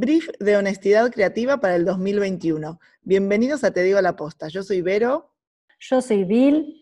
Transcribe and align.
Brief 0.00 0.28
de 0.38 0.56
honestidad 0.56 1.10
creativa 1.10 1.58
para 1.58 1.74
el 1.74 1.84
2021. 1.84 2.78
Bienvenidos 3.02 3.64
a 3.64 3.72
Te 3.72 3.82
Digo 3.82 4.00
la 4.00 4.14
Posta. 4.14 4.46
Yo 4.46 4.62
soy 4.62 4.80
Vero. 4.80 5.34
Yo 5.80 6.00
soy 6.00 6.22
Bill. 6.22 6.72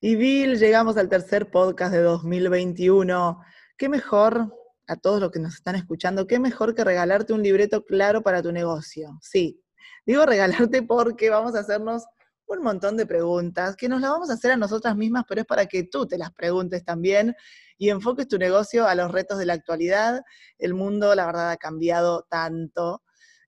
Y 0.00 0.16
Bill, 0.16 0.58
llegamos 0.58 0.96
al 0.96 1.10
tercer 1.10 1.50
podcast 1.50 1.92
de 1.92 2.00
2021. 2.00 3.38
¿Qué 3.76 3.90
mejor 3.90 4.50
a 4.86 4.96
todos 4.96 5.20
los 5.20 5.30
que 5.30 5.40
nos 5.40 5.54
están 5.54 5.76
escuchando, 5.76 6.26
qué 6.26 6.38
mejor 6.38 6.74
que 6.74 6.84
regalarte 6.84 7.32
un 7.32 7.42
libreto 7.42 7.84
claro 7.84 8.22
para 8.22 8.42
tu 8.42 8.52
negocio. 8.52 9.18
Sí, 9.20 9.62
digo 10.06 10.26
regalarte 10.26 10.82
porque 10.82 11.30
vamos 11.30 11.54
a 11.54 11.60
hacernos 11.60 12.04
un 12.46 12.62
montón 12.62 12.96
de 12.96 13.06
preguntas 13.06 13.76
que 13.76 13.88
nos 13.88 14.00
las 14.00 14.10
vamos 14.10 14.30
a 14.30 14.34
hacer 14.34 14.52
a 14.52 14.56
nosotras 14.56 14.96
mismas, 14.96 15.24
pero 15.28 15.40
es 15.40 15.46
para 15.46 15.66
que 15.66 15.84
tú 15.84 16.06
te 16.06 16.18
las 16.18 16.32
preguntes 16.32 16.84
también 16.84 17.34
y 17.78 17.90
enfoques 17.90 18.28
tu 18.28 18.38
negocio 18.38 18.86
a 18.86 18.94
los 18.94 19.10
retos 19.10 19.38
de 19.38 19.46
la 19.46 19.54
actualidad. 19.54 20.22
El 20.58 20.74
mundo, 20.74 21.14
la 21.14 21.26
verdad, 21.26 21.50
ha 21.50 21.56
cambiado 21.56 22.26
tanto. 22.28 23.02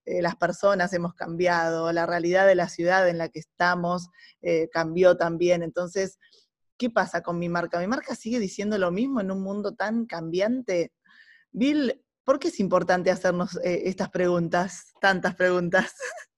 Eh, 0.05 0.21
las 0.21 0.35
personas 0.35 0.93
hemos 0.93 1.13
cambiado, 1.13 1.91
la 1.91 2.05
realidad 2.05 2.47
de 2.47 2.55
la 2.55 2.69
ciudad 2.69 3.07
en 3.09 3.17
la 3.17 3.29
que 3.29 3.39
estamos 3.39 4.07
eh, 4.41 4.69
cambió 4.71 5.17
también. 5.17 5.63
Entonces, 5.63 6.17
¿qué 6.77 6.89
pasa 6.89 7.21
con 7.21 7.39
mi 7.39 7.49
marca? 7.49 7.79
¿Mi 7.79 7.87
marca 7.87 8.15
sigue 8.15 8.39
diciendo 8.39 8.77
lo 8.77 8.91
mismo 8.91 9.21
en 9.21 9.31
un 9.31 9.41
mundo 9.41 9.75
tan 9.75 10.05
cambiante? 10.05 10.93
Bill, 11.51 12.03
¿por 12.23 12.39
qué 12.39 12.49
es 12.49 12.59
importante 12.59 13.11
hacernos 13.11 13.57
eh, 13.63 13.83
estas 13.85 14.09
preguntas, 14.09 14.93
tantas 15.01 15.35
preguntas? 15.35 15.93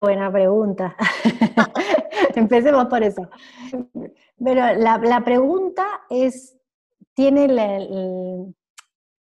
Buena 0.00 0.30
pregunta. 0.30 0.96
Empecemos 2.34 2.86
por 2.86 3.02
eso. 3.02 3.28
Pero 4.42 4.74
la, 4.74 5.22
pregunta 5.24 6.02
es, 6.08 6.56
tiene 7.14 7.48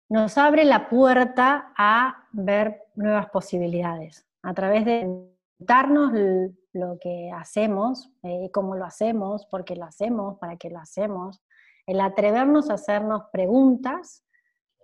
nos 0.10 0.38
abre 0.38 0.64
la 0.66 0.88
puerta 0.88 1.74
a 1.78 2.28
ver 2.32 2.84
nuevas 2.96 3.30
posibilidades. 3.30 4.26
A 4.44 4.54
través 4.54 4.86
de 4.86 5.10
darnos 5.58 6.12
lo 6.74 7.00
que 7.00 7.32
hacemos, 7.32 8.12
eh, 8.24 8.50
cómo 8.54 8.76
lo 8.76 8.86
hacemos, 8.86 9.46
por 9.48 9.66
qué 9.66 9.76
lo 9.76 9.86
hacemos, 9.86 10.38
para 10.38 10.58
qué 10.58 10.70
lo 10.70 10.80
hacemos, 10.80 11.42
el 11.88 12.02
atrevernos 12.02 12.70
a 12.70 12.76
hacernos 12.76 13.24
preguntas 13.32 14.24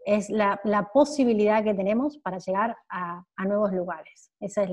es 0.06 0.30
la, 0.30 0.60
posibilidad 0.94 1.64
que 1.64 1.74
tenemos 1.74 2.18
para 2.18 2.38
llegar 2.38 2.78
a, 2.90 3.24
nuevos 3.46 3.72
lugares. 3.72 4.32
Ese 4.40 4.64
es 4.64 4.70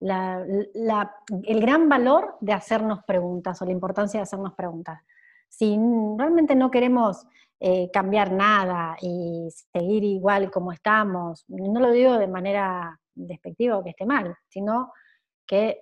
el 0.00 1.60
gran 1.60 1.88
valor 1.88 2.36
de 2.40 2.52
hacernos 2.52 3.00
preguntas 3.04 3.60
o 3.60 3.64
la 3.64 3.72
importancia 3.72 4.18
de 4.20 4.24
hacernos 4.24 4.54
preguntas. 4.54 5.00
Si 5.48 5.78
realmente 6.18 6.54
no 6.54 6.70
queremos 6.70 7.26
eh, 7.60 7.90
cambiar 7.90 8.32
nada 8.32 8.96
y 9.00 9.48
seguir 9.72 10.04
igual 10.04 10.50
como 10.50 10.72
estamos, 10.72 11.44
no 11.48 11.80
lo 11.80 11.90
digo 11.90 12.18
de 12.18 12.28
manera 12.28 12.98
despectiva 13.14 13.78
o 13.78 13.84
que 13.84 13.90
esté 13.90 14.04
mal, 14.04 14.36
sino 14.48 14.92
que 15.46 15.80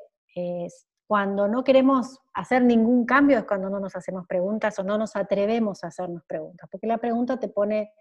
cuando 1.06 1.48
no 1.48 1.62
queremos 1.62 2.20
hacer 2.32 2.64
ningún 2.64 3.04
cambio 3.04 3.38
es 3.38 3.44
cuando 3.44 3.68
no 3.68 3.78
nos 3.78 3.94
hacemos 3.94 4.26
preguntas 4.26 4.78
o 4.78 4.82
no 4.82 4.98
nos 4.98 5.14
atrevemos 5.16 5.84
a 5.84 5.88
hacernos 5.88 6.24
preguntas, 6.26 6.68
porque 6.70 6.86
la 6.86 6.98
pregunta 6.98 7.38
te 7.38 7.48
pone 7.48 7.92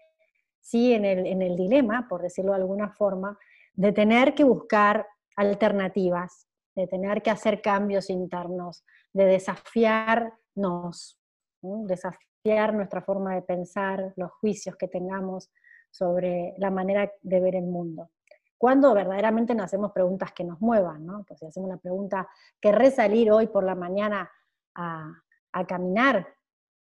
sí 0.60 0.94
en 0.94 1.04
el, 1.04 1.56
dilema, 1.56 2.08
por 2.08 2.22
decirlo 2.22 2.52
de 2.52 2.58
alguna 2.58 2.88
forma, 2.90 3.38
de 3.74 3.92
tener 3.92 4.34
que 4.34 4.44
buscar 4.44 5.06
alternativas, 5.36 6.48
de 6.74 6.86
tener 6.86 7.22
que 7.22 7.30
hacer 7.30 7.62
cambios 7.62 8.10
internos, 8.10 8.84
de 9.12 9.26
desafiarnos, 9.26 11.18
desafiar 11.62 12.74
nuestra 12.74 13.02
forma 13.02 13.34
de 13.34 13.42
pensar, 13.42 14.12
los 14.16 14.30
juicios 14.32 14.76
que 14.76 14.88
tengamos 14.88 15.50
sobre 15.90 16.54
la 16.58 16.70
manera 16.70 17.10
de 17.22 17.40
ver 17.40 17.54
el 17.54 17.64
mundo. 17.64 18.10
Cuando 18.58 18.94
verdaderamente 18.94 19.54
nos 19.54 19.66
hacemos 19.66 19.92
preguntas 19.92 20.32
que 20.32 20.44
nos 20.44 20.60
muevan, 20.60 21.06
¿no? 21.06 21.24
Pues 21.24 21.40
si 21.40 21.46
hacemos 21.46 21.68
la 21.68 21.76
pregunta, 21.76 22.28
¿querré 22.60 22.90
salir 22.90 23.30
hoy 23.30 23.46
por 23.46 23.64
la 23.64 23.74
mañana 23.74 24.30
a, 24.74 25.12
a 25.52 25.66
caminar? 25.66 26.26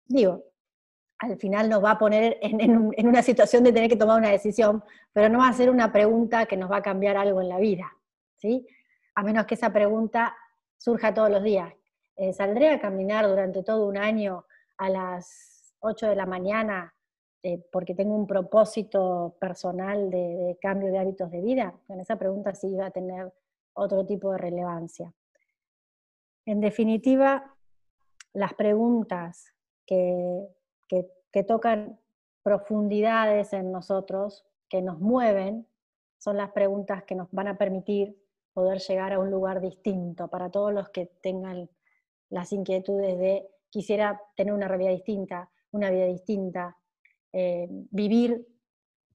Digo, 0.05 0.43
al 1.19 1.37
final 1.37 1.69
nos 1.69 1.83
va 1.83 1.91
a 1.91 1.99
poner 1.99 2.37
en, 2.41 3.07
una 3.07 3.21
situación 3.21 3.63
de 3.63 3.73
tener 3.73 3.89
que 3.89 3.97
tomar 3.97 4.17
una 4.17 4.29
decisión, 4.29 4.83
pero 5.13 5.29
no 5.29 5.39
va 5.39 5.49
a 5.49 5.53
ser 5.53 5.69
una 5.69 5.91
pregunta 5.91 6.45
que 6.45 6.57
nos 6.57 6.71
va 6.71 6.77
a 6.77 6.81
cambiar 6.81 7.17
algo 7.17 7.41
en 7.41 7.49
la 7.49 7.59
vida, 7.59 7.91
¿sí? 8.39 8.67
A 9.15 9.23
menos 9.23 9.45
que 9.45 9.55
esa 9.55 9.71
pregunta 9.71 10.35
surja 10.77 11.13
todos 11.13 11.29
los 11.29 11.43
días. 11.43 11.73
Eh, 12.15 12.33
¿Saldré 12.33 12.71
a 12.71 12.79
caminar 12.79 13.27
durante 13.27 13.63
todo 13.63 13.87
un 13.87 13.97
año 13.97 14.45
a 14.77 14.89
las 14.89 15.73
8 15.79 16.07
de 16.07 16.15
la 16.15 16.25
mañana 16.25 16.93
eh, 17.43 17.63
porque 17.71 17.95
tengo 17.95 18.15
un 18.15 18.27
propósito 18.27 19.37
personal 19.39 20.09
de, 20.09 20.57
cambio 20.61 20.91
de 20.91 20.99
hábitos 20.99 21.31
de 21.31 21.41
vida? 21.41 21.73
Con 21.87 21.99
esa 21.99 22.17
pregunta 22.17 22.53
sí 22.55 22.75
va 22.75 22.87
a 22.87 22.91
tener 22.91 23.31
otro 23.73 24.05
tipo 24.05 24.31
de 24.31 24.37
relevancia. 24.37 25.13
En 26.45 26.59
definitiva, 26.59 27.55
las 28.33 28.53
preguntas 28.53 29.53
que 29.85 30.47
que, 31.31 31.43
tocan 31.43 31.99
profundidades 32.43 33.53
en 33.53 33.71
nosotros, 33.71 34.45
que 34.67 34.81
nos 34.81 34.99
mueven, 34.99 35.67
son 36.17 36.37
las 36.37 36.51
preguntas 36.51 37.03
que 37.03 37.15
nos 37.15 37.31
van 37.31 37.47
a 37.47 37.57
permitir 37.57 38.17
poder 38.59 38.79
llegar 38.79 39.13
a 39.13 39.19
un 39.19 39.31
lugar 39.31 39.61
distinto 39.61 40.27
para 40.27 40.49
todos 40.49 40.73
los 40.73 40.89
que 40.89 41.05
tengan 41.21 41.69
las 42.29 42.51
inquietudes 42.51 43.17
de 43.17 43.47
quisiera 43.69 44.21
tener 44.35 44.53
una 44.53 44.67
realidad 44.67 44.91
distinta, 44.91 45.49
una 45.71 45.89
vida 45.89 46.07
distinta, 46.07 46.75
eh, 47.31 47.69
vivir 47.69 48.45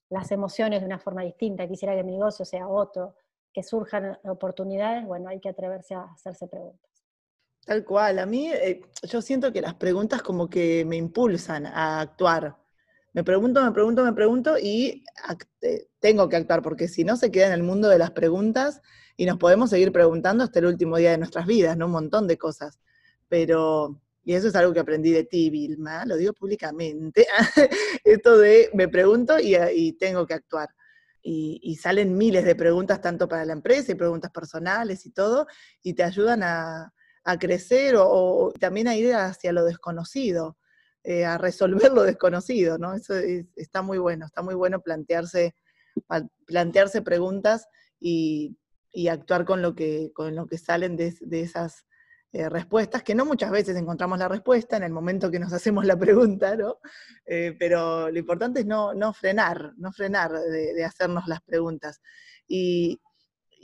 las 0.09 0.33
emociones 0.33 0.81
de 0.81 0.87
una 0.87 0.99
forma 0.99 1.21
distinta, 1.25 1.69
quisiera 1.69 1.95
que 1.95 2.03
mi 2.03 2.13
negocio 2.13 2.47
sea 2.47 2.67
otro, 2.67 3.17
que 3.53 3.63
surjan 3.63 4.19
oportunidades, 4.25 5.05
bueno, 5.05 5.29
hay 5.29 5.41
que 5.41 5.51
atreverse 5.51 5.95
a 5.95 6.05
hacerse 6.05 6.47
preguntas. 6.49 6.91
Tal 7.67 7.85
cual, 7.85 8.21
a 8.21 8.25
mí 8.25 8.51
eh, 8.51 8.81
yo 9.03 9.21
siento 9.21 9.53
que 9.53 9.61
las 9.61 9.75
preguntas 9.75 10.23
como 10.23 10.49
que 10.49 10.87
me 10.87 10.97
impulsan 10.97 11.67
a 11.67 12.01
actuar. 12.01 12.57
Me 13.15 13.23
pregunto, 13.23 13.65
me 13.65 13.71
pregunto, 13.71 14.05
me 14.05 14.13
pregunto 14.13 14.59
y 14.59 15.05
eh, 15.63 15.87
tengo 16.01 16.29
que 16.29 16.35
actuar, 16.35 16.63
porque 16.63 16.89
si 16.89 17.05
no 17.05 17.17
se 17.17 17.31
queda 17.31 17.47
en 17.47 17.53
el 17.53 17.63
mundo 17.63 17.89
de 17.89 17.97
las 17.97 18.11
preguntas 18.11 18.83
y 19.17 19.25
nos 19.25 19.39
podemos 19.39 19.71
seguir 19.71 19.93
preguntando 19.93 20.43
hasta 20.43 20.59
el 20.59 20.67
último 20.67 20.97
día 20.97 21.13
de 21.13 21.19
nuestras 21.19 21.47
vidas, 21.47 21.77
¿no? 21.77 21.87
Un 21.87 21.93
montón 21.93 22.27
de 22.27 22.37
cosas. 22.37 22.81
Pero, 23.29 24.01
y 24.25 24.35
eso 24.35 24.49
es 24.49 24.57
algo 24.57 24.73
que 24.73 24.81
aprendí 24.81 25.13
de 25.13 25.23
ti, 25.23 25.49
Vilma, 25.49 26.05
lo 26.07 26.17
digo 26.17 26.33
públicamente, 26.33 27.27
esto 28.05 28.37
de 28.37 28.71
me 28.75 28.89
pregunto 28.89 29.37
y, 29.39 29.93
tengo 29.93 30.27
que 30.27 30.35
actuar. 30.35 30.71
Y, 31.23 31.77
salen 31.81 32.19
miles 32.19 32.45
de 32.45 32.57
preguntas, 32.57 33.01
tanto 33.01 33.29
para 33.29 33.45
la 33.45 33.53
empresa 33.53 33.93
y 33.93 33.95
preguntas 33.95 34.33
personales 34.33 35.07
y 35.07 35.11
todo, 35.11 35.47
y 35.83 35.95
te 35.95 36.03
ayudan 36.03 36.43
a, 36.43 36.93
a 37.23 37.39
crecer 37.39 37.95
o, 37.97 38.53
también 38.59 38.89
a 38.89 38.97
ir 38.97 39.15
hacia 39.15 39.53
lo 39.53 39.65
desconocido, 39.65 40.59
eh, 41.07 41.27
a 41.27 41.37
resolver 41.37 41.93
lo 41.93 42.03
desconocido, 42.03 42.79
¿no? 42.79 42.95
Eso 42.95 43.15
está 43.57 43.83
muy 43.83 43.99
bueno, 43.99 44.25
está 44.25 44.41
muy 44.41 44.55
bueno 44.55 44.81
plantearse, 44.81 45.55
plantearse 46.47 47.03
preguntas 47.03 47.69
y, 48.01 48.57
actuar 49.11 49.45
con 49.45 49.61
lo 49.61 49.75
que, 49.75 50.13
con 50.15 50.35
lo 50.35 50.47
que 50.47 50.57
salen 50.57 50.97
de, 50.97 51.15
esas 51.33 51.85
eh, 52.33 52.49
respuestas, 52.49 53.03
que 53.03 53.15
no 53.15 53.27
muchas 53.27 53.51
veces 53.51 53.77
encontramos 53.77 54.19
la 54.19 54.29
respuesta 54.29 54.79
en 54.79 54.85
el 54.85 54.93
momento 54.93 55.31
que 55.31 55.39
nos 55.39 55.53
hacemos 55.53 55.85
la 55.85 55.99
pregunta, 55.99 56.57
¿no? 56.57 56.79
Eh, 57.27 57.55
pero 57.59 58.11
lo 58.11 58.19
importante 58.19 58.61
es 58.61 58.67
no, 58.67 58.95
frenar, 59.13 59.75
no 59.77 59.93
frenar 59.93 60.33
de, 60.33 60.73
de 60.73 60.85
hacernos 60.85 61.27
las 61.27 61.43
preguntas. 61.43 62.01
Y, 62.49 62.99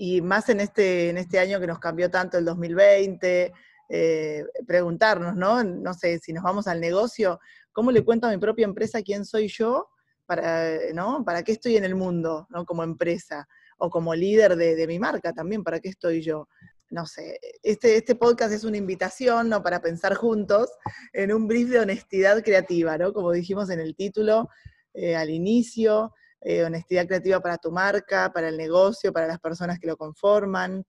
y 0.03 0.23
más 0.23 0.49
en 0.49 0.61
este, 0.61 1.11
en 1.11 1.19
este 1.19 1.39
año 1.39 1.61
que 1.61 1.67
nos 1.67 1.79
cambió 1.79 2.11
tanto 2.11 2.39
el 2.39 2.45
2020, 2.47 3.53
eh, 3.93 4.45
preguntarnos, 4.69 5.35
¿no? 5.35 5.65
No 5.65 5.95
sé, 5.95 6.21
si 6.21 6.33
nos 6.33 6.45
vamos 6.45 6.69
al 6.69 6.81
negocio, 6.81 7.41
¿cómo 7.73 7.91
le 7.91 8.05
cuento 8.05 8.29
a 8.29 8.31
mi 8.31 8.39
propia 8.39 8.65
empresa 8.65 9.03
quién 9.03 9.25
soy 9.25 9.49
yo? 9.49 9.89
Para, 10.27 10.93
¿no? 10.95 11.25
¿Para 11.25 11.43
qué 11.43 11.51
estoy 11.51 11.77
en 11.77 11.85
el 11.85 11.97
mundo, 11.97 12.47
¿no? 12.51 12.65
Como 12.65 12.85
empresa 12.85 13.49
o 13.79 13.91
como 13.91 14.15
líder 14.15 14.55
de, 14.55 14.87
mi 14.87 15.01
marca 15.01 15.33
también, 15.33 15.65
¿para 15.65 15.81
qué 15.81 15.89
estoy 15.89 16.23
yo? 16.23 16.49
No 16.91 17.05
sé, 17.05 17.41
este, 17.65 17.97
este 17.97 18.15
podcast 18.15 18.53
es 18.53 18.63
una 18.63 18.77
invitación, 18.77 19.49
¿no? 19.49 19.61
Para 19.61 19.81
pensar 19.81 20.15
juntos 20.15 20.71
en 21.13 21.33
un 21.33 21.49
brief 21.49 21.71
de 21.71 21.81
honestidad 21.81 22.45
creativa, 22.45 22.97
¿no? 22.97 23.13
Como 23.13 23.33
dijimos 23.33 23.71
en 23.71 23.81
el 23.81 23.97
título 23.97 24.49
eh, 24.95 25.17
al 25.17 25.31
inicio, 25.31 26.15
eh, 26.43 26.63
honestidad 26.63 27.09
creativa 27.09 27.41
para 27.41 27.59
tu 27.59 27.73
marca, 27.73 28.33
para 28.33 28.49
el 28.49 28.57
negocio, 28.57 29.13
para 29.13 29.27
las 29.27 29.41
personas 29.41 29.81
que 29.81 29.89
lo 29.89 29.97
conforman, 29.97 30.85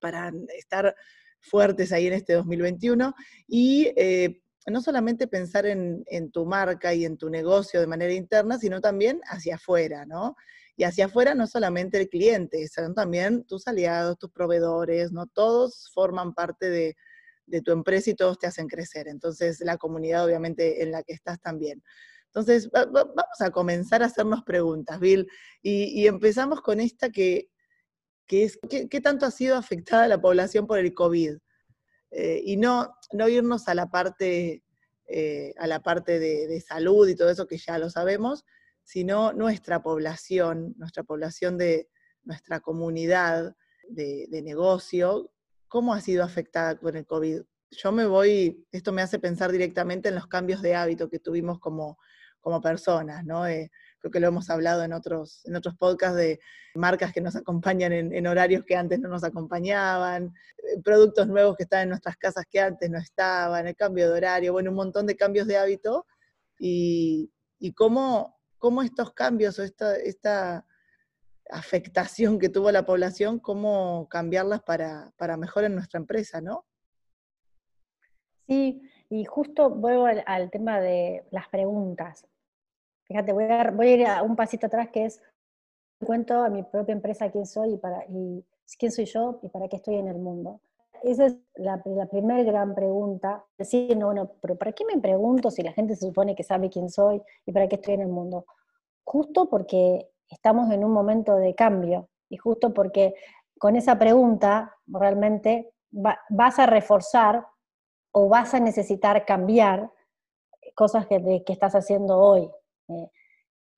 para 0.00 0.32
estar 0.56 0.94
fuertes 1.42 1.92
ahí 1.92 2.06
en 2.06 2.14
este 2.14 2.34
2021 2.34 3.14
y 3.46 3.92
eh, 3.96 4.40
no 4.66 4.80
solamente 4.80 5.26
pensar 5.26 5.66
en, 5.66 6.04
tu 6.32 6.46
marca 6.46 6.94
y 6.94 7.04
en 7.04 7.16
tu 7.18 7.28
negocio 7.28 7.80
de 7.80 7.86
manera 7.86 8.12
interna, 8.12 8.58
sino 8.58 8.80
también 8.80 9.20
hacia 9.24 9.56
afuera, 9.56 10.06
¿no? 10.06 10.36
Y 10.76 10.84
hacia 10.84 11.06
afuera 11.06 11.34
no 11.34 11.46
solamente 11.46 12.00
el 12.00 12.08
cliente, 12.08 12.66
sino 12.68 12.94
también 12.94 13.44
tus 13.44 13.66
aliados, 13.66 14.18
tus 14.18 14.30
proveedores, 14.30 15.12
¿no? 15.12 15.26
Todos 15.26 15.90
forman 15.92 16.32
parte 16.32 16.70
de 16.70 17.62
tu 17.62 17.72
empresa 17.72 18.10
y 18.10 18.14
todos 18.14 18.38
te 18.38 18.46
hacen 18.46 18.68
crecer. 18.68 19.08
Entonces, 19.08 19.60
la 19.60 19.76
comunidad 19.76 20.24
obviamente 20.24 20.82
en 20.82 20.92
la 20.92 21.02
que 21.02 21.12
estás 21.12 21.40
también. 21.40 21.82
Entonces, 22.34 22.70
vamos 22.70 23.40
a 23.40 23.50
comenzar 23.50 24.02
a 24.02 24.06
hacernos 24.06 24.42
preguntas, 24.42 24.98
Bill, 24.98 25.28
y, 25.60 26.06
empezamos 26.06 26.62
con 26.62 26.80
esta 26.80 27.10
que, 27.10 27.50
es, 28.28 28.58
¿qué, 28.68 29.00
tanto 29.00 29.26
ha 29.26 29.30
sido 29.30 29.56
afectada 29.56 30.08
la 30.08 30.20
población 30.20 30.66
por 30.66 30.78
el 30.78 30.94
COVID? 30.94 31.36
Eh, 32.10 32.42
y 32.44 32.56
no, 32.56 32.94
no 33.12 33.28
irnos 33.28 33.68
a 33.68 33.74
la 33.74 33.90
parte, 33.90 34.62
eh, 35.06 35.54
a 35.58 35.66
la 35.66 35.80
parte 35.80 36.18
de, 36.18 36.60
salud 36.60 37.08
y 37.08 37.14
todo 37.14 37.30
eso 37.30 37.46
que 37.46 37.58
ya 37.58 37.78
lo 37.78 37.90
sabemos, 37.90 38.44
sino 38.84 39.32
nuestra 39.32 39.82
población, 39.82 40.74
nuestra 40.76 41.02
población 41.02 41.58
de 41.58 41.88
nuestra 42.24 42.60
comunidad 42.60 43.56
de, 43.88 44.26
de 44.28 44.42
negocio, 44.42 45.30
¿cómo 45.68 45.94
ha 45.94 46.00
sido 46.00 46.22
afectada 46.22 46.76
con 46.76 46.96
el 46.96 47.06
COVID? 47.06 47.42
Yo 47.70 47.92
me 47.92 48.04
voy, 48.04 48.66
esto 48.70 48.92
me 48.92 49.00
hace 49.00 49.18
pensar 49.18 49.50
directamente 49.50 50.10
en 50.10 50.14
los 50.14 50.26
cambios 50.26 50.60
de 50.60 50.74
hábito 50.74 51.08
que 51.08 51.18
tuvimos 51.18 51.58
como, 51.58 51.98
como 52.42 52.60
personas, 52.60 53.24
¿no? 53.24 53.46
Eh, 53.46 53.70
creo 54.02 54.10
que 54.10 54.20
lo 54.20 54.26
hemos 54.26 54.50
hablado 54.50 54.82
en 54.82 54.92
otros, 54.92 55.44
en 55.44 55.54
otros 55.54 55.76
podcasts 55.76 56.16
de 56.16 56.40
marcas 56.74 57.12
que 57.12 57.20
nos 57.20 57.36
acompañan 57.36 57.92
en, 57.92 58.26
horarios 58.26 58.64
que 58.64 58.74
antes 58.74 58.98
no 58.98 59.08
nos 59.08 59.22
acompañaban, 59.22 60.34
eh, 60.58 60.80
productos 60.82 61.28
nuevos 61.28 61.56
que 61.56 61.62
están 61.62 61.82
en 61.84 61.90
nuestras 61.90 62.16
casas 62.16 62.44
que 62.50 62.60
antes 62.60 62.90
no 62.90 62.98
estaban, 62.98 63.68
el 63.68 63.76
cambio 63.76 64.10
de 64.10 64.16
horario, 64.16 64.52
bueno, 64.52 64.70
un 64.70 64.76
montón 64.76 65.06
de 65.06 65.16
cambios 65.16 65.46
de 65.46 65.56
hábito 65.56 66.04
y, 66.58 67.30
cómo, 67.76 68.40
cómo, 68.58 68.82
estos 68.82 69.12
cambios 69.12 69.58
o 69.60 69.62
esta, 69.62 69.96
esta 69.96 70.66
afectación 71.48 72.40
que 72.40 72.48
tuvo 72.48 72.72
la 72.72 72.84
población, 72.84 73.38
cómo 73.38 74.08
cambiarlas 74.10 74.62
para, 74.62 75.12
para 75.16 75.36
mejor 75.36 75.62
en 75.62 75.76
nuestra 75.76 76.00
empresa, 76.00 76.40
¿no? 76.40 76.66
Sí, 78.48 78.82
y 79.08 79.24
justo 79.24 79.70
vuelvo 79.70 80.06
al, 80.06 80.50
tema 80.50 80.80
de 80.80 81.24
las 81.30 81.48
preguntas. 81.48 82.26
Fíjate, 83.12 83.34
voy 83.34 83.44
a, 83.44 83.70
voy 83.70 83.88
a 83.88 83.94
ir 83.94 84.06
a 84.06 84.22
un 84.22 84.36
pasito 84.36 84.68
atrás 84.68 84.88
que 84.90 85.04
es, 85.04 85.20
cuento 86.02 86.42
a 86.42 86.48
mi 86.48 86.62
propia 86.62 86.94
empresa 86.94 87.30
quién 87.30 87.44
soy 87.44 87.74
y, 87.74 87.76
para, 87.76 88.06
y 88.08 88.42
quién 88.78 88.90
soy 88.90 89.04
yo 89.04 89.38
y 89.42 89.50
para 89.50 89.68
qué 89.68 89.76
estoy 89.76 89.96
en 89.96 90.08
el 90.08 90.18
mundo. 90.18 90.62
Esa 91.02 91.26
es 91.26 91.36
la, 91.56 91.82
la 91.84 92.06
primera 92.06 92.42
gran 92.42 92.74
pregunta. 92.74 93.44
Decir, 93.58 93.94
no, 93.98 94.06
bueno, 94.06 94.30
pero 94.40 94.56
¿para 94.56 94.72
qué 94.72 94.86
me 94.86 94.98
pregunto 94.98 95.50
si 95.50 95.62
la 95.62 95.74
gente 95.74 95.94
se 95.94 96.06
supone 96.06 96.34
que 96.34 96.42
sabe 96.42 96.70
quién 96.70 96.88
soy 96.88 97.20
y 97.44 97.52
para 97.52 97.68
qué 97.68 97.74
estoy 97.74 97.92
en 97.92 98.00
el 98.00 98.08
mundo? 98.08 98.46
Justo 99.04 99.50
porque 99.50 100.08
estamos 100.30 100.70
en 100.70 100.82
un 100.82 100.92
momento 100.92 101.36
de 101.36 101.54
cambio 101.54 102.08
y 102.30 102.38
justo 102.38 102.72
porque 102.72 103.14
con 103.58 103.76
esa 103.76 103.98
pregunta 103.98 104.74
realmente 104.86 105.74
vas 105.90 106.58
a 106.58 106.64
reforzar 106.64 107.46
o 108.10 108.30
vas 108.30 108.54
a 108.54 108.60
necesitar 108.60 109.26
cambiar 109.26 109.90
cosas 110.74 111.06
que, 111.06 111.42
que 111.44 111.52
estás 111.52 111.74
haciendo 111.74 112.16
hoy. 112.16 112.50
Eh, 112.88 113.10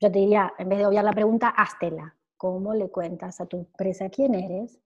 yo 0.00 0.12
te 0.12 0.18
diría, 0.18 0.52
en 0.58 0.68
vez 0.68 0.78
de 0.78 0.86
obviar 0.86 1.04
la 1.04 1.12
pregunta, 1.12 1.48
háztela. 1.48 2.16
¿Cómo 2.36 2.74
le 2.74 2.90
cuentas 2.90 3.40
a 3.40 3.46
tu 3.46 3.58
empresa 3.58 4.10
quién 4.10 4.34
eres 4.34 4.78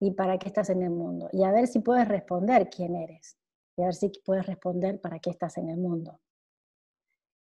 y 0.00 0.10
para 0.10 0.38
qué 0.38 0.48
estás 0.48 0.70
en 0.70 0.82
el 0.82 0.90
mundo? 0.90 1.28
Y 1.32 1.44
a 1.44 1.52
ver 1.52 1.66
si 1.66 1.80
puedes 1.80 2.06
responder 2.08 2.68
quién 2.68 2.96
eres. 2.96 3.38
Y 3.76 3.82
a 3.82 3.86
ver 3.86 3.94
si 3.94 4.10
puedes 4.24 4.46
responder 4.46 5.00
para 5.00 5.18
qué 5.18 5.30
estás 5.30 5.56
en 5.56 5.70
el 5.70 5.78
mundo. 5.78 6.20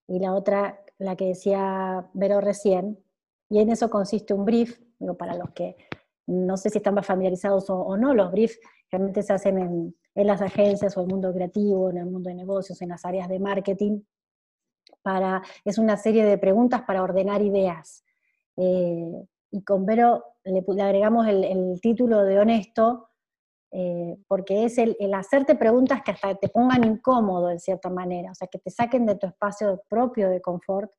Y 0.07 0.19
la 0.19 0.33
otra, 0.33 0.79
la 0.99 1.15
que 1.15 1.25
decía 1.25 2.09
Vero 2.13 2.39
recién, 2.39 2.99
y 3.49 3.59
en 3.59 3.69
eso 3.69 3.89
consiste 3.89 4.33
un 4.33 4.45
brief, 4.45 4.79
digo, 4.99 5.15
para 5.15 5.35
los 5.35 5.51
que 5.51 5.75
no 6.27 6.57
sé 6.57 6.69
si 6.69 6.77
están 6.77 6.93
más 6.93 7.05
familiarizados 7.05 7.69
o, 7.69 7.97
no, 7.97 8.13
los 8.13 8.31
briefs 8.31 8.59
realmente 8.91 9.23
se 9.23 9.33
hacen 9.33 9.57
en, 9.57 9.95
en 10.15 10.27
las 10.27 10.41
agencias 10.41 10.95
o 10.97 11.01
el 11.01 11.07
mundo 11.07 11.33
creativo, 11.33 11.89
en 11.89 11.97
el 11.97 12.05
mundo 12.05 12.29
de 12.29 12.35
negocios, 12.35 12.81
en 12.81 12.89
las 12.89 13.05
áreas 13.05 13.29
de 13.29 13.39
marketing. 13.39 14.01
Es 15.65 15.77
una 15.77 15.97
serie 15.97 16.25
de 16.25 16.37
preguntas 16.37 16.81
para 16.83 17.03
ordenar 17.03 17.41
ideas. 17.41 18.03
Eh, 18.57 19.25
y 19.51 19.63
con 19.63 19.85
Vero 19.85 20.23
le, 20.43 20.63
agregamos 20.81 21.27
el, 21.27 21.79
título 21.81 22.23
de 22.23 22.39
honesto, 22.39 23.09
eh, 23.71 24.17
porque 24.27 24.65
es 24.65 24.77
el, 24.77 24.95
hacerte 25.13 25.55
preguntas 25.55 26.01
que 26.03 26.11
hasta 26.11 26.35
te 26.35 26.49
pongan 26.49 26.83
incómodo 26.83 27.49
en 27.51 27.59
cierta 27.59 27.89
manera, 27.89 28.31
o 28.31 28.35
sea, 28.35 28.47
que 28.47 28.59
te 28.59 28.69
saquen 28.69 29.05
de 29.05 29.15
tu 29.15 29.27
espacio 29.27 29.83
propio 29.89 30.29
de 30.29 30.41
confort 30.41 30.91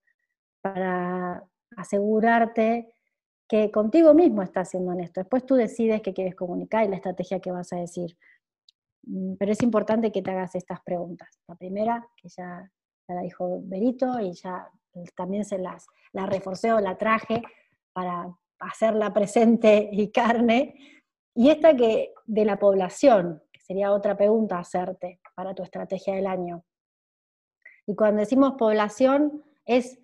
para 0.60 1.42
asegurarte 1.76 2.92
que 3.48 3.70
contigo 3.70 4.12
mismo 4.14 4.42
estás 4.42 4.70
siendo 4.70 4.92
honesto. 4.92 5.20
Después 5.20 5.46
tú 5.46 5.54
decides 5.54 6.02
qué 6.02 6.12
quieres 6.12 6.34
comunicar 6.34 6.84
y 6.84 6.88
la 6.88 6.96
estrategia 6.96 7.40
que 7.40 7.50
vas 7.50 7.72
a 7.72 7.76
decir. 7.76 8.16
Mm, 9.04 9.34
pero 9.38 9.52
es 9.52 9.62
importante 9.62 10.12
que 10.12 10.22
te 10.22 10.30
hagas 10.30 10.54
estas 10.54 10.80
preguntas. 10.82 11.28
La 11.48 11.54
primera, 11.54 12.06
que 12.16 12.28
ya, 12.28 12.70
la 13.14 13.22
dijo 13.22 13.60
Berito, 13.62 14.20
y 14.20 14.32
ya 14.32 14.70
también 15.14 15.44
se 15.44 15.58
las 15.58 15.86
la 16.12 16.26
reforcé 16.26 16.72
o 16.72 16.80
la 16.80 16.96
traje 16.96 17.42
para 17.92 18.34
hacerla 18.58 19.12
presente 19.12 19.88
y 19.92 20.10
carne. 20.10 20.74
Y 21.34 21.50
esta 21.50 21.76
que 21.76 22.14
de 22.26 22.44
la 22.44 22.58
población, 22.58 23.42
que 23.52 23.60
sería 23.60 23.92
otra 23.92 24.16
pregunta 24.16 24.56
a 24.56 24.60
hacerte 24.60 25.20
para 25.34 25.54
tu 25.54 25.62
estrategia 25.62 26.14
del 26.14 26.26
año. 26.26 26.64
Y 27.86 27.94
cuando 27.94 28.20
decimos 28.20 28.54
población, 28.58 29.44
es, 29.64 29.98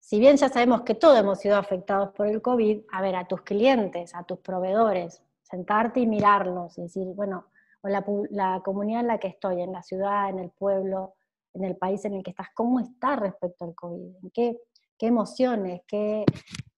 si 0.00 0.20
bien 0.20 0.36
ya 0.36 0.48
sabemos 0.48 0.82
que 0.82 0.94
todos 0.94 1.18
hemos 1.18 1.40
sido 1.40 1.56
afectados 1.56 2.10
por 2.10 2.26
el 2.26 2.42
COVID, 2.42 2.82
a 2.92 3.00
ver, 3.00 3.16
a 3.16 3.26
tus 3.26 3.42
clientes, 3.42 4.14
a 4.14 4.24
tus 4.24 4.38
proveedores, 4.38 5.22
sentarte 5.42 6.00
y 6.00 6.06
mirarlos 6.06 6.78
y 6.78 6.82
decir, 6.82 7.06
bueno, 7.14 7.46
o 7.82 7.88
la, 7.88 8.60
comunidad 8.64 9.00
en 9.00 9.08
la 9.08 9.18
que 9.18 9.28
estoy, 9.28 9.60
en 9.60 9.72
la 9.72 9.82
ciudad, 9.82 10.30
en 10.30 10.38
el 10.38 10.50
pueblo, 10.50 11.14
en 11.54 11.64
el 11.64 11.76
país 11.76 12.04
en 12.04 12.14
el 12.14 12.22
que 12.22 12.30
estás, 12.30 12.48
¿cómo 12.54 12.80
está 12.80 13.16
respecto 13.16 13.64
al 13.64 13.74
COVID? 13.74 14.16
¿En 14.22 14.30
qué, 14.30 14.58
emociones, 15.00 15.82
qué, 15.86 16.22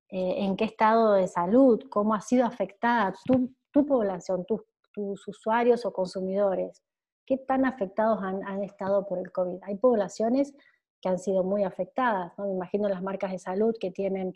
eh, 0.09 0.35
en 0.39 0.57
qué 0.57 0.65
estado 0.65 1.13
de 1.13 1.29
salud, 1.29 1.81
cómo 1.91 2.15
ha 2.15 2.21
sido 2.21 2.45
afectada 2.45 3.15
tu, 3.25 3.87
población, 3.87 4.45
tus 4.47 5.29
usuarios 5.29 5.85
o 5.87 5.93
consumidores? 5.93 6.83
¿Qué 7.25 7.39
tan 7.39 7.65
afectados 7.65 8.21
han, 8.23 8.63
estado 8.63 9.07
por 9.07 9.19
el 9.19 9.33
COVID? 9.33 9.59
Hay 9.63 9.77
poblaciones 9.77 10.55
que 11.01 11.09
han 11.09 11.19
sido 11.19 11.45
muy 11.45 11.65
afectadas, 11.65 12.33
¿no? 12.39 12.47
me 12.47 12.53
imagino 12.53 12.89
las 12.89 13.03
marcas 13.03 13.33
de 13.33 13.39
salud 13.39 13.75
que 13.81 13.91
tienen 13.91 14.33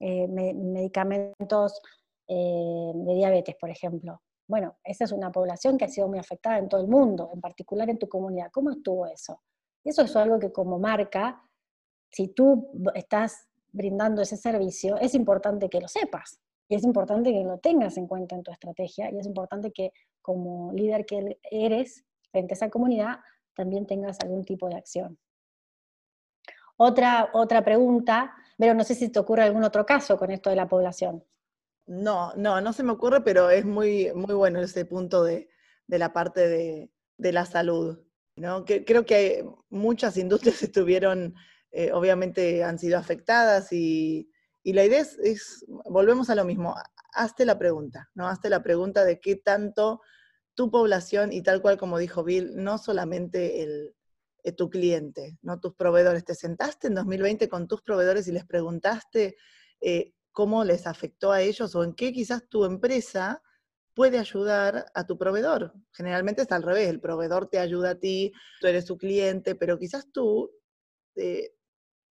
eh, 0.00 0.26
medicamentos 0.28 1.80
eh, 2.28 2.92
de 2.94 3.14
diabetes, 3.14 3.56
por 3.60 3.70
ejemplo, 3.70 4.20
bueno, 4.48 4.76
esa 4.84 5.04
es 5.04 5.12
una 5.12 5.30
población 5.32 5.78
que 5.78 5.86
ha 5.86 5.88
sido 5.88 6.08
muy 6.08 6.18
afectada 6.18 6.58
en 6.58 6.68
todo 6.68 6.80
el 6.80 6.88
mundo, 6.88 7.30
en 7.32 7.40
particular 7.40 7.88
en 7.88 7.98
tu 7.98 8.08
comunidad. 8.08 8.50
¿Cómo 8.52 8.70
estuvo 8.70 9.06
eso? 9.06 9.40
Eso 9.84 10.02
es 10.02 10.14
algo 10.16 10.38
que 10.38 10.52
como 10.52 10.78
marca, 10.78 11.42
si 12.10 12.28
tú 12.28 12.70
estás 12.94 13.48
brindando 13.72 14.22
ese 14.22 14.36
servicio, 14.36 14.96
es 14.98 15.14
importante 15.14 15.68
que 15.68 15.80
lo 15.80 15.88
sepas. 15.88 16.40
Y 16.68 16.76
es 16.76 16.84
importante 16.84 17.32
que 17.32 17.44
lo 17.44 17.58
tengas 17.58 17.96
en 17.96 18.06
cuenta 18.06 18.34
en 18.34 18.42
tu 18.42 18.50
estrategia 18.50 19.10
y 19.10 19.18
es 19.18 19.26
importante 19.26 19.72
que 19.72 19.92
como 20.20 20.72
líder 20.72 21.04
que 21.04 21.38
eres 21.50 22.04
frente 22.30 22.54
a 22.54 22.56
esa 22.56 22.70
comunidad, 22.70 23.18
también 23.54 23.86
tengas 23.86 24.18
algún 24.20 24.44
tipo 24.44 24.68
de 24.68 24.76
acción. 24.76 25.18
Otra, 26.76 27.30
otra 27.34 27.62
pregunta, 27.62 28.34
pero 28.56 28.74
no 28.74 28.84
sé 28.84 28.94
si 28.94 29.08
te 29.10 29.18
ocurre 29.18 29.42
algún 29.42 29.64
otro 29.64 29.84
caso 29.84 30.16
con 30.16 30.30
esto 30.30 30.50
de 30.50 30.56
la 30.56 30.68
población. 30.68 31.24
No, 31.86 32.32
no, 32.36 32.60
no 32.60 32.72
se 32.72 32.82
me 32.82 32.92
ocurre, 32.92 33.22
pero 33.22 33.50
es 33.50 33.64
muy, 33.64 34.12
muy 34.14 34.34
bueno 34.34 34.60
ese 34.60 34.84
punto 34.84 35.24
de, 35.24 35.48
la 35.88 36.12
parte 36.12 36.48
de, 36.48 37.32
la 37.32 37.44
salud. 37.44 37.98
¿No? 38.36 38.64
Que, 38.64 38.84
creo 38.84 39.04
que 39.04 39.44
muchas 39.70 40.16
industrias 40.16 40.62
estuvieron, 40.62 41.34
eh, 41.70 41.92
obviamente 41.92 42.64
han 42.64 42.78
sido 42.78 42.98
afectadas 42.98 43.72
y, 43.72 44.28
la 44.64 44.84
idea 44.84 45.00
es, 45.00 45.64
volvemos 45.66 46.30
a 46.30 46.36
lo 46.36 46.44
mismo, 46.44 46.76
hazte 47.14 47.44
la 47.44 47.58
pregunta, 47.58 48.08
¿no? 48.14 48.28
Hazte 48.28 48.48
la 48.48 48.62
pregunta 48.62 49.04
de 49.04 49.18
qué 49.18 49.34
tanto 49.34 50.00
tu 50.54 50.70
población 50.70 51.32
y 51.32 51.42
tal 51.42 51.60
cual 51.60 51.78
como 51.78 51.98
dijo 51.98 52.22
Bill, 52.22 52.52
no 52.54 52.78
solamente 52.78 53.62
el, 53.64 53.96
eh, 54.44 54.52
tu 54.52 54.70
cliente, 54.70 55.38
¿no? 55.42 55.60
Tus 55.60 55.74
proveedores. 55.74 56.24
¿Te 56.24 56.34
sentaste 56.34 56.88
en 56.88 56.94
2020 56.94 57.48
con 57.48 57.68
tus 57.68 57.82
proveedores 57.82 58.26
y 58.28 58.32
les 58.32 58.44
preguntaste 58.44 59.36
eh, 59.80 60.14
cómo 60.32 60.64
les 60.64 60.86
afectó 60.86 61.32
a 61.32 61.42
ellos 61.42 61.74
o 61.74 61.84
en 61.84 61.94
qué 61.94 62.12
quizás 62.12 62.48
tu 62.48 62.64
empresa 62.64 63.42
puede 63.94 64.18
ayudar 64.18 64.86
a 64.94 65.06
tu 65.06 65.18
proveedor. 65.18 65.74
Generalmente 65.92 66.42
es 66.42 66.52
al 66.52 66.62
revés, 66.62 66.88
el 66.88 67.00
proveedor 67.00 67.48
te 67.48 67.58
ayuda 67.58 67.90
a 67.90 67.94
ti, 67.96 68.32
tú 68.60 68.66
eres 68.66 68.86
su 68.86 68.96
cliente, 68.96 69.54
pero 69.54 69.78
quizás 69.78 70.10
tú 70.12 70.50
eh, 71.16 71.54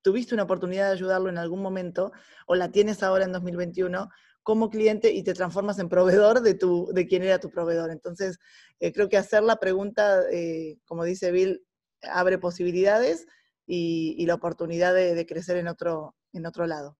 tuviste 0.02 0.34
una 0.34 0.44
oportunidad 0.44 0.88
de 0.88 0.94
ayudarlo 0.94 1.30
en 1.30 1.38
algún 1.38 1.62
momento 1.62 2.12
o 2.48 2.56
la 2.56 2.72
tienes 2.72 3.04
ahora 3.04 3.26
en 3.26 3.32
2021 3.32 4.10
como 4.44 4.70
cliente 4.70 5.12
y 5.12 5.24
te 5.24 5.34
transformas 5.34 5.78
en 5.80 5.90
proveedor 5.90 6.42
de, 6.42 6.56
tu, 6.56 6.88
de 6.94 7.08
quien 7.08 7.24
era 7.24 7.40
tu 7.40 7.52
proveedor. 7.52 7.92
Entonces, 7.92 8.40
eh, 8.80 8.92
creo 8.92 9.08
que 9.08 9.18
hacer 9.18 9.44
la 9.44 9.58
pregunta, 9.58 10.22
eh, 10.32 10.78
como 10.86 11.04
dice 11.04 11.32
Bill, 11.32 11.64
abre 12.02 12.40
posibilidades 12.40 13.28
y, 13.68 14.26
la 14.26 14.34
oportunidad 14.34 14.94
de, 14.94 15.26
crecer 15.28 15.58
en 15.58 15.68
otro, 15.68 16.16
en 16.34 16.46
otro 16.48 16.66
lado. 16.66 16.98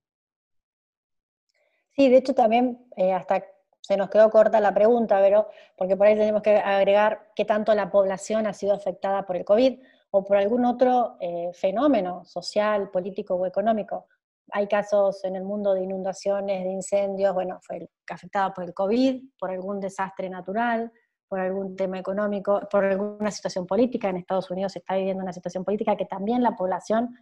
Sí, 1.96 2.10
de 2.10 2.18
hecho 2.18 2.34
también 2.34 2.88
hasta 3.14 3.44
se 3.82 3.98
nos 3.98 4.10
quedó 4.10 4.30
corta 4.30 4.60
la 4.60 4.74
pregunta, 4.74 5.20
pero 5.20 5.50
porque 5.76 5.98
por 5.98 6.08
ahí 6.08 6.16
tenemos 6.16 6.42
que 6.42 6.58
agregar 6.58 7.32
qué 7.36 7.46
tanto 7.46 7.74
la 7.74 7.90
población 7.92 8.48
ha 8.48 8.54
sido 8.54 8.74
afectada 8.74 9.26
por 9.26 9.36
el 9.36 9.46
COVID. 9.46 9.80
o 10.14 10.26
por 10.26 10.36
algún 10.36 10.66
otro 10.66 11.16
eh, 11.22 11.52
fenómeno 11.54 12.26
social, 12.26 12.90
político 12.92 13.36
o 13.36 13.46
económico. 13.46 14.08
Hay 14.52 14.68
casos 14.68 15.24
en 15.24 15.38
el 15.38 15.44
mundo 15.46 15.74
de 15.74 15.84
inundaciones, 15.84 16.66
de 16.66 16.70
incendios, 16.70 17.34
bueno, 17.34 17.60
fue 17.62 17.88
afectada 18.10 18.54
por 18.54 18.66
el 18.66 18.74
COVID, 18.74 19.24
por 19.40 19.52
algún 19.52 19.80
desastre 19.80 20.30
natural, 20.30 20.92
por 21.30 21.40
algún 21.40 21.78
tema 21.78 21.98
económico, 21.98 22.60
por 22.70 22.84
alguna 22.84 23.32
situación 23.32 23.66
política. 23.66 24.10
En 24.10 24.18
Estados 24.18 24.52
Unidos 24.52 24.74
se 24.74 24.80
está 24.80 24.98
viviendo 24.98 25.24
una 25.24 25.32
situación 25.32 25.64
política 25.64 25.96
que 25.96 26.06
también 26.06 26.44
la 26.44 26.58
población, 26.58 27.16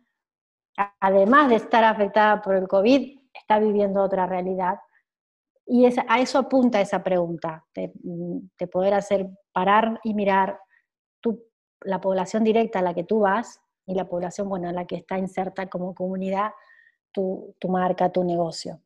además 1.00 1.50
de 1.50 1.58
estar 1.58 1.84
afectada 1.84 2.42
por 2.42 2.56
el 2.56 2.68
COVID, 2.68 3.20
está 3.32 3.60
viviendo 3.60 4.02
otra 4.02 4.26
realidad. 4.26 4.80
Y 5.72 5.86
a 5.86 6.20
eso 6.20 6.40
apunta 6.40 6.82
esa 6.82 7.04
pregunta, 7.04 7.64
de, 7.76 7.92
poder 8.68 8.96
hacer 8.96 9.30
parar 9.52 10.00
y 10.04 10.16
mirar 10.16 10.60
la 11.82 12.02
población 12.02 12.44
directa 12.44 12.80
a 12.80 12.82
la 12.82 12.96
que 12.96 13.04
tú 13.04 13.20
vas 13.20 13.62
y 13.86 13.94
la 13.94 14.10
población 14.10 14.50
bueno, 14.50 14.68
a 14.68 14.74
la 14.74 14.86
que 14.86 14.96
está 14.96 15.20
inserta 15.20 15.70
como 15.70 15.94
comunidad 15.94 16.52
tu, 17.12 17.56
marca, 17.68 18.12
tu 18.12 18.24
negocio. 18.24 18.82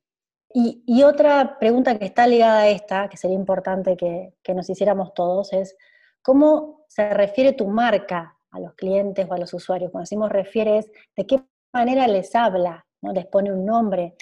Y, 0.54 1.04
otra 1.04 1.58
pregunta 1.58 1.98
que 1.98 2.06
está 2.06 2.28
ligada 2.28 2.60
a 2.60 2.68
esta, 2.68 3.08
que 3.08 3.16
sería 3.16 3.38
importante 3.38 3.96
que, 3.96 4.54
nos 4.54 4.70
hiciéramos 4.70 5.14
todos, 5.14 5.54
es 5.54 5.78
cómo 6.22 6.84
se 6.90 7.14
refiere 7.14 7.54
tu 7.54 7.68
marca 7.68 8.38
a 8.52 8.60
los 8.60 8.74
clientes 8.74 9.26
o 9.30 9.34
a 9.34 9.38
los 9.38 9.54
usuarios. 9.54 9.90
Cuando 9.90 10.04
decimos 10.04 10.30
refieres, 10.30 10.92
¿de 11.16 11.26
qué 11.26 11.44
manera 11.74 12.08
les 12.08 12.36
habla? 12.36 12.86
¿no? 13.02 13.14
Les 13.14 13.26
pone 13.26 13.54
un 13.54 13.66
nombre, 13.66 14.16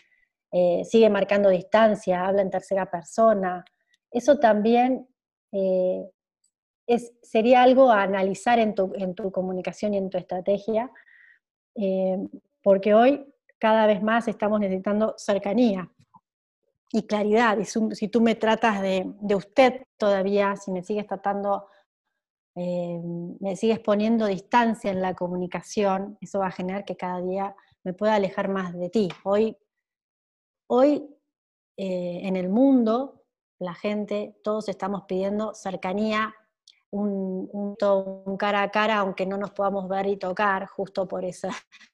eh, 0.51 0.84
sigue 0.84 1.10
marcando 1.10 1.50
distancia, 1.50 2.25
habla 2.27 2.41
en 2.41 2.50
tercera 2.50 2.89
persona. 2.89 3.63
Eso 4.12 4.38
también 4.38 5.08
eh, 5.53 6.10
es, 6.88 7.13
sería 7.22 7.63
algo 7.63 7.89
a 7.89 8.03
analizar 8.03 8.60
en 8.60 8.75
tu, 8.75 9.31
comunicación 9.31 9.93
y 9.93 9.98
en 9.98 10.10
tu 10.10 10.17
estrategia, 10.17 10.91
eh, 11.75 12.17
porque 12.62 12.93
hoy 12.93 13.25
cada 13.60 13.88
vez 13.88 14.03
más 14.03 14.27
estamos 14.27 14.60
necesitando 14.60 15.13
cercanía 15.17 15.89
y 16.91 17.08
claridad. 17.08 17.58
Y 17.58 17.65
si 17.65 18.10
tú 18.10 18.20
me 18.20 18.36
tratas 18.36 18.81
de, 18.81 19.13
usted 19.34 19.84
todavía, 19.98 20.58
si 20.58 20.72
me 20.72 20.84
sigues 20.84 21.08
tratando, 21.08 21.67
me 22.55 23.55
sigues 23.55 23.79
poniendo 23.79 24.25
distancia 24.25 24.91
en 24.91 25.01
la 25.01 25.13
comunicación, 25.13 26.17
eso 26.20 26.39
va 26.39 26.48
a 26.48 26.51
generar 26.51 26.84
que 26.84 26.98
cada 26.98 27.22
día 27.22 27.55
me 27.84 27.93
pueda 27.93 28.15
alejar 28.15 28.50
más 28.50 28.74
de 28.74 28.89
ti. 28.89 29.10
Hoy, 29.24 29.55
hoy 30.73 31.05
eh, 31.75 32.21
en 32.23 32.37
el 32.37 32.47
mundo, 32.47 33.25
la 33.59 33.73
gente, 33.73 34.39
todos 34.41 34.69
estamos 34.69 35.03
pidiendo 35.05 35.53
cercanía, 35.53 36.33
un, 36.91 37.49
un, 37.51 38.37
cara 38.37 38.63
a 38.63 38.71
cara, 38.71 38.99
aunque 38.99 39.25
no 39.25 39.35
nos 39.37 39.51
podamos 39.51 39.89
ver 39.89 40.07
y 40.07 40.17
tocar, 40.17 40.67
justo 40.67 41.07
por 41.09 41.25
esa, 41.25 41.49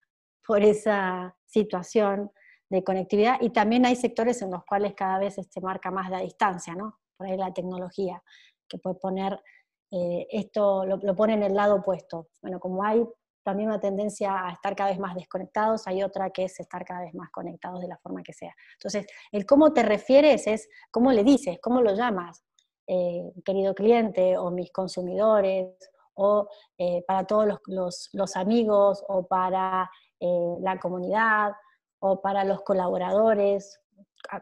por 0.48 0.64
esa 0.64 1.36
situación 1.46 2.32
de 2.70 2.84
conectividad. 2.84 3.42
Y 3.42 3.50
también 3.50 3.84
hay 3.86 3.96
sectores 3.96 4.44
en 4.44 4.52
los 4.52 4.64
cuales 4.64 4.94
cada 4.94 5.18
vez 5.18 5.36
se 5.36 5.42
este, 5.42 5.60
marca 5.60 5.90
más 5.90 6.12
la 6.12 6.20
distancia, 6.20 6.76
¿no? 6.76 7.00
Por 7.18 7.28
ahí 7.28 7.38
la 7.38 7.54
tecnología, 7.54 8.22
que 8.68 8.78
puede 8.78 8.98
poner 8.98 9.42
eh, 9.90 10.28
esto, 10.30 10.86
lo, 10.86 11.16
pone 11.16 11.34
en 11.34 11.44
el 11.44 11.56
lado 11.56 11.78
opuesto. 11.78 12.30
Bueno, 12.44 12.60
como 12.60 12.84
hay 12.84 13.04
también 13.48 13.70
una 13.70 13.80
tendencia 13.80 14.46
a 14.46 14.52
estar 14.52 14.76
cada 14.76 14.90
vez 14.90 15.00
más 15.00 15.16
desconectados, 15.16 15.88
hay 15.88 16.04
otra 16.04 16.32
que 16.32 16.44
es 16.44 16.60
estar 16.60 16.84
cada 16.84 17.00
vez 17.00 17.16
más 17.16 17.32
conectados 17.32 17.80
de 17.80 17.88
la 17.88 17.98
forma 17.98 18.22
que 18.22 18.34
sea. 18.34 18.54
Entonces, 18.74 19.08
el 19.32 19.46
cómo 19.46 19.72
te 19.72 19.84
refieres 19.84 20.48
es 20.48 20.68
cómo 20.92 21.14
le 21.14 21.24
dices, 21.24 21.58
cómo 21.62 21.82
lo 21.82 21.96
llamas, 21.96 22.44
eh, 22.88 23.24
querido 23.46 23.74
cliente 23.74 24.38
o 24.38 24.52
mis 24.52 24.70
consumidores, 24.74 25.78
o 26.16 26.50
eh, 26.78 27.06
para 27.08 27.26
todos 27.26 27.48
los, 27.68 28.10
los, 28.12 28.36
amigos, 28.36 29.02
o 29.08 29.26
para 29.26 29.90
eh, 30.20 30.56
la 30.60 30.78
comunidad 30.78 31.54
o 32.00 32.22
para 32.22 32.44
los 32.44 32.64
colaboradores? 32.64 33.80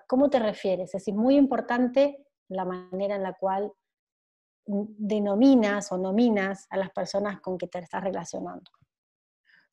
¿Cómo 0.07 0.31
te 0.31 0.39
refieres? 0.39 0.95
Es 0.95 1.03
decir, 1.03 1.13
muy 1.13 1.35
importante 1.35 2.25
la 2.49 2.65
manera 2.65 3.15
en 3.15 3.21
la 3.21 3.33
cual 3.33 3.71
denominas 4.65 5.91
o 5.91 5.97
nominas 5.99 6.65
a 6.71 6.77
las 6.77 6.89
personas 6.89 7.39
con 7.39 7.55
que 7.55 7.67
te 7.67 7.77
estás 7.77 8.03
relacionando. 8.03 8.71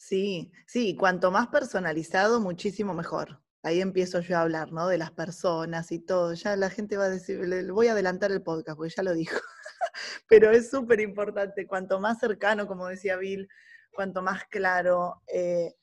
Sí, 0.02 0.50
sí, 0.66 0.96
cuanto 0.96 1.30
más 1.30 1.46
personalizado, 1.46 2.40
muchísimo 2.40 2.92
mejor. 2.92 3.40
Ahí 3.62 3.80
empiezo 3.80 4.18
yo 4.18 4.36
a 4.36 4.40
hablar, 4.40 4.72
¿no? 4.72 4.88
De 4.88 4.98
las 4.98 5.12
personas 5.12 5.92
y 5.92 6.00
todo. 6.00 6.34
Ya 6.34 6.56
la 6.56 6.70
gente 6.70 6.96
va 6.96 7.04
a 7.04 7.08
decir, 7.08 7.38
le 7.38 7.70
voy 7.70 7.86
a 7.86 7.92
adelantar 7.92 8.32
el 8.32 8.42
podcast, 8.42 8.76
porque 8.76 8.92
ya 8.96 9.04
lo 9.04 9.14
dijo. 9.14 9.38
Pero 10.28 10.50
es 10.50 10.70
súper 10.70 11.00
importante, 11.00 11.68
cuanto 11.68 12.00
más 12.00 12.18
cercano, 12.18 12.66
como 12.66 12.88
decía 12.88 13.16
Bill, 13.16 13.48
cuanto 13.92 14.22
más 14.22 14.42
claro, 14.50 15.22
eh, 15.32 15.76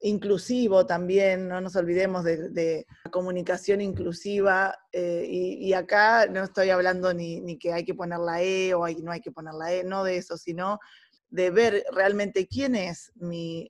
inclusivo 0.00 0.86
también, 0.86 1.46
no 1.46 1.60
nos 1.60 1.76
olvidemos 1.76 2.24
de, 2.24 2.86
comunicación 3.10 3.82
inclusiva, 3.82 4.74
eh, 4.92 5.26
y, 5.28 5.74
acá 5.74 6.26
no 6.26 6.42
estoy 6.44 6.70
hablando 6.70 7.12
ni, 7.12 7.58
que 7.58 7.74
hay 7.74 7.84
que 7.84 7.94
poner 7.94 8.18
la 8.18 8.42
E 8.42 8.72
o 8.72 8.88
no 8.88 9.12
hay 9.12 9.20
que 9.20 9.30
poner 9.30 9.52
la 9.52 9.74
E, 9.74 9.84
no 9.84 10.04
de 10.04 10.16
eso, 10.16 10.38
sino 10.38 10.78
de 11.28 11.50
ver 11.50 11.84
realmente 11.92 12.46
quién 12.46 12.74
es 12.74 13.12
mi, 13.14 13.68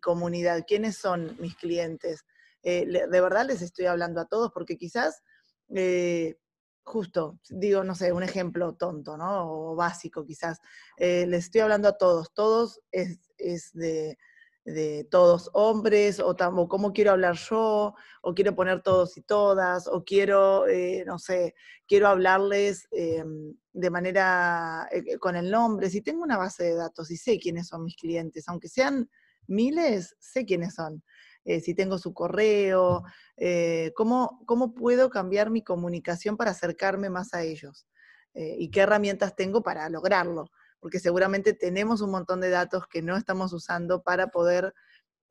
comunidad, 0.00 0.64
quiénes 0.66 0.96
son 0.96 1.36
mis 1.40 1.56
clientes. 1.56 2.24
Eh, 2.62 2.86
de 2.86 3.20
verdad 3.20 3.46
les 3.46 3.62
estoy 3.62 3.86
hablando 3.86 4.20
a 4.20 4.26
todos 4.26 4.50
porque 4.52 4.76
quizás, 4.76 5.22
eh, 5.74 6.36
justo, 6.82 7.38
digo, 7.48 7.84
no 7.84 7.94
sé, 7.94 8.12
un 8.12 8.22
ejemplo 8.22 8.74
tonto, 8.74 9.16
¿no? 9.16 9.50
O 9.50 9.76
básico 9.76 10.24
quizás, 10.24 10.60
les 10.98 11.44
estoy 11.44 11.60
hablando 11.60 11.88
a 11.88 11.98
todos, 11.98 12.32
todos 12.32 12.80
es 12.88 13.72
de 13.72 14.18
de 14.66 15.04
todos 15.04 15.48
hombres, 15.52 16.18
o, 16.18 16.36
cómo 16.68 16.92
quiero 16.92 17.12
hablar 17.12 17.36
yo, 17.36 17.94
o 18.20 18.34
quiero 18.34 18.56
poner 18.56 18.82
todos 18.82 19.16
y 19.16 19.22
todas, 19.22 19.86
o 19.86 20.04
quiero, 20.04 20.66
eh, 20.66 21.04
no 21.06 21.20
sé, 21.20 21.54
quiero 21.86 22.08
hablarles 22.08 22.88
em, 22.90 23.54
de 23.72 23.90
manera 23.90 24.88
eh, 24.90 25.18
con 25.18 25.36
el 25.36 25.52
nombre. 25.52 25.88
Si 25.88 26.02
tengo 26.02 26.24
una 26.24 26.36
base 26.36 26.64
de 26.64 26.74
datos 26.74 27.12
y 27.12 27.16
sé 27.16 27.38
quiénes 27.38 27.68
son 27.68 27.84
mis 27.84 27.94
clientes, 27.96 28.48
aunque 28.48 28.68
sean 28.68 29.08
miles, 29.46 30.16
sé 30.18 30.44
quiénes 30.44 30.74
son. 30.74 31.02
Eh, 31.44 31.60
si 31.60 31.74
tengo 31.74 31.96
su 31.96 32.12
correo, 32.12 33.04
¿cómo, 33.94 34.42
¿cómo 34.46 34.74
puedo 34.74 35.10
cambiar 35.10 35.48
mi 35.50 35.62
comunicación 35.62 36.36
para 36.36 36.50
acercarme 36.50 37.08
más 37.08 37.34
a 37.34 37.44
ellos? 37.44 37.86
¿Y 38.34 38.68
qué 38.72 38.80
herramientas 38.80 39.36
tengo 39.36 39.62
para 39.62 39.88
lograrlo? 39.88 40.50
Porque 40.86 41.00
seguramente 41.00 41.52
tenemos 41.52 42.00
un 42.00 42.12
montón 42.12 42.40
de 42.40 42.48
datos 42.48 42.86
que 42.86 43.02
no 43.02 43.16
estamos 43.16 43.52
usando 43.52 44.04
para 44.04 44.28
poder 44.28 44.72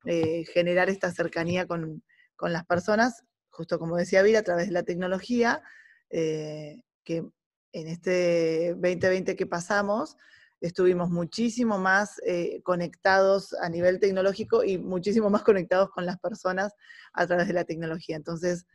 eh, 0.04 0.44
generar 0.52 0.90
esta 0.90 1.14
cercanía 1.14 1.66
con, 1.66 2.04
las 2.42 2.66
personas, 2.66 3.24
justo 3.52 3.80
como 3.80 3.96
decía 3.96 4.22
Vila, 4.22 4.40
a 4.40 4.44
través 4.44 4.66
de 4.68 4.74
la 4.74 4.84
tecnología, 4.84 5.64
eh, 6.10 6.82
que 7.06 7.24
en 7.72 7.88
este 7.88 8.72
2020 8.72 9.38
que 9.38 9.46
pasamos, 9.46 10.18
estuvimos 10.60 11.10
muchísimo 11.10 11.78
más 11.78 12.20
eh, 12.26 12.62
conectados 12.64 13.54
a 13.54 13.70
nivel 13.70 14.02
tecnológico 14.02 14.62
y 14.62 14.78
muchísimo 14.78 15.30
más 15.30 15.44
conectados 15.44 15.90
con 15.90 16.06
las 16.06 16.20
personas 16.20 16.74
a 17.14 17.26
través 17.28 17.48
de 17.48 17.54
la 17.54 17.64
tecnología. 17.64 18.18
Entonces, 18.18 18.66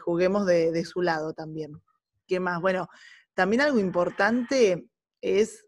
juguemos 0.00 0.46
de, 0.46 0.72
de, 0.72 0.84
su 0.84 1.00
lado 1.00 1.32
también. 1.32 1.80
¿Qué 2.26 2.40
más? 2.40 2.60
Bueno, 2.60 2.88
también 3.34 3.60
algo 3.60 3.78
importante 3.78 4.88
es 5.20 5.67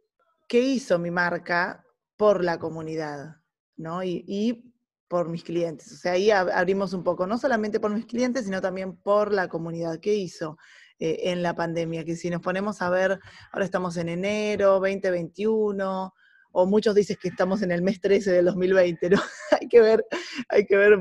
qué 0.51 0.59
hizo 0.59 0.99
mi 0.99 1.13
marca 1.13 1.87
por 2.17 2.43
la 2.43 2.59
comunidad, 2.59 3.37
¿no? 3.77 4.03
Y, 4.03 4.67
por 5.09 5.29
mis 5.29 5.43
clientes. 5.43 5.91
O 5.91 5.97
sea, 5.97 6.13
ahí 6.13 6.31
abrimos 6.31 6.93
un 6.93 7.03
poco, 7.03 7.27
no 7.27 7.37
solamente 7.37 7.81
por 7.81 7.93
mis 7.93 8.07
clientes, 8.07 8.45
sino 8.45 8.61
también 8.61 8.97
por 8.97 9.33
la 9.33 9.49
comunidad. 9.49 9.99
¿Qué 9.99 10.15
hizo 10.15 10.57
eh, 11.01 11.19
en 11.33 11.43
la 11.43 11.57
pandemia? 11.57 12.05
Que 12.05 12.15
si 12.15 12.31
nos 12.31 12.41
ponemos 12.41 12.81
a 12.81 12.91
ver, 12.91 13.19
ahora 13.51 13.65
estamos 13.65 13.97
en 13.97 14.09
enero 14.09 14.75
2021, 14.75 16.15
o 16.53 16.67
muchos 16.67 16.95
dicen 16.95 17.17
que 17.21 17.27
estamos 17.29 17.63
en 17.63 17.73
el 17.73 17.83
mes 17.83 18.01
13 18.01 18.31
del 18.31 18.45
2020, 18.45 19.11
¿no? 19.11 19.21
hay 19.61 19.67
que 19.67 19.81
ver, 19.81 20.07
hay 20.49 20.65
que 20.65 20.77
ver 20.77 21.01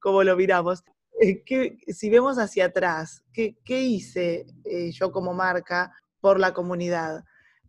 cómo 0.00 0.24
lo 0.24 0.34
miramos. 0.34 0.82
Eh, 1.20 1.44
si 1.92 2.10
vemos 2.10 2.38
hacia 2.38 2.66
atrás, 2.66 3.22
¿qué, 3.32 3.54
hice 3.66 4.46
eh, 4.64 4.90
yo 4.90 5.12
como 5.12 5.32
marca 5.32 5.92
por 6.20 6.40
la 6.40 6.52
comunidad? 6.52 7.22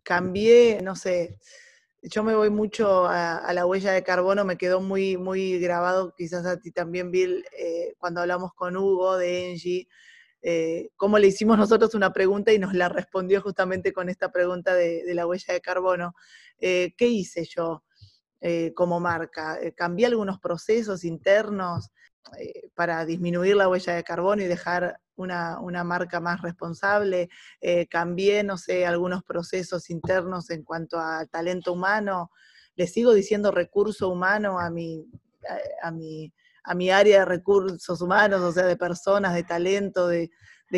Cambié, 0.06 0.80
no 0.82 0.94
sé, 0.94 1.40
yo 2.00 2.22
me 2.22 2.36
voy 2.36 2.48
mucho 2.48 3.06
a, 3.06 3.52
la 3.52 3.66
huella 3.66 3.90
de 3.90 4.04
carbono, 4.04 4.44
me 4.44 4.56
quedó 4.56 4.80
muy, 4.80 5.16
muy 5.16 5.58
grabado, 5.58 6.14
quizás 6.16 6.46
a 6.46 6.60
ti 6.60 6.70
también, 6.70 7.10
Bill, 7.10 7.44
eh, 7.58 7.94
cuando 7.98 8.20
hablamos 8.20 8.54
con 8.54 8.76
Hugo 8.76 9.16
de 9.16 9.50
Engie, 9.50 9.88
eh, 10.42 10.90
cómo 10.94 11.18
le 11.18 11.26
hicimos 11.26 11.58
nosotros 11.58 11.94
una 11.94 12.12
pregunta 12.12 12.52
y 12.52 12.58
nos 12.60 12.72
la 12.72 12.88
respondió 12.88 13.42
justamente 13.42 13.92
con 13.92 14.08
esta 14.08 14.30
pregunta 14.30 14.74
de, 14.74 15.02
la 15.12 15.26
huella 15.26 15.54
de 15.54 15.60
carbono. 15.60 16.14
Eh, 16.60 16.94
¿Qué 16.96 17.08
hice 17.08 17.44
yo 17.44 17.82
como 18.76 19.00
marca? 19.00 19.58
¿Cambié 19.74 20.06
algunos 20.06 20.38
procesos 20.38 21.02
internos 21.02 21.90
para 22.74 23.04
disminuir 23.04 23.56
la 23.56 23.68
huella 23.68 23.94
de 23.94 24.04
carbono 24.04 24.40
y 24.40 24.46
dejar 24.46 25.00
una, 25.16 25.84
marca 25.84 26.20
más 26.20 26.42
responsable, 26.42 27.28
eh, 27.60 27.86
cambié, 27.86 28.42
no 28.42 28.56
sé, 28.58 28.86
algunos 28.86 29.22
procesos 29.22 29.90
internos 29.90 30.50
en 30.50 30.62
cuanto 30.62 30.98
a 30.98 31.26
talento 31.26 31.72
humano, 31.72 32.30
le 32.74 32.86
sigo 32.86 33.12
diciendo 33.14 33.50
recurso 33.50 34.08
humano 34.08 34.58
a 34.58 34.70
mi, 34.70 35.06
a, 35.82 35.90
mi, 35.90 36.32
a 36.64 36.74
mi 36.74 36.90
área 36.90 37.20
de 37.20 37.24
recursos 37.24 38.00
humanos, 38.00 38.40
o 38.42 38.52
sea, 38.52 38.66
de 38.66 38.76
personas, 38.76 39.34
de 39.34 39.44
talento, 39.44 40.08
de, 40.08 40.30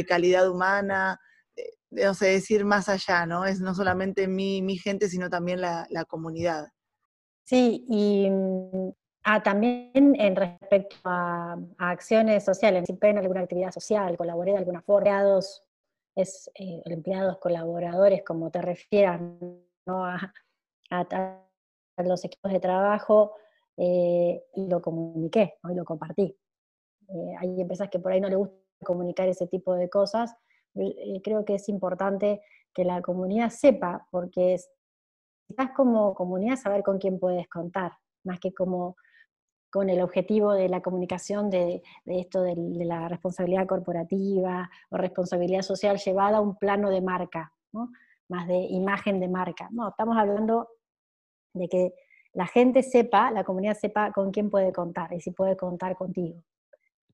calidad 0.06 0.48
humana, 0.48 1.18
de, 1.90 2.04
no 2.04 2.14
sé, 2.14 2.26
decir 2.26 2.64
más 2.64 2.88
allá, 2.88 3.26
¿no? 3.26 3.44
Es 3.44 3.60
no 3.60 3.74
solamente 3.74 4.28
mi, 4.28 4.62
mi 4.62 4.78
gente, 4.78 5.08
sino 5.08 5.28
también 5.28 5.60
la, 5.60 5.86
la 5.90 6.04
comunidad. 6.04 6.68
Sí, 7.44 7.84
y 7.88 8.30
mm, 8.30 8.90
ah, 9.28 9.42
también 9.42 9.90
en 9.94 10.36
respecto 10.36 10.96
a, 11.04 11.58
acciones 11.78 12.44
sociales, 12.44 12.80
participé 12.80 13.10
en 13.10 13.18
alguna 13.18 13.42
actividad 13.42 13.70
social, 13.70 14.16
colaboré 14.16 14.52
de 14.52 14.58
alguna 14.58 14.80
forma, 14.80 15.10
empleados, 15.10 15.62
es, 16.14 16.50
eh, 16.54 16.82
empleados 16.86 17.38
colaboradores, 17.38 18.22
como 18.24 18.50
te 18.50 18.62
refieran, 18.62 19.38
¿no? 19.86 20.04
a, 20.04 20.32
los 21.98 22.24
equipos 22.24 22.52
de 22.52 22.60
trabajo, 22.60 23.34
eh, 23.76 24.42
y 24.54 24.66
lo 24.68 24.80
comuniqué, 24.80 25.58
y 25.68 25.74
lo 25.74 25.84
compartí. 25.84 26.36
Eh, 27.08 27.34
hay 27.38 27.60
empresas 27.60 27.90
que 27.90 27.98
por 27.98 28.12
ahí 28.12 28.20
no 28.20 28.28
les 28.28 28.38
gusta 28.38 28.56
comunicar 28.84 29.28
ese 29.28 29.46
tipo 29.46 29.74
de 29.74 29.90
cosas, 29.90 30.34
creo 31.24 31.44
que 31.44 31.56
es 31.56 31.68
importante 31.68 32.40
que 32.72 32.84
la 32.84 33.02
comunidad 33.02 33.50
sepa, 33.50 34.06
porque 34.10 34.54
es, 34.54 34.70
estás 35.48 35.70
como 35.72 36.14
comunidad 36.14 36.56
saber 36.56 36.82
con 36.82 36.98
quién 36.98 37.18
puedes 37.18 37.48
contar, 37.48 37.92
más 38.24 38.38
que 38.38 38.54
como 38.54 38.96
con 39.70 39.90
el 39.90 40.00
objetivo 40.00 40.52
de 40.52 40.68
la 40.68 40.80
comunicación 40.80 41.50
de, 41.50 41.82
esto 42.06 42.42
de, 42.42 42.54
la 42.56 43.08
responsabilidad 43.08 43.66
corporativa 43.66 44.70
o 44.90 44.96
responsabilidad 44.96 45.62
social 45.62 45.98
llevada 45.98 46.38
a 46.38 46.40
un 46.40 46.56
plano 46.56 46.90
de 46.90 47.00
marca, 47.00 47.52
más 48.28 48.46
de 48.48 48.56
imagen 48.56 49.20
de 49.20 49.28
marca. 49.28 49.68
No, 49.70 49.88
estamos 49.88 50.16
hablando 50.16 50.68
de 51.52 51.68
que 51.68 51.94
la 52.32 52.46
gente 52.46 52.82
sepa, 52.82 53.30
la 53.30 53.44
comunidad 53.44 53.74
sepa 53.74 54.12
con 54.12 54.30
quién 54.30 54.50
puede 54.50 54.72
contar 54.72 55.12
y 55.12 55.20
si 55.20 55.32
puede 55.32 55.56
contar 55.56 55.96
contigo. 55.96 56.42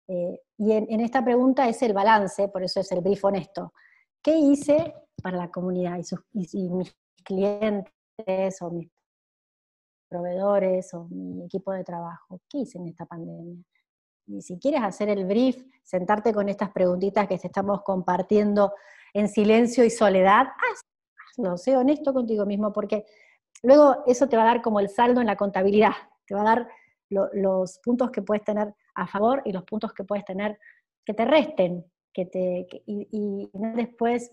Eh, 0.07 0.41
y 0.59 0.73
en, 0.73 1.01
esta 1.01 1.25
pregunta 1.25 1.69
es 1.69 1.83
el 1.83 1.93
balance, 1.93 2.49
por 2.49 2.63
eso 2.63 2.81
es 2.81 2.93
el 2.93 3.01
brief 3.01 3.25
honesto. 3.25 3.73
¿Qué 4.23 4.37
hice 4.37 4.95
para 5.23 5.37
la 5.37 5.51
comunidad 5.51 5.99
y, 6.33 6.47
y 6.53 6.69
mis 6.71 6.95
clientes 7.25 8.61
o 8.61 8.71
mis 8.71 8.91
proveedores 10.15 10.95
o 10.95 11.09
mi 11.11 11.45
equipo 11.45 11.73
de 11.73 11.83
trabajo? 11.83 12.41
¿Qué 12.49 12.59
hice 12.59 12.79
en 12.79 12.87
esta 12.87 13.05
pandemia? 13.05 13.65
Y 14.27 14.41
si 14.43 14.59
quieres 14.59 14.83
hacer 14.83 15.09
el 15.09 15.25
brief, 15.25 15.61
sentarte 15.83 16.33
con 16.33 16.49
estas 16.49 16.71
preguntitas 16.71 17.27
que 17.27 17.37
te 17.37 17.49
estamos 17.49 17.83
compartiendo 17.83 18.73
en 19.13 19.29
silencio 19.29 19.85
y 19.85 19.91
soledad, 19.91 20.47
hazlo, 21.37 21.57
sé 21.57 21.77
honesto 21.77 22.13
contigo 22.13 22.47
mismo, 22.47 22.73
porque 22.73 23.05
luego 23.63 24.05
eso 24.07 24.29
te 24.29 24.37
va 24.37 24.45
a 24.45 24.47
dar 24.47 24.63
como 24.63 24.79
el 24.79 24.89
saldo 24.89 25.21
en 25.21 25.27
la 25.27 25.37
contabilidad, 25.37 25.93
te 26.27 26.35
va 26.35 26.43
a 26.43 26.45
dar 26.45 26.69
los 27.11 27.79
puntos 27.81 28.11
que 28.11 28.23
puedes 28.23 28.45
tener 28.45 28.73
a 28.95 29.07
favor 29.07 29.43
y 29.45 29.53
los 29.53 29.65
puntos 29.65 29.93
que 29.93 30.05
puedes 30.05 30.25
tener 30.25 30.59
que 31.05 31.13
te 31.13 31.25
resten, 31.25 31.85
que 32.13 32.27
te, 32.27 32.67
y, 32.87 33.09
y 33.11 33.51
después 33.53 34.31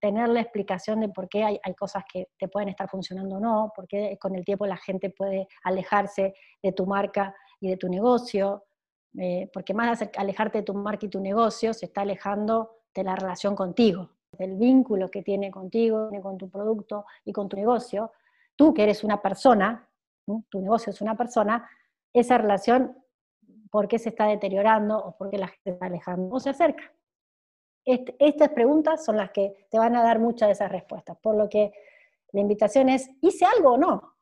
tener 0.00 0.28
la 0.30 0.40
explicación 0.40 1.00
de 1.00 1.08
por 1.08 1.28
qué 1.28 1.44
hay, 1.44 1.74
cosas 1.78 2.04
que 2.10 2.28
te 2.38 2.48
pueden 2.48 2.70
estar 2.70 2.88
funcionando 2.88 3.36
o 3.36 3.40
no, 3.40 3.72
por 3.74 3.86
qué 3.86 4.16
con 4.20 4.34
el 4.34 4.44
tiempo 4.44 4.66
la 4.66 4.76
gente 4.76 5.10
puede 5.10 5.48
alejarse 5.64 6.34
de 6.62 6.72
tu 6.72 6.86
marca 6.86 7.34
y 7.60 7.68
de 7.68 7.76
tu 7.76 7.88
negocio, 7.88 8.64
eh, 9.18 9.50
porque 9.52 9.74
más 9.74 10.00
de 10.00 10.10
alejarte 10.16 10.58
de 10.58 10.64
tu 10.64 10.74
marca 10.74 11.06
y 11.06 11.10
tu 11.10 11.20
negocio, 11.20 11.74
se 11.74 11.86
está 11.86 12.00
alejando 12.02 12.78
de 12.94 13.04
la 13.04 13.14
relación 13.14 13.54
contigo, 13.54 14.10
del 14.38 14.56
vínculo 14.56 15.10
que 15.10 15.22
tiene 15.22 15.50
contigo, 15.50 16.10
con 16.22 16.38
tu 16.38 16.48
producto 16.48 17.04
y 17.24 17.32
con 17.32 17.48
tu 17.48 17.56
negocio. 17.56 18.12
Tú 18.56 18.72
que 18.72 18.82
eres 18.82 19.04
una 19.04 19.20
persona, 19.20 19.88
tu 20.48 20.60
negocio 20.60 20.90
es 20.90 21.00
una 21.02 21.16
persona, 21.16 21.68
esa 22.14 22.38
relación, 22.38 22.96
¿por 23.70 23.88
qué 23.88 23.98
se 23.98 24.08
está 24.08 24.26
deteriorando 24.26 24.98
o 24.98 25.16
por 25.16 25.30
qué 25.30 25.38
la 25.38 25.48
gente 25.48 25.62
se 25.64 25.70
está 25.70 25.86
alejando 25.86 26.34
o 26.34 26.40
se 26.40 26.50
acerca? 26.50 26.92
Estas 27.84 28.50
preguntas 28.50 29.04
son 29.04 29.16
las 29.16 29.30
que 29.30 29.66
te 29.70 29.78
van 29.78 29.96
a 29.96 30.02
dar 30.02 30.18
muchas 30.18 30.48
de 30.48 30.52
esas 30.52 30.70
respuestas. 30.70 31.16
Por 31.18 31.36
lo 31.36 31.48
que 31.48 31.72
la 32.32 32.40
invitación 32.40 32.88
es, 32.88 33.10
¿hice 33.20 33.44
algo 33.44 33.72
o 33.72 33.78
no? 33.78 34.16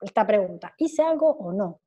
Esta 0.00 0.26
pregunta, 0.26 0.74
¿hice 0.78 1.02
algo 1.02 1.30
o 1.30 1.52
no? 1.52 1.80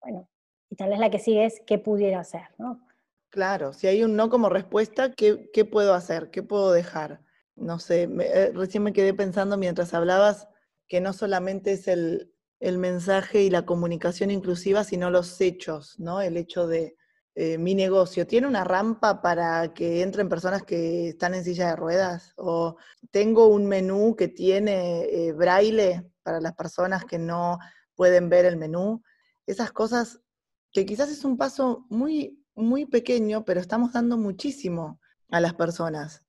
Bueno, 0.00 0.28
y 0.70 0.76
tal 0.76 0.90
vez 0.90 0.98
la 0.98 1.10
que 1.10 1.18
sigue 1.18 1.44
es, 1.44 1.60
¿qué 1.66 1.78
pudiera 1.78 2.20
hacer? 2.20 2.42
¿no? 2.58 2.86
Claro, 3.28 3.72
si 3.72 3.86
hay 3.86 4.02
un 4.02 4.16
no 4.16 4.30
como 4.30 4.48
respuesta, 4.48 5.12
¿qué, 5.12 5.64
puedo 5.70 5.94
hacer? 5.94 6.30
¿Qué 6.30 6.42
puedo 6.42 6.72
dejar? 6.72 7.20
No 7.56 7.78
sé, 7.78 8.08
eh, 8.20 8.52
recién 8.54 8.82
me 8.82 8.92
quedé 8.92 9.12
pensando 9.12 9.56
mientras 9.56 9.92
hablabas 9.92 10.48
que 10.88 11.00
no 11.00 11.12
solamente 11.12 11.72
es 11.72 11.86
el, 11.86 12.32
el 12.58 12.78
mensaje 12.78 13.42
y 13.42 13.50
la 13.50 13.66
comunicación 13.66 14.30
inclusiva, 14.30 14.82
sino 14.84 15.10
los 15.10 15.40
hechos, 15.40 15.98
¿no? 15.98 16.22
El 16.22 16.36
hecho 16.36 16.66
de, 16.66 16.96
eh, 17.34 17.58
mi 17.58 17.74
negocio 17.74 18.26
tiene 18.26 18.46
una 18.46 18.64
rampa 18.64 19.22
para 19.22 19.72
que 19.72 20.02
entren 20.02 20.28
personas 20.28 20.64
que 20.64 21.10
están 21.10 21.34
en 21.34 21.44
silla 21.44 21.68
de 21.68 21.76
ruedas? 21.76 22.32
¿O 22.36 22.76
tengo 23.10 23.46
un 23.46 23.66
menú 23.66 24.16
que 24.16 24.28
tiene 24.28 25.04
eh, 25.04 25.32
braille 25.32 26.04
para 26.22 26.40
las 26.40 26.54
personas 26.54 27.04
que 27.04 27.18
no 27.18 27.58
pueden 27.94 28.28
ver 28.28 28.44
el 28.46 28.56
menú? 28.56 29.02
Esas 29.46 29.72
cosas 29.72 30.20
que 30.72 30.84
quizás 30.84 31.10
es 31.10 31.24
un 31.24 31.36
paso 31.36 31.86
muy, 31.88 32.44
muy 32.54 32.86
pequeño, 32.86 33.44
pero 33.44 33.60
estamos 33.60 33.92
dando 33.92 34.16
muchísimo 34.16 35.00
a 35.30 35.40
las 35.40 35.54
personas. 35.54 36.24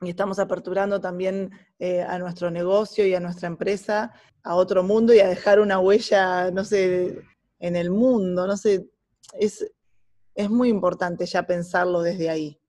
Y 0.00 0.10
estamos 0.10 0.38
aperturando 0.38 1.00
también 1.00 1.50
eh, 1.78 2.02
a 2.02 2.18
nuestro 2.18 2.50
negocio 2.50 3.06
y 3.06 3.14
a 3.14 3.20
nuestra 3.20 3.48
empresa 3.48 4.12
a 4.42 4.54
otro 4.54 4.82
mundo 4.82 5.12
y 5.12 5.20
a 5.20 5.28
dejar 5.28 5.60
una 5.60 5.78
huella, 5.78 6.50
no 6.50 6.64
sé, 6.64 7.20
en 7.58 7.76
el 7.76 7.90
mundo, 7.90 8.46
no 8.46 8.56
sé, 8.56 8.88
es, 9.34 9.70
es 10.34 10.50
muy 10.50 10.68
importante 10.68 11.26
ya 11.26 11.42
pensarlo 11.42 12.02
desde 12.02 12.30
ahí. 12.30 12.60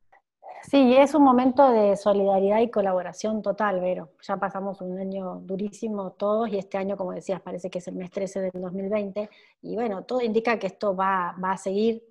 Sí, 0.63 0.95
es 0.95 1.15
un 1.15 1.23
momento 1.23 1.71
de 1.71 1.97
solidaridad 1.97 2.59
y 2.59 2.69
colaboración 2.69 3.41
total, 3.41 3.79
Vero. 3.79 4.11
Ya 4.21 4.37
pasamos 4.37 4.79
un 4.81 4.97
año 4.99 5.39
durísimo 5.41 6.11
todos 6.11 6.49
y 6.49 6.57
este 6.57 6.77
año, 6.77 6.95
como 6.95 7.13
decías, 7.13 7.41
parece 7.41 7.69
que 7.69 7.79
es 7.79 7.87
el 7.87 7.95
mes 7.95 8.11
13 8.11 8.41
del 8.41 8.61
2020 8.61 9.29
y 9.63 9.75
bueno, 9.75 10.03
todo 10.03 10.21
indica 10.21 10.59
que 10.59 10.67
esto 10.67 10.95
va, 10.95 11.35
va 11.43 11.53
a 11.53 11.57
seguir, 11.57 12.03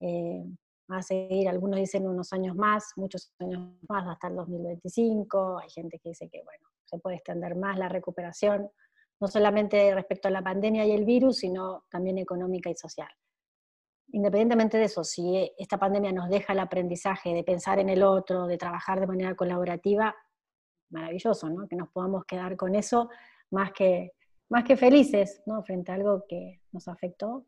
eh, 0.00 0.44
va 0.90 0.98
a 0.98 1.02
seguir, 1.02 1.48
algunos 1.48 1.78
dicen 1.78 2.08
unos 2.08 2.32
años 2.32 2.56
más, 2.56 2.92
muchos 2.96 3.32
años 3.38 3.60
más, 3.88 4.08
hasta 4.08 4.26
el 4.26 4.34
2025, 4.34 5.58
hay 5.58 5.70
gente 5.70 6.00
que 6.00 6.08
dice 6.08 6.28
que 6.28 6.42
bueno, 6.42 6.66
se 6.84 6.98
puede 6.98 7.16
extender 7.16 7.54
más 7.54 7.78
la 7.78 7.88
recuperación, 7.88 8.68
no 9.20 9.28
solamente 9.28 9.94
respecto 9.94 10.26
a 10.26 10.32
la 10.32 10.42
pandemia 10.42 10.84
y 10.84 10.92
el 10.92 11.04
virus, 11.04 11.38
sino 11.38 11.84
también 11.90 12.18
económica 12.18 12.70
y 12.70 12.74
social 12.74 13.08
independientemente 14.10 14.78
de 14.78 14.84
eso, 14.84 15.04
si 15.04 15.52
esta 15.58 15.78
pandemia 15.78 16.12
nos 16.12 16.28
deja 16.28 16.52
el 16.52 16.60
aprendizaje 16.60 17.34
de 17.34 17.44
pensar 17.44 17.78
en 17.78 17.88
el 17.88 18.02
otro, 18.02 18.46
de 18.46 18.56
trabajar 18.56 19.00
de 19.00 19.06
manera 19.06 19.34
colaborativa, 19.34 20.14
maravilloso, 20.90 21.48
¿no? 21.50 21.68
Que 21.68 21.76
nos 21.76 21.88
podamos 21.90 22.24
quedar 22.24 22.56
con 22.56 22.74
eso 22.74 23.10
más 23.50 23.72
que, 23.72 24.12
más 24.48 24.64
que 24.64 24.76
felices, 24.76 25.42
¿no? 25.46 25.62
Frente 25.62 25.92
a 25.92 25.96
algo 25.96 26.24
que 26.28 26.60
nos 26.72 26.88
afectó. 26.88 27.44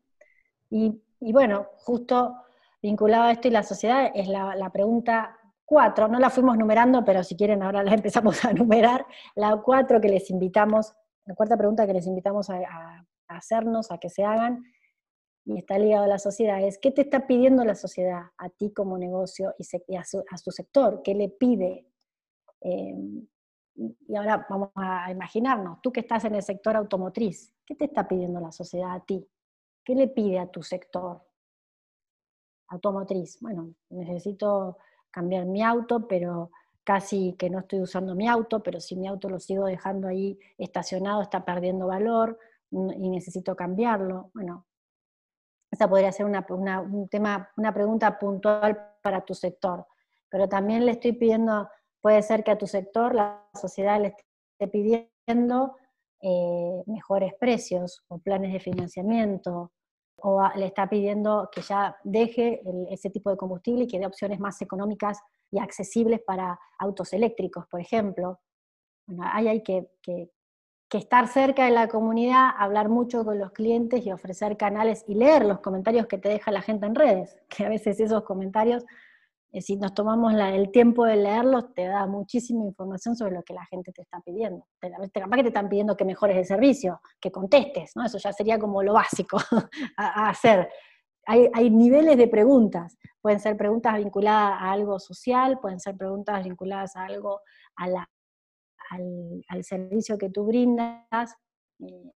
Y, 0.69 1.01
bueno, 1.19 1.67
justo 1.77 2.35
vinculado 2.81 3.25
a 3.25 3.31
esto 3.31 3.47
y 3.47 3.51
la 3.51 3.63
sociedad 3.63 4.11
es 4.13 4.27
la, 4.27 4.69
pregunta 4.71 5.37
cuatro, 5.65 6.07
no 6.07 6.19
la 6.19 6.29
fuimos 6.29 6.57
numerando, 6.57 7.03
pero 7.03 7.23
si 7.23 7.35
quieren 7.35 7.63
ahora 7.63 7.83
la 7.83 7.93
empezamos 7.95 8.45
a 8.45 8.53
numerar, 8.53 9.05
la 9.35 9.57
cuatro 9.57 9.99
que 9.99 10.09
les 10.09 10.29
invitamos, 10.29 10.93
la 11.25 11.35
cuarta 11.35 11.57
pregunta 11.57 11.85
que 11.85 11.93
les 11.93 12.07
invitamos 12.07 12.49
a 12.49 13.05
hacernos, 13.27 13.91
a 13.91 13.97
que 13.97 14.09
se 14.09 14.23
hagan, 14.23 14.63
y 15.45 15.57
está 15.57 15.77
ligado 15.79 16.03
a 16.03 16.07
la 16.07 16.19
sociedad, 16.19 16.61
es 16.61 16.77
qué 16.77 16.91
te 16.91 17.01
está 17.01 17.25
pidiendo 17.25 17.65
la 17.65 17.75
sociedad 17.75 18.25
a 18.37 18.49
ti 18.49 18.71
como 18.71 18.97
negocio 18.97 19.55
y, 19.57 19.95
a, 19.95 20.03
su, 20.03 20.51
sector, 20.51 21.01
qué 21.03 21.15
le 21.15 21.29
pide. 21.29 21.87
Em, 22.61 23.27
y 23.75 24.15
ahora 24.15 24.45
vamos 24.49 24.69
a 24.75 25.11
imaginarnos, 25.11 25.81
tú 25.81 25.91
que 25.91 26.01
estás 26.01 26.25
en 26.25 26.35
el 26.35 26.43
sector 26.43 26.75
automotriz, 26.75 27.53
¿qué 27.65 27.75
te 27.75 27.85
está 27.85 28.07
pidiendo 28.07 28.39
la 28.39 28.51
sociedad 28.51 28.93
a 28.93 29.03
ti? 29.03 29.27
¿Qué 29.83 29.95
le 29.95 30.07
pide 30.07 30.37
a 30.37 30.47
tu 30.47 30.61
sector 30.61 31.25
automotriz? 32.67 33.39
Bueno, 33.41 33.73
necesito 33.89 34.77
cambiar 35.09 35.45
mi 35.45 35.63
auto, 35.63 36.07
pero 36.07 36.51
casi 36.83 37.33
que 37.33 37.49
no 37.49 37.59
estoy 37.59 37.81
usando 37.81 38.13
mi 38.13 38.27
auto, 38.27 38.61
pero 38.61 38.79
si 38.79 38.95
mi 38.95 39.07
auto 39.07 39.29
lo 39.29 39.39
sigo 39.39 39.65
dejando 39.65 40.07
ahí 40.07 40.37
estacionado, 40.57 41.21
está 41.23 41.45
perdiendo 41.45 41.87
valor 41.87 42.37
y 42.69 43.09
necesito 43.09 43.55
cambiarlo. 43.55 44.29
Bueno, 44.33 44.65
esa 45.71 45.89
podría 45.89 46.11
ser 46.11 46.25
una, 46.25 46.45
un 46.81 47.07
tema, 47.07 47.49
una 47.55 47.73
pregunta 47.73 48.19
puntual 48.19 48.95
para 49.01 49.23
tu 49.23 49.33
sector. 49.33 49.87
Pero 50.29 50.47
también 50.49 50.85
le 50.85 50.91
estoy 50.91 51.13
pidiendo, 51.13 51.69
puede 52.01 52.21
ser 52.21 52.43
que 52.43 52.51
a 52.51 52.57
tu 52.57 52.67
sector 52.67 53.15
la 53.15 53.47
sociedad 53.53 53.99
le 53.99 54.07
esté 54.59 54.67
pidiendo 54.67 55.75
eh, 56.21 56.83
mejores 56.85 57.33
precios 57.39 58.03
o 58.09 58.19
planes 58.19 58.51
de 58.53 58.59
financiamiento, 58.59 59.71
o 60.23 60.41
le 60.55 60.67
está 60.67 60.87
pidiendo 60.87 61.49
que 61.51 61.61
ya 61.61 61.97
deje 62.03 62.61
ese 62.89 63.09
tipo 63.09 63.31
de 63.31 63.37
combustible 63.37 63.85
y 63.85 63.87
que 63.87 63.97
dé 63.97 64.05
opciones 64.05 64.39
más 64.39 64.61
económicas 64.61 65.19
y 65.49 65.59
accesibles 65.59 66.21
para 66.21 66.59
autos 66.77 67.13
eléctricos, 67.13 67.65
por 67.67 67.81
ejemplo. 67.81 68.39
Bueno, 69.07 69.23
ahí 69.33 69.47
hay 69.47 69.63
que, 69.63 69.89
que 70.01 70.29
estar 70.97 71.27
cerca 71.27 71.65
de 71.65 71.71
la 71.71 71.87
comunidad, 71.87 72.49
hablar 72.57 72.89
mucho 72.89 73.23
con 73.23 73.39
los 73.39 73.51
clientes 73.51 74.05
y 74.05 74.11
ofrecer 74.11 74.57
canales 74.57 75.05
y 75.07 75.15
leer 75.15 75.45
los 75.45 75.61
comentarios 75.61 76.05
que 76.05 76.17
te 76.17 76.27
deja 76.27 76.51
la 76.51 76.61
gente 76.61 76.85
en 76.85 76.95
redes, 76.95 77.37
que 77.49 77.65
a 77.65 77.69
veces 77.69 77.99
esos 77.99 78.23
comentarios, 78.23 78.83
eh, 79.53 79.61
si 79.61 79.77
nos 79.77 79.93
tomamos 79.93 80.33
el 80.33 80.69
tiempo 80.71 81.05
de 81.05 81.15
leerlos, 81.15 81.73
te 81.73 81.85
da 81.85 82.05
muchísima 82.07 82.65
información 82.65 83.15
sobre 83.15 83.35
lo 83.35 83.43
que 83.43 83.53
la 83.53 83.65
gente 83.65 83.93
te 83.93 84.01
está 84.01 84.19
pidiendo. 84.19 84.65
Te, 84.81 84.91
capaz 84.91 85.37
que 85.37 85.43
te 85.43 85.49
están 85.49 85.69
pidiendo 85.69 85.95
que 85.95 86.03
mejores 86.03 86.35
el 86.35 86.45
servicio, 86.45 86.99
que 87.21 87.31
contestes, 87.31 87.91
¿no? 87.95 88.05
Eso 88.05 88.17
ya 88.17 88.33
sería 88.33 88.59
como 88.59 88.83
lo 88.83 88.93
básico 88.93 89.37
a, 89.97 90.29
hacer. 90.29 90.69
Hay, 91.25 91.69
niveles 91.69 92.17
de 92.17 92.27
preguntas. 92.27 92.97
Pueden 93.21 93.39
ser 93.39 93.55
preguntas 93.55 93.95
vinculadas 93.97 94.59
a 94.59 94.71
algo 94.71 94.99
social, 94.99 95.59
pueden 95.59 95.79
ser 95.79 95.95
preguntas 95.95 96.43
vinculadas 96.43 96.95
a 96.97 97.05
algo, 97.05 97.39
a 97.75 97.87
la, 97.87 98.09
al, 98.91 99.63
servicio 99.63 100.17
que 100.17 100.29
tú 100.29 100.45
brindas 100.45 101.35
eh, 101.79 102.11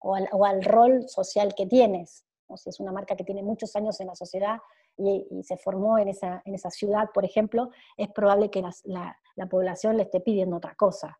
o, 0.00 0.44
al, 0.44 0.64
rol 0.64 1.08
social 1.08 1.54
que 1.54 1.66
tienes. 1.66 2.24
O 2.46 2.56
si 2.56 2.70
es 2.70 2.80
una 2.80 2.92
marca 2.92 3.16
que 3.16 3.24
tiene 3.24 3.42
muchos 3.42 3.74
años 3.76 4.00
en 4.00 4.06
la 4.06 4.14
sociedad 4.14 4.58
y, 4.96 5.42
se 5.42 5.56
formó 5.56 5.98
en 5.98 6.08
esa, 6.08 6.42
en 6.44 6.54
esa, 6.54 6.70
ciudad, 6.70 7.10
por 7.12 7.24
ejemplo, 7.24 7.70
es 7.96 8.08
probable 8.08 8.50
que 8.50 8.62
la, 8.84 9.16
población 9.48 9.96
le 9.96 10.04
esté 10.04 10.20
pidiendo 10.20 10.56
otra 10.56 10.74
cosa. 10.74 11.18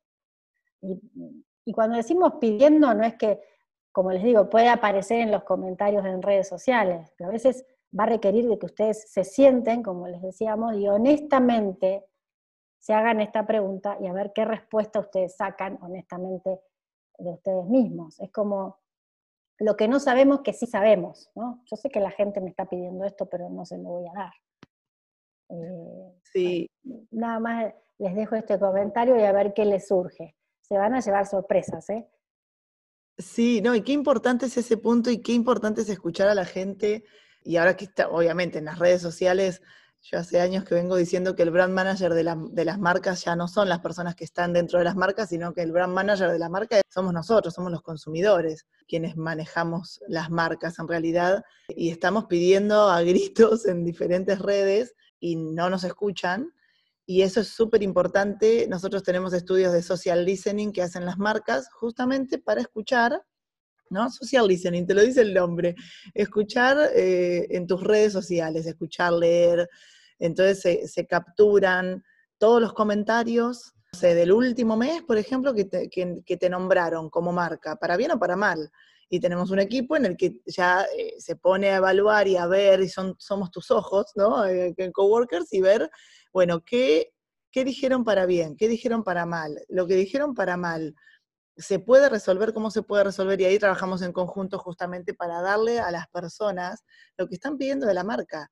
Y, 0.81 1.01
y 1.65 1.73
cuando 1.73 1.97
decimos 1.97 2.35
pidiendo, 2.41 2.93
no 2.95 3.05
es 3.05 3.15
que, 3.15 3.41
como 3.93 4.11
les 4.11 4.23
digo, 4.23 4.49
puede 4.49 4.69
aparecer 4.69 5.21
en 5.21 5.31
los 5.31 5.45
comentarios 5.45 6.05
en 6.07 6.23
redes 6.23 6.49
sociales, 6.49 7.13
pero 7.17 7.31
a 7.31 7.33
veces 7.33 7.65
va 7.99 8.05
a 8.05 8.09
requerir 8.09 8.49
de 8.49 8.59
que 8.59 8.67
ustedes 8.67 9.11
se 9.11 9.25
sienten, 9.25 9.83
como 9.83 10.09
les 10.09 10.23
decíamos, 10.23 10.75
y 10.75 10.89
honestamente 10.89 12.08
se 12.79 12.95
hagan 12.95 13.21
esta 13.21 13.47
pregunta 13.47 13.97
y 14.01 14.07
a 14.07 14.12
ver 14.12 14.33
qué 14.35 14.45
respuesta 14.45 15.01
ustedes 15.01 15.37
sacan 15.37 15.79
honestamente 15.83 16.61
de 17.19 17.31
ustedes 17.31 17.67
mismos. 17.67 18.21
Es 18.21 18.31
como 18.31 18.79
lo 19.59 19.77
que 19.77 19.88
no 19.88 19.99
sabemos 19.99 20.41
que 20.43 20.53
sí 20.53 20.67
sabemos, 20.67 21.31
¿no? 21.35 21.62
Yo 21.67 21.77
sé 21.77 21.91
que 21.91 22.01
la 22.01 22.12
gente 22.12 22.41
me 22.41 22.51
está 22.51 22.67
pidiendo 22.67 23.05
esto, 23.05 23.27
pero 23.27 23.51
no 23.51 23.64
se 23.64 23.77
lo 23.77 23.88
voy 23.88 24.07
a 24.07 24.19
dar. 24.19 24.33
Eh, 25.51 26.21
sí. 26.33 26.71
nada 27.11 27.41
más 27.41 27.75
les 27.99 28.14
dejo 28.14 28.37
este 28.37 28.59
comentario 28.59 29.17
y 29.19 29.23
a 29.23 29.33
ver 29.33 29.55
qué 29.55 29.64
les 29.64 29.88
surge. 29.88 30.37
Se 30.61 30.77
van 30.77 30.95
a 30.95 31.01
llevar 31.01 31.27
sorpresas, 31.27 31.88
¿eh? 31.91 32.09
Sí, 33.17 33.61
no, 33.61 33.75
y 33.75 33.83
qué 33.83 33.93
importante 33.93 34.47
es 34.47 34.57
ese 34.57 34.77
punto 34.77 35.11
y 35.11 35.21
qué 35.21 35.33
importante 35.33 35.81
es 35.81 35.88
escuchar 35.88 36.29
a 36.29 36.35
la 36.35 36.45
gente. 36.45 37.05
Y 37.43 37.57
ahora 37.57 37.77
que 37.77 37.87
está, 37.87 38.09
obviamente, 38.09 38.59
en 38.59 38.67
las 38.67 38.79
redes 38.79 39.03
sociales 39.03 39.61
yo 40.11 40.18
hace 40.18 40.40
años 40.40 40.64
que 40.64 40.75
vengo 40.75 40.97
diciendo 40.97 41.37
que 41.37 41.42
el 41.42 41.51
brand 41.51 41.75
manager 41.75 42.14
de, 42.14 42.64
las 42.64 42.79
marcas 42.79 43.25
ya 43.25 43.37
no 43.37 43.47
son 43.47 43.68
las 43.68 43.81
personas 43.81 44.14
que 44.14 44.25
están 44.25 44.55
dentro 44.55 44.79
de 44.79 44.85
las 44.87 44.97
marcas, 44.97 45.29
sino 45.29 45.53
que 45.53 45.61
el 45.61 45.71
brand 45.71 45.92
manager 45.92 46.31
de 46.31 46.38
la 46.38 46.49
marca 46.49 46.81
somos 46.88 47.12
nosotros, 47.12 47.53
somos 47.53 47.71
los 47.71 47.83
consumidores, 47.83 48.66
quienes 48.87 49.18
manejamos 49.18 50.01
las 50.09 50.31
marcas 50.31 50.79
en 50.79 50.88
realidad. 50.88 51.44
Y 51.68 51.90
estamos 51.90 52.25
pidiendo 52.25 52.88
a 52.88 53.03
gritos 53.03 53.66
en 53.66 53.85
diferentes 53.85 54.38
redes 54.38 54.94
y 55.21 55.37
no 55.37 55.68
nos 55.68 55.85
escuchan. 55.85 56.55
Y 57.05 57.21
eso 57.21 57.40
es 57.40 57.49
súper 57.49 57.83
importante. 57.83 58.66
Nosotros 58.66 59.03
tenemos 59.03 59.35
estudios 59.35 59.75
de 59.75 59.83
social 59.83 60.25
listening 60.25 60.73
que 60.73 60.83
hacen 60.83 61.05
las 61.05 61.18
marcas 61.18 61.68
justamente 61.71 62.38
para 62.38 62.62
escuchar 62.62 63.23
¿no? 63.90 64.11
Social 64.11 64.47
listening, 64.47 64.87
te 64.87 64.92
lo 64.92 65.03
dice 65.03 65.23
el 65.23 65.33
nombre. 65.33 65.75
Escuchar 66.12 66.77
eh, 66.94 67.47
en 67.51 67.66
tus 67.66 67.83
redes 67.83 68.12
sociales, 68.12 68.66
escuchar, 68.66 69.12
leer. 69.14 69.68
Entonces 70.18 70.92
se, 70.92 71.07
capturan 71.07 72.04
todos 72.38 72.61
los 72.61 72.72
comentarios 72.72 73.74
del 74.00 74.33
último 74.33 74.76
mes, 74.76 75.02
por 75.02 75.18
ejemplo, 75.18 75.54
que 75.54 75.64
te, 75.64 76.50
nombraron 76.50 77.11
como 77.11 77.33
marca, 77.33 77.76
para 77.76 77.96
bien 77.96 78.12
o 78.12 78.18
para 78.18 78.37
mal. 78.37 78.70
Y 79.11 79.20
tenemos 79.20 79.50
un 79.50 79.59
equipo 79.59 79.96
en 79.96 80.04
el 80.04 80.16
que 80.16 80.42
ya 80.44 80.83
eh, 80.83 81.14
se 81.18 81.35
pone 81.35 81.70
a 81.70 81.76
evaluar 81.76 82.28
y 82.28 82.37
a 82.37 82.46
ver, 82.46 82.81
y 82.83 82.88
son, 82.88 83.14
somos 83.18 83.50
tus 83.50 83.70
ojos, 83.70 84.12
¿no? 84.14 84.44
Eh, 84.44 84.74
coworkers, 84.92 85.52
y 85.54 85.62
ver, 85.62 85.90
bueno, 86.33 86.62
¿qué, 86.62 87.14
¿qué 87.50 87.64
dijeron 87.64 88.04
para 88.04 88.26
bien? 88.26 88.54
¿Qué 88.57 88.68
dijeron 88.68 89.02
para 89.04 89.24
mal? 89.24 89.64
Lo 89.68 89.87
que 89.87 89.94
dijeron 89.94 90.35
para 90.35 90.59
mal, 90.59 90.94
se 91.57 91.78
puede 91.78 92.09
resolver, 92.09 92.52
cómo 92.52 92.70
se 92.70 92.83
puede 92.83 93.04
resolver, 93.04 93.40
y 93.40 93.46
ahí 93.46 93.59
trabajamos 93.59 94.02
en 94.02 94.12
conjunto 94.12 94.59
justamente 94.59 95.14
para 95.14 95.40
darle 95.40 95.81
a 95.81 95.90
las 95.90 96.07
personas 96.09 96.85
lo 97.16 97.26
que 97.28 97.35
están 97.35 97.57
pidiendo 97.57 97.87
de 97.87 97.94
la 97.94 98.04
marca. 98.04 98.50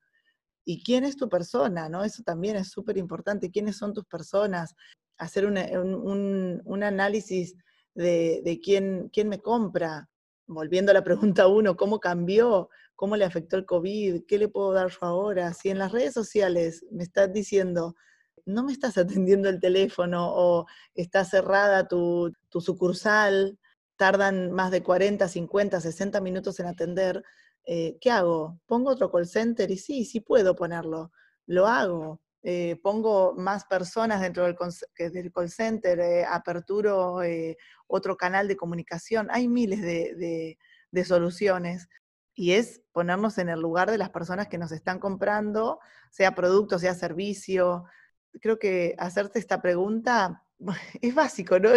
¿Y 0.69 0.83
quién 0.83 1.05
es 1.05 1.17
tu 1.17 1.29
persona? 1.29 1.89
¿no? 1.89 2.05
Eso 2.05 2.23
también 2.25 2.57
es 2.57 2.71
súper 2.71 2.99
importante. 2.99 3.51
¿Quiénes 3.51 3.77
son 3.79 3.95
tus 3.95 4.05
personas? 4.05 4.75
Hacer 5.17 5.47
un, 5.47 6.83
análisis 6.83 7.55
de, 7.95 8.61
quién, 8.63 9.09
quién 9.13 9.29
me 9.29 9.41
compra. 9.41 10.11
Volviendo 10.49 10.91
a 10.91 10.95
la 10.95 11.05
pregunta 11.05 11.47
uno, 11.47 11.77
¿cómo 11.77 12.01
cambió? 12.01 12.69
¿Cómo 12.97 13.17
le 13.17 13.25
afectó 13.25 13.57
el 13.57 13.65
COVID? 13.65 14.25
¿Qué 14.27 14.39
le 14.39 14.49
puedo 14.49 14.73
dar 14.73 14.91
yo 14.91 14.99
ahora? 15.03 15.55
Si 15.55 15.71
en 15.71 15.79
las 15.79 15.93
redes 15.93 16.13
sociales 16.13 16.85
me 16.91 17.05
estás 17.05 17.33
diciendo, 17.33 17.95
no 18.45 18.65
me 18.65 18.73
estás 18.73 18.99
atendiendo 18.99 19.49
el 19.49 19.61
teléfono 19.61 20.33
o 20.35 20.67
está 20.95 21.25
cerrada 21.25 21.87
tu, 21.87 22.33
sucursal, 22.51 23.59
tardan 23.97 24.51
más 24.51 24.71
de 24.73 24.83
40, 24.83 25.29
50, 25.29 25.81
60 25.81 26.21
minutos 26.21 26.59
en 26.59 26.67
atender, 26.67 27.23
eh, 27.67 27.99
¿qué 28.01 28.11
hago? 28.11 28.61
¿Pongo 28.67 28.91
otro 28.91 29.11
call 29.11 29.27
center? 29.27 29.71
Y 29.71 29.77
sí, 29.77 30.05
sí 30.05 30.21
puedo 30.21 30.55
ponerlo, 30.55 31.13
lo 31.47 31.67
hago. 31.67 32.23
Eh, 32.43 32.79
pongo 32.81 33.35
más 33.35 33.65
personas 33.65 34.21
dentro 34.21 34.45
del, 34.45 34.57
call 34.57 35.51
center, 35.51 35.99
eh, 35.99 36.25
aperturo 36.25 37.19
otro 37.89 38.17
canal 38.17 38.47
de 38.47 38.57
comunicación. 38.57 39.29
Hay 39.33 39.49
miles 39.49 39.83
de, 39.83 40.57
de 40.91 41.05
soluciones 41.05 41.89
y 42.35 42.53
es 42.53 42.83
ponernos 42.93 43.39
en 43.39 43.49
el 43.49 43.61
lugar 43.61 43.91
de 43.91 43.99
las 43.99 44.11
personas 44.11 44.47
que 44.47 44.59
nos 44.59 44.71
están 44.71 45.01
comprando, 45.01 45.81
sea 46.11 46.35
producto, 46.37 46.79
sea 46.79 46.95
servicio, 46.95 47.85
creo 48.41 48.59
que 48.59 48.95
hacerte 48.99 49.39
esta 49.39 49.61
pregunta 49.61 50.46
es 51.03 51.15
básico, 51.15 51.59
¿no? 51.59 51.71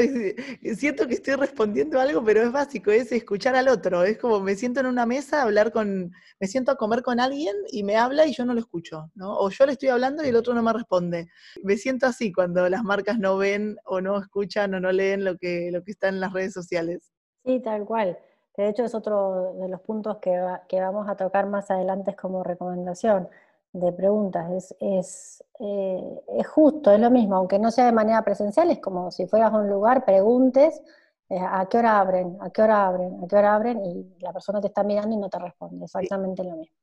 siento 0.76 1.08
que 1.08 1.16
estoy 1.16 1.36
respondiendo 1.36 2.00
algo, 2.00 2.24
pero 2.24 2.42
es 2.42 2.52
básico, 2.52 2.92
es 2.92 3.12
escuchar 3.12 3.56
al 3.56 3.68
otro. 3.68 4.04
Es 4.04 4.18
como 4.18 4.40
me 4.40 4.56
siento 4.56 4.80
en 4.80 4.86
una 4.86 5.06
mesa 5.06 5.40
a 5.40 5.44
hablar 5.44 5.72
con, 5.72 6.12
me 6.40 6.48
siento 6.48 6.72
a 6.72 6.78
comer 6.78 7.02
con 7.04 7.20
alguien 7.20 7.56
y 7.72 7.84
me 7.84 7.98
habla 7.98 8.26
y 8.26 8.34
yo 8.34 8.46
no 8.46 8.54
lo 8.54 8.60
escucho, 8.60 9.12
¿no? 9.16 9.38
O 9.38 9.50
yo 9.50 9.66
le 9.66 9.74
estoy 9.74 9.90
hablando 9.90 10.24
y 10.24 10.30
el 10.30 10.36
otro 10.36 10.54
no 10.54 10.64
me 10.64 10.74
responde. 10.74 11.28
Me 11.64 11.78
siento 11.78 12.06
así 12.06 12.32
cuando 12.32 12.68
las 12.70 12.84
marcas 12.84 13.20
no 13.20 13.38
ven 13.38 13.78
o 13.86 14.02
no 14.02 14.18
escuchan 14.20 14.74
o 14.74 14.80
no 14.80 14.92
leen 14.92 15.24
lo 15.24 15.38
que, 15.38 15.70
lo 15.72 15.84
que 15.84 15.92
está 15.92 16.08
en 16.08 16.20
las 16.20 16.34
redes 16.34 16.54
sociales. 16.54 17.12
Sí, 17.46 17.60
tal 17.60 17.86
cual. 17.86 18.18
De 18.56 18.68
hecho, 18.68 18.84
es 18.84 18.94
otro 18.94 19.54
de 19.54 19.70
los 19.70 19.80
puntos 19.82 20.18
que, 20.18 20.38
que 20.68 20.82
vamos 20.82 21.08
a 21.08 21.16
tocar 21.16 21.48
más 21.48 21.72
adelante 21.72 22.14
como 22.16 22.44
recomendación 22.44 23.30
de 23.74 23.92
preguntas. 23.94 24.52
Es, 24.52 24.76
es, 24.80 25.44
eh, 25.60 26.22
es, 26.38 26.48
justo, 26.48 26.92
es 26.92 27.00
lo 27.00 27.12
mismo, 27.12 27.36
aunque 27.36 27.60
no 27.60 27.72
sea 27.72 27.86
de 27.86 27.92
manera 27.92 28.24
presencial, 28.24 28.72
es 28.72 28.80
como 28.80 29.12
si 29.12 29.28
fueras 29.28 29.54
a 29.54 29.58
un 29.58 29.70
lugar, 29.70 30.06
preguntes 30.06 30.82
eh, 31.30 31.40
a 31.40 31.68
qué 31.70 31.78
hora 31.78 32.00
abren, 32.00 32.38
a 32.42 32.50
qué 32.50 32.62
hora 32.62 32.88
abren, 32.88 33.24
a 33.24 33.28
qué 33.28 33.36
hora 33.36 33.56
abren, 33.56 33.86
y 33.86 34.16
la 34.20 34.34
persona 34.34 34.60
te 34.60 34.68
está 34.68 34.84
mirando 34.84 35.16
y 35.16 35.20
no 35.20 35.30
te 35.30 35.40
responde, 35.40 35.86
exactamente 35.86 36.44
lo 36.44 36.56
mismo. 36.56 36.76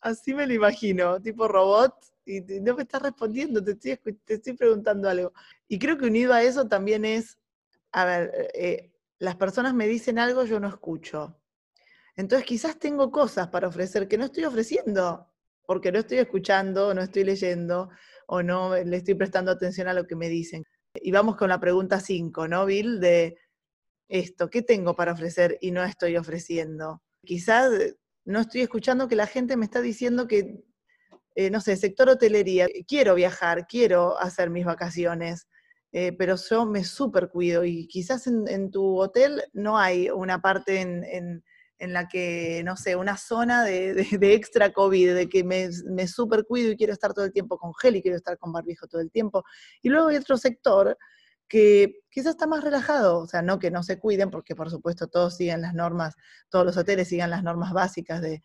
Así 0.00 0.34
me 0.34 0.46
lo 0.46 0.52
imagino, 0.52 1.20
tipo 1.20 1.48
robot, 1.48 1.94
y 2.26 2.40
no 2.60 2.74
me 2.74 2.82
estás 2.82 3.00
respondiendo, 3.00 3.64
te 3.64 3.72
estoy, 3.72 3.96
te 4.24 4.34
estoy 4.34 4.52
preguntando 4.52 5.08
algo. 5.08 5.32
Y 5.66 5.78
creo 5.78 5.96
que 5.96 6.06
unido 6.06 6.34
a 6.34 6.42
eso 6.42 6.68
también 6.68 7.06
es, 7.06 7.38
a 7.92 8.04
ver, 8.04 8.50
eh, 8.54 8.92
las 9.18 9.36
personas 9.36 9.72
me 9.72 9.86
dicen 9.86 10.18
algo, 10.18 10.44
yo 10.44 10.60
no 10.60 10.68
escucho. 10.68 11.38
Entonces 12.16 12.46
quizás 12.46 12.78
tengo 12.78 13.10
cosas 13.10 13.48
para 13.48 13.68
ofrecer 13.68 14.06
que 14.06 14.18
no 14.18 14.26
estoy 14.26 14.44
ofreciendo 14.44 15.26
porque 15.66 15.92
no 15.92 16.00
estoy 16.00 16.18
escuchando, 16.18 16.94
no 16.94 17.02
estoy 17.02 17.24
leyendo 17.24 17.90
o 18.26 18.42
no 18.42 18.74
le 18.76 18.96
estoy 18.96 19.14
prestando 19.14 19.50
atención 19.50 19.88
a 19.88 19.94
lo 19.94 20.06
que 20.06 20.16
me 20.16 20.28
dicen. 20.28 20.64
Y 20.94 21.10
vamos 21.10 21.36
con 21.36 21.48
la 21.48 21.60
pregunta 21.60 22.00
5, 22.00 22.48
¿no, 22.48 22.66
Bill? 22.66 23.00
De 23.00 23.36
esto, 24.08 24.50
¿qué 24.50 24.62
tengo 24.62 24.94
para 24.94 25.12
ofrecer 25.12 25.58
y 25.60 25.70
no 25.70 25.82
estoy 25.84 26.16
ofreciendo? 26.16 27.02
Quizás 27.24 27.70
no 28.24 28.40
estoy 28.40 28.62
escuchando 28.62 29.08
que 29.08 29.16
la 29.16 29.26
gente 29.26 29.56
me 29.56 29.64
está 29.64 29.80
diciendo 29.80 30.26
que, 30.26 30.62
eh, 31.34 31.50
no 31.50 31.60
sé, 31.60 31.76
sector 31.76 32.08
hotelería, 32.08 32.68
quiero 32.86 33.14
viajar, 33.14 33.66
quiero 33.66 34.18
hacer 34.18 34.50
mis 34.50 34.64
vacaciones, 34.64 35.48
eh, 35.92 36.12
pero 36.12 36.36
yo 36.36 36.66
me 36.66 36.84
súper 36.84 37.28
cuido 37.28 37.64
y 37.64 37.86
quizás 37.86 38.26
en, 38.26 38.70
tu 38.70 38.98
hotel 38.98 39.42
no 39.52 39.78
hay 39.78 40.10
una 40.10 40.40
parte 40.40 40.80
en 40.80 41.04
en 41.04 41.44
la 41.78 42.08
que, 42.08 42.62
no 42.64 42.76
sé, 42.76 42.96
una 42.96 43.16
zona 43.16 43.64
de, 43.64 44.06
extra 44.34 44.72
COVID, 44.72 45.14
de 45.14 45.28
que 45.28 45.44
me, 45.44 45.68
me 45.86 46.06
super 46.06 46.44
cuido 46.46 46.72
y 46.72 46.76
quiero 46.76 46.92
estar 46.92 47.12
todo 47.12 47.24
el 47.24 47.32
tiempo 47.32 47.58
con 47.58 47.74
gel 47.74 47.96
y 47.96 48.02
quiero 48.02 48.16
estar 48.16 48.38
con 48.38 48.52
barbijo 48.52 48.86
todo 48.86 49.00
el 49.00 49.10
tiempo. 49.10 49.44
Y 49.82 49.88
luego 49.88 50.08
hay 50.08 50.16
otro 50.16 50.36
sector 50.36 50.96
que 51.48 52.00
quizás 52.10 52.32
está 52.32 52.46
más 52.46 52.64
relajado, 52.64 53.18
o 53.18 53.26
sea, 53.26 53.42
no 53.42 53.58
que 53.58 53.70
no 53.70 53.82
se 53.82 53.98
cuiden, 53.98 54.30
porque 54.30 54.56
por 54.56 54.70
supuesto 54.70 55.08
todos 55.08 55.36
siguen 55.36 55.60
las 55.60 55.74
normas, 55.74 56.14
todos 56.48 56.64
los 56.64 56.76
hoteles 56.76 57.08
siguen 57.08 57.30
las 57.30 57.42
normas 57.42 57.72
básicas 57.72 58.20
de, 58.20 58.42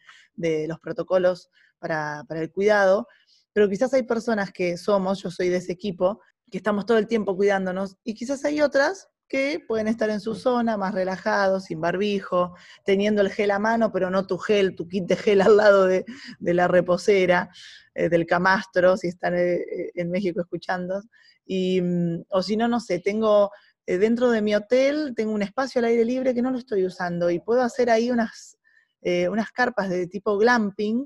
los 0.67 0.79
protocolos 0.79 1.49
para, 1.79 2.23
para 2.27 2.41
el 2.41 2.51
cuidado, 2.51 3.07
pero 3.53 3.69
quizás 3.69 3.93
hay 3.93 4.03
personas 4.03 4.51
que 4.51 4.77
somos, 4.77 5.23
yo 5.23 5.31
soy 5.31 5.49
de 5.49 5.57
ese 5.57 5.71
equipo, 5.71 6.21
que 6.51 6.57
estamos 6.57 6.85
todo 6.85 6.97
el 6.97 7.07
tiempo 7.07 7.35
cuidándonos, 7.35 7.97
y 8.03 8.13
quizás 8.13 8.43
hay 8.45 8.61
otras 8.61 9.07
que 9.29 9.63
pueden 9.65 9.87
estar 9.87 10.09
en 10.09 10.19
su 10.19 10.35
zona, 10.35 10.75
más 10.75 10.93
relajados, 10.93 11.65
sin 11.65 11.79
barbijo, 11.79 12.55
teniendo 12.83 13.21
el 13.21 13.29
gel 13.29 13.51
a 13.51 13.59
mano, 13.59 13.91
pero 13.91 14.09
no 14.09 14.25
tu 14.25 14.37
gel, 14.39 14.75
tu 14.75 14.87
kit 14.87 15.05
de 15.05 15.15
gel 15.15 15.41
al 15.41 15.55
lado 15.55 15.85
de, 15.85 16.03
la 16.39 16.67
reposera, 16.67 17.49
eh, 17.93 18.09
del 18.09 18.25
camastro, 18.25 18.97
si 18.97 19.07
están 19.07 19.35
eh, 19.37 19.63
en 19.93 20.09
México 20.09 20.41
escuchando. 20.41 21.01
Y, 21.45 21.79
mm, 21.79 22.23
o 22.29 22.41
si 22.41 22.57
no, 22.57 22.67
no 22.67 22.79
sé, 22.79 22.99
tengo 22.99 23.51
dentro 23.85 24.29
de 24.29 24.43
mi 24.43 24.53
hotel, 24.53 25.13
tengo 25.15 25.31
un 25.31 25.41
espacio 25.41 25.79
al 25.79 25.85
aire 25.85 26.05
libre 26.05 26.35
que 26.35 26.43
no 26.43 26.51
lo 26.51 26.59
estoy 26.59 26.85
usando 26.85 27.31
y 27.31 27.39
puedo 27.39 27.63
hacer 27.63 27.89
ahí 27.89 28.11
unas, 28.11 28.55
unas 29.01 29.51
carpas 29.51 29.89
de 29.89 30.05
tipo 30.05 30.37
glamping, 30.37 31.05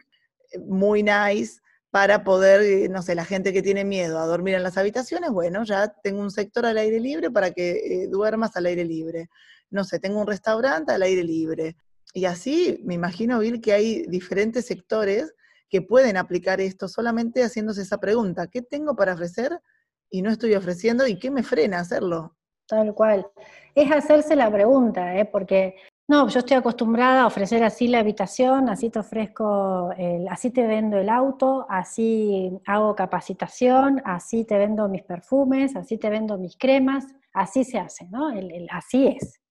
muy 0.67 1.01
nice, 1.01 1.61
para 1.93 2.23
poder, 2.23 2.61
eh, 2.63 2.89
no 2.89 3.03
sé, 3.03 3.13
la 3.13 3.23
gente 3.23 3.53
que 3.53 3.61
tiene 3.61 3.85
miedo 3.85 4.17
a 4.17 4.25
dormir 4.25 4.55
en 4.55 4.63
las 4.63 4.79
habitaciones, 4.79 5.29
bueno, 5.29 5.63
ya 5.63 5.89
tengo 6.01 6.21
un 6.21 6.31
sector 6.31 6.65
al 6.65 6.79
aire 6.79 6.99
libre 6.99 7.29
para 7.29 7.51
que 7.51 7.69
eh, 7.69 8.07
duermas 8.07 8.57
al 8.57 8.65
aire 8.65 8.83
libre. 8.83 9.29
No 9.69 9.83
sé, 9.83 9.99
tengo 9.99 10.19
un 10.19 10.25
restaurante 10.25 10.91
al 10.91 11.03
aire 11.03 11.23
libre. 11.23 11.75
Y 12.11 12.25
así 12.25 12.81
me 12.83 12.95
imagino, 12.95 13.37
Bill, 13.37 13.61
que 13.61 13.73
hay 13.73 14.07
diferentes 14.07 14.65
sectores 14.65 15.35
que 15.69 15.83
pueden 15.83 16.17
aplicar 16.17 16.61
esto 16.61 16.87
solamente 16.87 17.43
haciéndose 17.43 17.83
esa 17.83 17.99
pregunta, 17.99 18.47
¿qué 18.47 18.63
tengo 18.63 18.95
para 18.95 19.13
ofrecer 19.13 19.59
y 20.09 20.23
no 20.23 20.31
estoy 20.31 20.55
ofreciendo 20.55 21.05
y 21.05 21.19
qué 21.19 21.29
me 21.29 21.43
frena 21.43 21.77
hacerlo? 21.77 22.35
Tal 22.67 22.95
cual. 22.95 23.27
Es 23.75 23.91
hacerse 23.91 24.35
la 24.35 24.51
pregunta, 24.51 25.15
¿eh? 25.15 25.25
porque 25.25 25.75
no, 26.07 26.27
yo 26.27 26.39
estoy 26.39 26.57
acostumbrada 26.57 27.23
a 27.23 27.27
ofrecer 27.27 27.63
así 27.63 27.87
la 27.87 27.99
habitación, 27.99 28.67
así 28.69 28.89
te 28.89 28.99
ofrezco, 28.99 29.91
así 30.29 30.51
te 30.51 30.67
vendo 30.67 30.97
el 30.97 31.09
auto, 31.09 31.65
así 31.69 32.51
hago 32.65 32.95
capacitación, 32.95 34.01
así 34.03 34.43
te 34.43 34.57
vendo 34.57 34.89
mis 34.89 35.03
perfumes, 35.03 35.75
así 35.75 35.97
te 35.97 36.09
vendo 36.09 36.37
mis 36.37 36.57
cremas, 36.57 37.05
así 37.33 37.63
se 37.63 37.79
hace, 37.79 38.07
¿no? 38.09 38.29
así 38.71 39.07
es. 39.07 39.41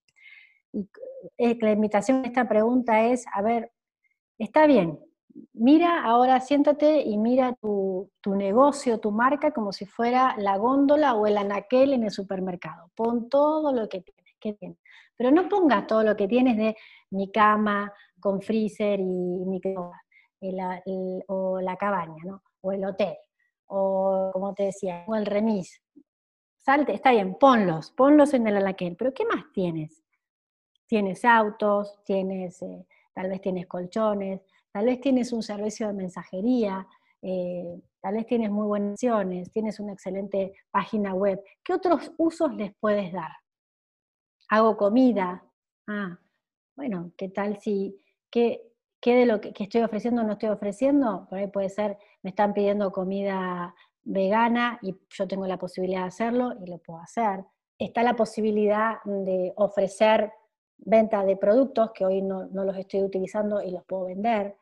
Y 0.73 0.89
eh, 1.39 1.59
la 1.61 1.73
invitación 1.73 2.25
a 2.25 2.29
esta 2.29 2.49
pregunta 2.49 3.05
es, 3.05 3.25
a 3.33 3.43
ver, 3.43 3.73
está 4.39 4.67
bien, 4.67 4.99
mira 5.53 6.03
ahora, 6.03 6.41
siéntate 6.41 7.03
y 7.03 7.17
mira 7.19 7.55
tu, 7.61 8.11
tu, 8.21 8.35
negocio, 8.35 8.99
tu 8.99 9.11
marca 9.11 9.53
como 9.53 9.73
si 9.73 9.87
fuera 9.87 10.35
la 10.39 10.57
góndola 10.57 11.15
o 11.15 11.27
el 11.27 11.39
anaquel 11.39 11.93
en 11.93 12.05
el 12.05 12.11
supermercado. 12.11 12.91
Pon 12.95 13.29
todo 13.29 13.73
lo 13.73 13.89
que 13.89 14.01
tienes. 14.03 14.22
Pero 15.17 15.31
no 15.31 15.49
pongas 15.49 15.87
todo 15.87 16.03
lo 16.03 16.17
que 16.17 16.29
tienes 16.29 16.57
de 16.57 16.77
mi 17.11 17.31
cama 17.31 17.93
con 18.21 18.41
freezer 18.41 19.01
y 19.01 19.05
microondas, 19.05 20.01
o 21.29 21.61
la 21.61 21.77
cabaña, 21.77 22.25
¿no? 22.25 22.43
O 22.63 22.73
el 22.73 22.85
hotel, 22.85 23.17
o 23.67 24.31
como 24.33 24.55
te 24.55 24.65
decía, 24.65 25.05
o 25.07 25.15
el 25.15 25.27
remis. 25.27 25.83
Salte, 26.57 26.95
está 26.95 27.11
bien, 27.11 27.35
ponlos, 27.35 27.91
ponlos 27.91 28.35
en 28.35 28.47
el 28.47 28.57
alaquel, 28.57 28.97
pero 28.97 29.13
¿qué 29.13 29.25
más 29.25 29.45
tienes? 29.53 30.05
Tienes 30.87 31.25
autos, 31.25 32.01
tienes, 32.05 32.63
eh, 32.63 32.87
tal 33.15 33.31
vez 33.31 33.41
tienes 33.41 33.67
colchones, 33.67 34.43
tal 34.73 34.87
vez 34.87 35.01
tienes 35.01 35.33
un 35.33 35.43
servicio 35.43 35.89
de 35.89 35.95
mensajería, 35.95 36.87
eh, 37.21 37.81
tal 38.01 38.15
vez 38.15 38.27
tienes 38.27 38.51
muy 38.51 38.67
buenas 38.67 38.93
opciones, 38.95 39.51
tienes 39.51 39.81
una 39.81 39.93
excelente 39.93 40.55
página 40.71 41.15
web. 41.15 41.43
¿Qué 41.65 41.73
otros 41.73 42.13
usos 42.17 42.55
les 42.55 42.73
puedes 42.77 43.13
dar? 43.13 43.31
Hago 44.53 44.77
comida. 44.77 45.43
Ah, 45.87 46.19
bueno, 46.77 47.13
¿qué 47.17 47.31
tal 47.31 47.59
si, 47.59 47.99
qué, 48.31 48.71
qué 49.01 49.15
de 49.15 49.25
lo 49.25 49.41
que, 49.41 49.55
estoy 49.59 49.81
ofreciendo 49.81 50.23
no 50.23 50.35
estoy 50.35 50.51
ofreciendo? 50.51 51.27
Por 51.31 51.39
ahí 51.39 51.47
puede 51.47 51.71
ser, 51.71 51.97
me 52.23 52.31
están 52.31 52.53
pidiendo 52.53 52.93
comida 52.93 53.75
vegana 54.03 54.79
y 54.83 54.95
yo 55.09 55.27
tengo 55.27 55.47
la 55.47 55.59
posibilidad 55.59 56.03
de 56.03 56.09
hacerlo 56.09 56.53
y 56.63 56.69
lo 56.69 56.77
puedo 56.79 57.01
hacer. 57.01 57.47
Está 57.79 58.03
la 58.03 58.15
posibilidad 58.15 58.97
de 59.05 59.55
ofrecer 59.57 60.31
venta 60.77 61.25
de 61.25 61.39
productos 61.39 61.93
que 61.93 62.05
hoy 62.05 62.21
no, 62.21 62.47
los 62.53 62.77
estoy 62.77 63.03
utilizando 63.03 63.63
y 63.63 63.71
los 63.71 63.87
puedo 63.87 64.05
vender. 64.05 64.57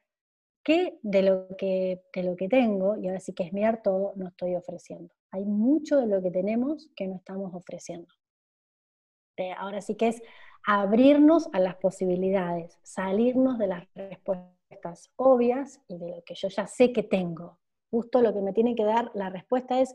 ¿Qué 0.63 1.01
de 1.03 1.23
lo 1.23 1.49
que, 1.57 2.05
de 2.15 2.23
lo 2.23 2.37
que 2.37 2.49
tengo, 2.49 2.97
y 2.97 3.09
ahora 3.09 3.19
sí 3.19 3.33
que 3.33 3.43
es 3.43 3.53
mirar 3.53 3.83
todo, 3.83 4.13
no 4.15 4.29
estoy 4.29 4.55
ofreciendo? 4.55 5.13
Hay 5.33 5.45
mucho 5.45 5.97
de 5.97 6.07
lo 6.07 6.23
que 6.23 6.31
tenemos 6.31 6.91
que 6.95 7.09
no 7.09 7.17
estamos 7.17 7.53
ofreciendo. 7.55 8.20
Este, 9.41 9.53
ahora 9.53 9.81
sí 9.81 9.95
que 9.95 10.09
es 10.09 10.23
abrirnos 10.67 11.49
a 11.55 11.61
las 11.61 11.77
posibilidades, 11.77 12.79
salirnos 12.83 13.59
de 13.59 13.69
las 13.69 13.85
respuestas 13.95 15.11
obvias 15.17 15.81
y 15.89 15.97
de 15.97 16.09
lo 16.09 16.23
que 16.25 16.35
yo 16.35 16.49
ya 16.49 16.67
sé 16.67 16.93
que 16.93 17.03
tengo. 17.03 17.59
Justo 17.91 18.21
lo 18.21 18.35
que 18.35 18.43
me 18.43 18.53
tiene 18.53 18.75
que 18.75 18.85
dar 18.85 19.11
la 19.15 19.31
respuesta 19.31 19.81
es 19.81 19.95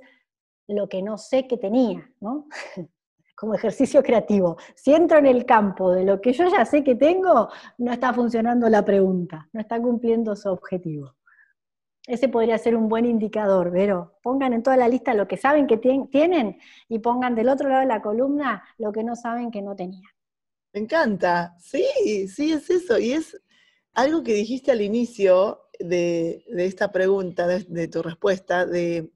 lo 0.68 0.90
que 0.90 1.04
no 1.04 1.20
sé 1.20 1.48
que 1.48 1.58
tenía, 1.58 2.12
¿no? 2.20 2.48
Como 3.38 3.54
ejercicio 3.54 4.02
creativo. 4.02 4.58
Si 4.76 4.94
entro 4.94 5.20
en 5.20 5.28
el 5.28 5.46
campo 5.46 5.92
de 5.92 6.06
lo 6.06 6.20
que 6.20 6.34
yo 6.34 6.46
ya 6.50 6.66
sé 6.66 6.84
que 6.84 6.96
tengo, 6.96 7.50
no 7.78 7.92
está 7.92 8.14
funcionando 8.14 8.68
la 8.68 8.84
pregunta, 8.84 9.48
no 9.54 9.60
está 9.60 9.80
cumpliendo 9.80 10.36
su 10.36 10.50
objetivo. 10.50 11.14
Ese 12.08 12.30
podría 12.30 12.58
ser 12.58 12.76
un 12.76 12.88
buen 12.88 13.06
indicador, 13.06 13.72
pero 13.74 14.20
pongan 14.22 14.54
en 14.54 14.62
toda 14.62 14.78
la 14.78 14.88
lista 14.88 15.14
lo 15.14 15.28
que 15.28 15.38
saben 15.38 15.66
que 15.66 15.78
tienen 15.78 16.60
y 16.88 17.00
pongan 17.00 17.34
del 17.34 17.50
otro 17.50 17.68
lado 17.68 17.82
de 17.82 17.88
la 17.88 18.02
columna 18.02 18.64
lo 18.78 18.92
que 18.92 19.04
no 19.04 19.16
saben 19.16 19.50
que 19.50 19.62
no 19.62 19.76
tenían. 19.76 20.12
Me 20.74 20.82
encanta, 20.82 21.56
sí, 21.60 22.28
sí, 22.28 22.52
es 22.52 22.70
eso. 22.70 23.00
Y 23.00 23.14
es 23.14 23.42
algo 23.94 24.24
que 24.24 24.34
dijiste 24.34 24.72
al 24.72 24.82
inicio 24.82 25.62
de, 25.80 26.44
esta 26.58 26.92
pregunta, 26.92 27.48
de, 27.48 27.88
tu 27.88 28.04
respuesta, 28.04 28.66
de, 28.66 29.12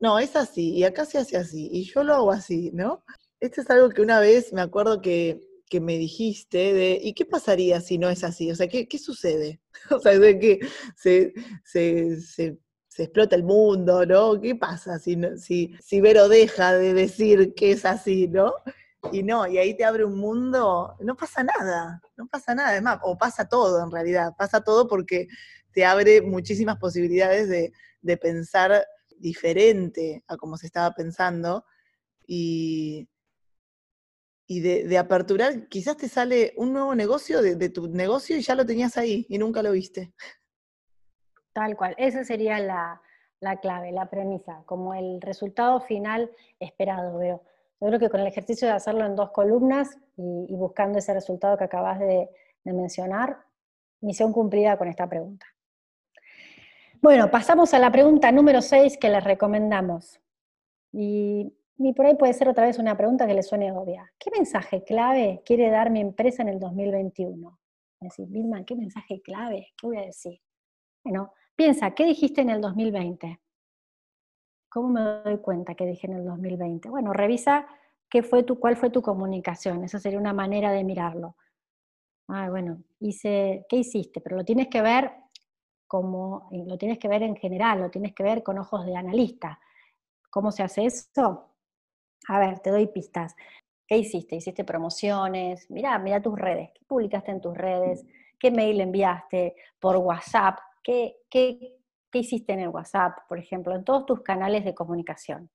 no, 0.00 0.18
es 0.18 0.36
así, 0.36 0.72
y 0.74 0.84
acá 0.84 1.04
se 1.04 1.18
hace 1.18 1.36
así, 1.36 1.68
y 1.72 1.84
yo 1.84 2.02
lo 2.02 2.14
hago 2.14 2.32
así, 2.32 2.70
¿no? 2.72 3.04
Esto 3.40 3.60
es 3.60 3.70
algo 3.70 3.88
que 3.90 4.02
una 4.02 4.20
vez 4.20 4.52
me 4.52 4.60
acuerdo 4.60 5.00
que 5.00 5.40
que 5.68 5.80
me 5.80 5.98
dijiste 5.98 6.72
de, 6.72 7.00
¿y 7.02 7.14
qué 7.14 7.24
pasaría 7.24 7.80
si 7.80 7.98
no 7.98 8.08
es 8.08 8.24
así? 8.24 8.50
O 8.50 8.56
sea, 8.56 8.68
¿qué, 8.68 8.88
qué 8.88 8.98
sucede? 8.98 9.60
O 9.90 10.00
sea, 10.00 10.18
de 10.18 10.38
que 10.38 10.60
se, 10.96 11.34
se, 11.64 12.20
se, 12.20 12.58
explota 12.98 13.36
el 13.36 13.44
mundo, 13.44 14.06
¿no? 14.06 14.40
¿Qué 14.40 14.54
pasa 14.54 14.98
si, 14.98 15.18
si, 15.36 15.76
si 15.80 16.00
Vero 16.00 16.28
deja 16.28 16.72
de 16.72 16.94
decir 16.94 17.54
que 17.54 17.72
es 17.72 17.84
así, 17.84 18.26
¿no? 18.26 18.54
Y 19.12 19.22
no, 19.22 19.46
y 19.46 19.58
ahí 19.58 19.76
te 19.76 19.84
abre 19.84 20.04
un 20.04 20.18
mundo, 20.18 20.96
no 21.00 21.16
pasa 21.16 21.44
nada, 21.44 22.00
no 22.16 22.26
pasa 22.26 22.54
nada, 22.54 22.74
es 22.74 22.82
más, 22.82 22.98
o 23.02 23.16
pasa 23.16 23.48
todo 23.48 23.84
en 23.84 23.90
realidad, 23.90 24.32
pasa 24.36 24.62
todo 24.62 24.88
porque 24.88 25.28
te 25.72 25.84
abre 25.84 26.22
muchísimas 26.22 26.78
posibilidades 26.78 27.48
de, 27.48 27.72
de 28.00 28.16
pensar 28.16 28.84
diferente 29.18 30.24
a 30.26 30.36
como 30.36 30.56
se 30.56 30.66
estaba 30.66 30.92
pensando 30.92 31.64
y, 32.26 33.08
y 34.46 34.60
de, 34.60 34.98
aperturar, 34.98 35.66
quizás 35.68 35.96
te 35.96 36.08
sale 36.08 36.52
un 36.56 36.72
nuevo 36.72 36.94
negocio 36.94 37.42
de, 37.42 37.68
tu 37.68 37.88
negocio 37.88 38.36
y 38.36 38.42
ya 38.42 38.54
lo 38.54 38.64
tenías 38.64 38.96
ahí 38.96 39.26
y 39.28 39.38
nunca 39.38 39.62
lo 39.62 39.72
viste. 39.72 40.12
Tal 41.52 41.76
cual, 41.76 41.94
esa 41.98 42.22
sería 42.24 42.60
la, 42.60 43.00
clave, 43.60 43.90
la 43.90 44.08
premisa, 44.08 44.62
como 44.64 44.94
el 44.94 45.20
resultado 45.20 45.80
final 45.80 46.30
esperado, 46.60 47.18
veo. 47.18 47.42
Yo 47.80 47.88
creo 47.88 47.98
que 47.98 48.08
con 48.08 48.20
el 48.20 48.26
ejercicio 48.26 48.68
de 48.68 48.74
hacerlo 48.74 49.04
en 49.04 49.16
dos 49.16 49.30
columnas 49.32 49.98
y, 50.16 50.54
buscando 50.54 50.98
ese 50.98 51.12
resultado 51.12 51.58
que 51.58 51.64
acabas 51.64 51.98
de, 51.98 52.28
de 52.62 52.72
mencionar, 52.72 53.38
misión 54.00 54.32
cumplida 54.32 54.78
con 54.78 54.88
esta 54.88 55.08
pregunta. 55.08 55.46
Bueno, 57.02 57.30
pasamos 57.30 57.74
a 57.74 57.78
la 57.78 57.90
pregunta 57.90 58.30
número 58.30 58.62
6 58.62 58.96
que 58.98 59.10
les 59.10 59.24
recomendamos. 59.24 60.20
Y 60.92 61.52
y 61.78 61.92
por 61.92 62.06
ahí 62.06 62.14
puede 62.14 62.32
ser 62.32 62.48
otra 62.48 62.64
vez 62.66 62.78
una 62.78 62.96
pregunta 62.96 63.26
que 63.26 63.34
le 63.34 63.42
suene 63.42 63.72
obvia. 63.72 64.10
¿Qué 64.18 64.30
mensaje 64.30 64.82
clave 64.82 65.42
quiere 65.44 65.70
dar 65.70 65.90
mi 65.90 66.00
empresa 66.00 66.42
en 66.42 66.48
el 66.48 66.58
2021? 66.58 67.58
Decir, 68.00 68.28
Vilma, 68.28 68.64
¿qué 68.64 68.76
mensaje 68.76 69.20
clave? 69.22 69.68
¿Qué 69.76 69.86
voy 69.86 69.98
a 69.98 70.02
decir? 70.02 70.40
Bueno, 71.04 71.32
piensa, 71.54 71.92
¿qué 71.92 72.04
dijiste 72.04 72.40
en 72.40 72.50
el 72.50 72.60
2020? 72.60 73.40
¿Cómo 74.68 74.88
me 74.88 75.00
doy 75.00 75.38
cuenta 75.38 75.74
que 75.74 75.86
dije 75.86 76.06
en 76.06 76.14
el 76.14 76.24
2020? 76.24 76.88
Bueno, 76.88 77.12
revisa 77.12 77.66
qué 78.08 78.22
fue 78.22 78.42
tu, 78.42 78.58
cuál 78.58 78.76
fue 78.76 78.90
tu 78.90 79.02
comunicación. 79.02 79.84
Esa 79.84 79.98
sería 79.98 80.18
una 80.18 80.32
manera 80.32 80.72
de 80.72 80.84
mirarlo. 80.84 81.36
Ah, 82.28 82.50
bueno, 82.50 82.82
hice, 83.00 83.66
¿qué 83.68 83.76
hiciste? 83.76 84.20
Pero 84.20 84.36
lo 84.36 84.44
tienes 84.44 84.68
que 84.68 84.82
ver 84.82 85.12
como, 85.86 86.48
eh, 86.52 86.64
lo 86.66 86.76
tienes 86.76 86.98
que 86.98 87.08
ver 87.08 87.22
en 87.22 87.36
general, 87.36 87.80
lo 87.80 87.90
tienes 87.90 88.14
que 88.14 88.22
ver 88.22 88.42
con 88.42 88.58
ojos 88.58 88.84
de 88.84 88.96
analista. 88.96 89.60
¿Cómo 90.30 90.50
se 90.50 90.62
hace 90.62 90.86
eso? 90.86 91.55
A 92.28 92.38
ver, 92.38 92.60
te 92.60 92.70
doy 92.70 92.86
pistas. 92.88 93.34
¿Qué 93.86 93.98
hiciste? 93.98 94.36
¿Hiciste 94.36 94.64
promociones? 94.64 95.70
Mira, 95.70 95.98
mira 95.98 96.20
tus 96.20 96.38
redes. 96.38 96.70
¿Qué 96.74 96.84
publicaste 96.86 97.30
en 97.30 97.40
tus 97.40 97.56
redes? 97.56 98.04
¿Qué 98.38 98.50
mail 98.50 98.80
enviaste? 98.80 99.54
¿Por 99.78 99.96
WhatsApp? 99.96 100.58
¿Qué, 100.82 101.18
qué, 101.30 101.76
qué 102.10 102.18
hiciste 102.18 102.52
en 102.52 102.60
el 102.60 102.68
WhatsApp, 102.68 103.18
por 103.28 103.38
ejemplo? 103.38 103.74
En 103.74 103.84
todos 103.84 104.06
tus 104.06 104.22
canales 104.22 104.64
de 104.64 104.74
comunicación. 104.74 105.50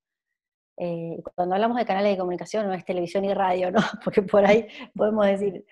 Eh, 0.77 1.21
cuando 1.35 1.55
hablamos 1.55 1.77
de 1.77 1.85
canales 1.85 2.13
de 2.13 2.17
comunicación 2.17 2.65
no 2.67 2.73
es 2.73 2.85
televisión 2.85 3.25
y 3.25 3.33
radio, 3.33 3.71
¿no? 3.71 3.79
Porque 4.03 4.21
por 4.23 4.45
ahí 4.45 4.67
podemos 4.95 5.25
decir, 5.25 5.65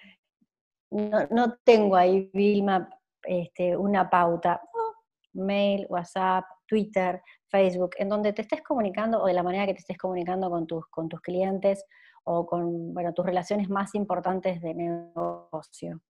no, 0.91 1.27
no 1.31 1.57
tengo 1.63 1.95
ahí, 1.95 2.29
Vilma, 2.33 2.89
este, 3.23 3.75
una 3.77 4.09
pauta. 4.09 4.61
mail, 5.33 5.85
WhatsApp, 5.89 6.45
Twitter, 6.69 7.21
Facebook, 7.49 7.91
en 7.97 8.09
donde 8.09 8.31
te 8.31 8.43
estés 8.43 8.61
comunicando 8.61 9.21
o 9.21 9.25
de 9.25 9.33
la 9.33 9.43
manera 9.43 9.65
que 9.65 9.73
te 9.73 9.79
estés 9.79 9.97
comunicando 9.97 10.49
con 10.49 10.67
tus, 10.67 10.85
con 10.87 11.09
tus 11.09 11.19
clientes 11.21 11.83
o 12.23 12.45
con 12.45 12.93
bueno, 12.93 13.13
tus 13.13 13.25
relaciones 13.25 13.69
más 13.69 13.95
importantes 13.95 14.61
de 14.61 14.75
negocio. 14.75 16.01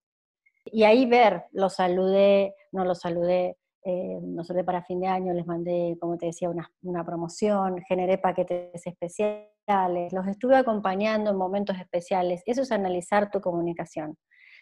Y 0.66 0.84
ahí 0.84 1.06
ver, 1.06 1.46
lo 1.52 1.70
saludé, 1.70 2.54
no 2.74 2.84
lo 2.84 2.94
saludé, 2.94 3.58
eh, 3.86 4.20
no 4.22 4.44
saludé 4.44 4.66
para 4.66 4.84
fin 4.84 5.00
de 5.00 5.08
año, 5.08 5.34
les 5.34 5.48
mandé, 5.48 5.98
como 6.00 6.18
te 6.18 6.28
decía, 6.28 6.50
una, 6.50 6.70
una 6.82 7.06
promoción, 7.06 7.82
generé 7.88 8.18
paquetes 8.18 8.86
especiales, 8.86 10.12
los 10.12 10.28
estuve 10.28 10.58
acompañando 10.58 11.32
en 11.32 11.38
momentos 11.38 11.78
especiales. 11.80 12.44
Eso 12.46 12.64
es 12.64 12.72
analizar 12.72 13.32
tu 13.32 13.40
comunicación. 13.40 14.18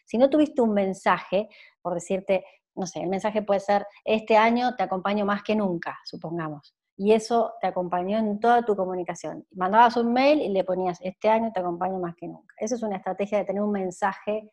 Si 0.06 0.18
no 0.18 0.30
tuviste 0.30 0.62
un 0.62 0.74
mensaje, 0.74 1.50
por 1.82 1.94
decirte, 1.96 2.46
no 2.78 2.86
sé, 2.86 3.02
el 3.02 3.10
mensaje 3.10 3.42
puede 3.42 3.60
ser, 3.60 3.86
este 4.06 4.38
año 4.38 4.76
te 4.76 4.84
acompaño 4.84 5.26
más 5.26 5.44
que 5.44 5.56
nunca, 5.56 6.00
supongamos 6.06 6.78
y 6.98 7.14
eso 7.14 7.54
te 7.62 7.68
acompañó 7.68 8.18
en 8.18 8.40
toda 8.40 8.66
tu 8.66 8.76
comunicación. 8.76 9.46
Mandabas 9.52 9.96
un 9.98 10.12
mail 10.12 10.42
y 10.42 10.50
le 10.50 10.64
ponías, 10.64 10.98
este 11.02 11.30
año 11.30 11.52
te 11.54 11.60
acompaño 11.60 12.00
más 12.00 12.16
que 12.16 12.28
nunca. 12.28 12.56
Esa 12.58 12.74
es 12.74 12.82
una 12.82 12.98
estrategia 12.98 13.38
de 13.38 13.46
tener 13.46 13.62
un 13.62 13.72
mensaje 13.72 14.52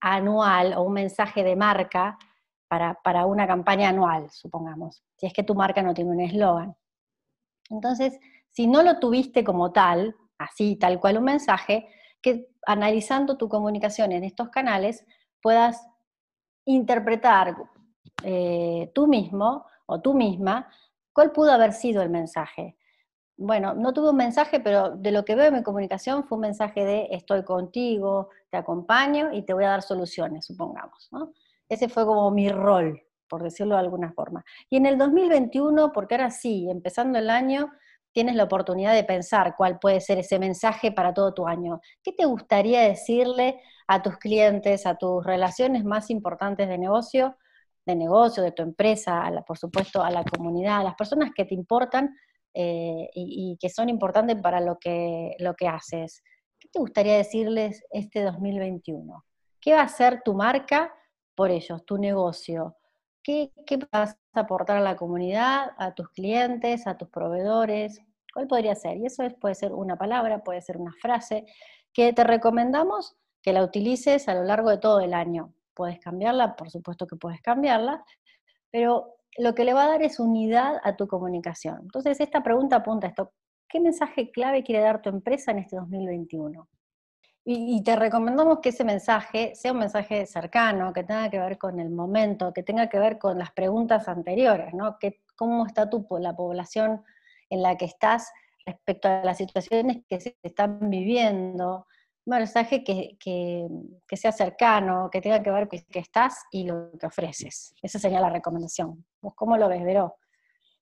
anual 0.00 0.72
o 0.72 0.82
un 0.82 0.94
mensaje 0.94 1.44
de 1.44 1.56
marca 1.56 2.16
para, 2.66 2.94
para 3.04 3.26
una 3.26 3.46
campaña 3.46 3.90
anual, 3.90 4.30
supongamos, 4.30 5.04
si 5.16 5.26
es 5.26 5.34
que 5.34 5.42
tu 5.42 5.54
marca 5.54 5.82
no 5.82 5.92
tiene 5.92 6.12
un 6.12 6.20
eslogan. 6.20 6.74
Entonces, 7.68 8.18
si 8.48 8.66
no 8.66 8.82
lo 8.82 8.98
tuviste 8.98 9.44
como 9.44 9.70
tal, 9.70 10.16
así, 10.38 10.76
tal 10.76 10.98
cual 10.98 11.18
un 11.18 11.24
mensaje, 11.24 11.86
que 12.22 12.48
analizando 12.66 13.36
tu 13.36 13.48
comunicación 13.50 14.12
en 14.12 14.24
estos 14.24 14.48
canales 14.48 15.04
puedas 15.42 15.86
interpretar 16.74 17.56
eh, 18.22 18.90
tú 18.94 19.06
mismo 19.06 19.66
o 19.86 20.00
tú 20.00 20.14
misma 20.14 20.68
¿Cuál 21.12 21.32
pudo 21.32 21.52
haber 21.52 21.72
sido 21.72 22.02
el 22.02 22.10
mensaje? 22.10 22.76
Bueno, 23.36 23.74
no 23.74 23.92
tuve 23.92 24.10
un 24.10 24.16
mensaje, 24.16 24.60
pero 24.60 24.90
de 24.90 25.10
lo 25.10 25.24
que 25.24 25.34
veo 25.34 25.46
en 25.46 25.54
mi 25.54 25.62
comunicación 25.62 26.24
fue 26.24 26.36
un 26.36 26.42
mensaje 26.42 26.84
de 26.84 27.08
estoy 27.10 27.42
contigo, 27.42 28.28
te 28.50 28.58
acompaño 28.58 29.32
y 29.32 29.42
te 29.42 29.54
voy 29.54 29.64
a 29.64 29.70
dar 29.70 29.82
soluciones, 29.82 30.46
supongamos. 30.46 31.10
Ese 31.68 31.88
fue 31.88 32.04
como 32.04 32.30
mi 32.30 32.48
rol, 32.50 33.02
por 33.28 33.42
decirlo 33.42 33.74
de 33.74 33.80
alguna 33.80 34.12
forma. 34.12 34.44
Y 34.68 34.76
en 34.76 34.86
el 34.86 34.98
2021, 34.98 35.92
porque 35.92 36.14
ahora 36.14 36.30
sí, 36.30 36.68
empezando 36.70 37.18
el 37.18 37.30
año, 37.30 37.72
tienes 38.12 38.34
la 38.34 38.44
oportunidad 38.44 38.94
de 38.94 39.04
pensar 39.04 39.54
cuál 39.56 39.78
puede 39.78 40.00
ser 40.00 40.18
ese 40.18 40.38
mensaje 40.38 40.92
para 40.92 41.14
todo 41.14 41.34
tu 41.34 41.46
año. 41.46 41.80
¿Qué 42.02 42.12
te 42.12 42.24
gustaría 42.24 42.82
decirle 42.82 43.60
a 43.86 44.02
tus 44.02 44.18
clientes, 44.18 44.86
a 44.86 44.96
tus 44.96 45.24
relaciones 45.24 45.84
más 45.84 46.10
importantes 46.10 46.68
de 46.68 46.78
negocio 46.78 47.36
de 47.86 47.96
negocio, 47.96 48.42
de 48.42 48.52
tu 48.52 48.62
empresa, 48.62 49.22
a 49.24 49.30
la, 49.30 49.42
por 49.42 49.58
supuesto 49.58 50.02
a 50.02 50.10
la 50.10 50.24
comunidad, 50.24 50.80
a 50.80 50.84
las 50.84 50.94
personas 50.94 51.30
que 51.34 51.44
te 51.44 51.54
importan 51.54 52.14
eh, 52.54 53.08
y, 53.14 53.56
que 53.60 53.68
son 53.68 53.88
importantes 53.88 54.40
para 54.42 54.60
lo 54.60 54.78
que, 54.78 55.34
lo 55.38 55.54
que 55.54 55.68
haces. 55.68 56.22
¿Qué 56.58 56.68
te 56.68 56.78
gustaría 56.78 57.16
decirles 57.16 57.84
este 57.90 58.22
2021? 58.22 59.24
¿Qué 59.60 59.74
va 59.74 59.82
a 59.82 59.88
ser 59.88 60.22
tu 60.24 60.34
marca 60.34 60.92
por 61.34 61.50
ellos, 61.50 61.84
tu 61.84 61.96
negocio? 61.98 62.76
¿Qué, 63.22 63.52
¿Qué, 63.66 63.78
vas 63.92 64.16
a 64.32 64.40
aportar 64.40 64.78
a 64.78 64.80
la 64.80 64.96
comunidad, 64.96 65.72
a 65.78 65.94
tus 65.94 66.08
clientes, 66.10 66.86
a 66.86 66.96
tus 66.96 67.08
proveedores? 67.08 68.00
¿Cuál 68.32 68.46
podría 68.46 68.74
ser? 68.74 68.96
Y 68.98 69.06
eso 69.06 69.22
puede 69.40 69.54
ser 69.54 69.72
una 69.72 69.96
palabra, 69.96 70.42
puede 70.42 70.62
ser 70.62 70.76
una 70.78 70.92
frase, 71.00 71.44
que 71.92 72.12
te 72.12 72.24
recomendamos 72.24 73.16
que 73.42 73.52
la 73.52 73.64
utilices 73.64 74.28
a 74.28 74.34
lo 74.34 74.44
largo 74.44 74.70
de 74.70 74.78
todo 74.78 75.00
el 75.00 75.14
año 75.14 75.52
puedes 75.74 75.98
cambiarla, 75.98 76.56
por 76.56 76.70
supuesto 76.70 77.06
que 77.06 77.16
puedes 77.16 77.40
cambiarla, 77.40 78.04
pero 78.70 79.16
lo 79.38 79.54
que 79.54 79.64
le 79.64 79.72
va 79.72 79.84
a 79.84 79.88
dar 79.88 80.02
es 80.02 80.20
unidad 80.20 80.80
a 80.82 80.96
tu 80.96 81.06
comunicación. 81.06 81.78
Entonces, 81.82 82.20
esta 82.20 82.42
pregunta 82.42 82.76
apunta 82.76 83.06
a 83.06 83.10
esto. 83.10 83.32
¿Qué 83.68 83.80
mensaje 83.80 84.30
clave 84.30 84.62
quiere 84.62 84.82
dar 84.82 85.00
tu 85.00 85.08
empresa 85.08 85.52
en 85.52 85.60
este 85.60 85.76
2021? 85.76 86.68
Y, 87.44 87.82
te 87.82 87.96
recomendamos 87.96 88.60
que 88.60 88.68
ese 88.68 88.84
mensaje 88.84 89.54
sea 89.54 89.72
un 89.72 89.78
mensaje 89.78 90.26
cercano, 90.26 90.92
que 90.92 91.04
tenga 91.04 91.30
que 91.30 91.38
ver 91.38 91.56
con 91.56 91.80
el 91.80 91.88
momento, 91.88 92.52
que 92.52 92.62
tenga 92.62 92.88
que 92.88 92.98
ver 92.98 93.18
con 93.18 93.38
las 93.38 93.50
preguntas 93.52 94.08
anteriores, 94.08 94.74
¿no? 94.74 94.98
Que, 94.98 95.22
¿Cómo 95.36 95.66
está 95.66 95.88
tu, 95.88 96.06
la 96.20 96.36
población 96.36 97.02
en 97.48 97.62
la 97.62 97.76
que 97.76 97.86
estás 97.86 98.30
respecto 98.66 99.08
a 99.08 99.24
las 99.24 99.38
situaciones 99.38 100.02
que 100.06 100.20
se 100.20 100.36
están 100.42 100.90
viviendo? 100.90 101.86
un 102.26 102.36
mensaje 102.36 102.84
que, 102.84 103.16
que, 103.18 104.16
sea 104.16 104.30
cercano, 104.30 105.08
que 105.10 105.22
tenga 105.22 105.42
que 105.42 105.50
ver 105.50 105.68
con 105.68 105.80
que 105.80 105.98
estás 105.98 106.44
y 106.50 106.64
lo 106.64 106.90
que 106.98 107.06
ofreces. 107.06 107.74
Esa 107.82 107.98
sería 107.98 108.20
la 108.20 108.30
recomendación. 108.30 109.04
¿Vos 109.22 109.34
cómo 109.34 109.56
lo 109.56 109.68
ves, 109.68 109.82
Vero? 109.82 110.16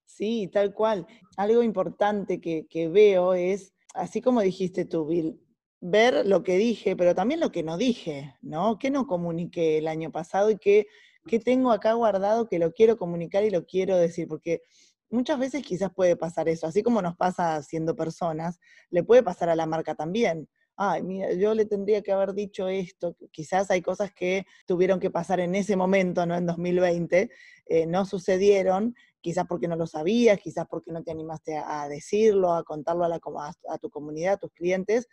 Sí, 0.05 0.49
tal 0.53 0.75
cual. 0.75 1.07
Algo 1.37 1.63
importante 1.63 2.41
que, 2.41 2.67
que 2.67 2.89
veo 2.89 3.35
es, 3.35 3.73
así 3.95 4.21
como 4.21 4.41
dijiste 4.41 4.85
tú, 4.85 5.07
Bill, 5.07 5.41
ver 5.81 6.27
lo 6.27 6.43
que 6.43 6.57
dije, 6.57 6.97
pero 6.97 7.15
también 7.15 7.41
lo 7.41 7.53
que 7.53 7.63
no 7.63 7.77
dije, 7.77 8.35
¿no? 8.43 8.79
¿Qué 8.79 8.91
no 8.91 9.07
comuniqué 9.07 9.79
el 9.79 9.89
año 9.89 10.11
pasado 10.11 10.51
y 10.51 10.59
qué, 10.59 10.87
qué 11.27 11.39
tengo 11.39 11.71
acá 11.73 11.93
guardado 11.95 12.49
que 12.49 12.59
lo 12.59 12.73
quiero 12.73 12.97
comunicar 12.97 13.45
y 13.45 13.51
lo 13.51 13.65
quiero 13.67 13.97
decir? 13.97 14.29
Porque 14.29 14.63
muchas 15.11 15.39
veces 15.39 15.63
quizás 15.63 15.91
puede 15.95 16.17
pasar 16.17 16.49
eso, 16.49 16.67
así 16.67 16.83
como 16.83 17.03
nos 17.03 17.17
pasa 17.17 17.63
siendo 17.63 17.97
personas, 17.97 18.59
le 18.91 19.05
puede 19.05 19.23
pasar 19.23 19.49
a 19.49 19.57
la 19.57 19.67
marca 19.67 19.95
también 19.95 20.49
ay, 20.79 21.03
mira, 21.03 21.33
yo 21.33 21.55
le 21.55 21.67
tendría 21.67 22.03
que 22.03 22.13
haber 22.13 22.35
dicho 22.35 22.69
esto, 22.69 23.17
quizás 23.33 23.69
hay 23.71 23.83
cosas 23.83 24.13
que 24.15 24.47
tuvieron 24.65 25.01
que 25.01 25.11
pasar 25.11 25.41
en 25.41 25.57
ese 25.57 25.75
momento, 25.77 26.25
no 26.25 26.37
en 26.37 26.47
2020, 26.47 27.31
eh, 27.67 27.87
no 27.87 28.05
sucedieron, 28.07 28.95
quizás 29.21 29.45
porque 29.49 29.67
no 29.67 29.75
lo 29.75 29.89
sabías, 29.89 30.39
quizás 30.39 30.67
porque 30.71 30.93
no 30.93 31.03
te 31.03 31.11
animaste 31.11 31.57
a, 31.57 31.89
decirlo, 31.89 32.53
a 32.53 32.63
contarlo 32.63 33.05
a, 33.05 33.09
la, 33.09 33.21
a, 33.69 33.79
tu 33.79 33.91
comunidad, 33.91 34.35
a 34.35 34.37
tus 34.37 34.53
clientes, 34.53 35.09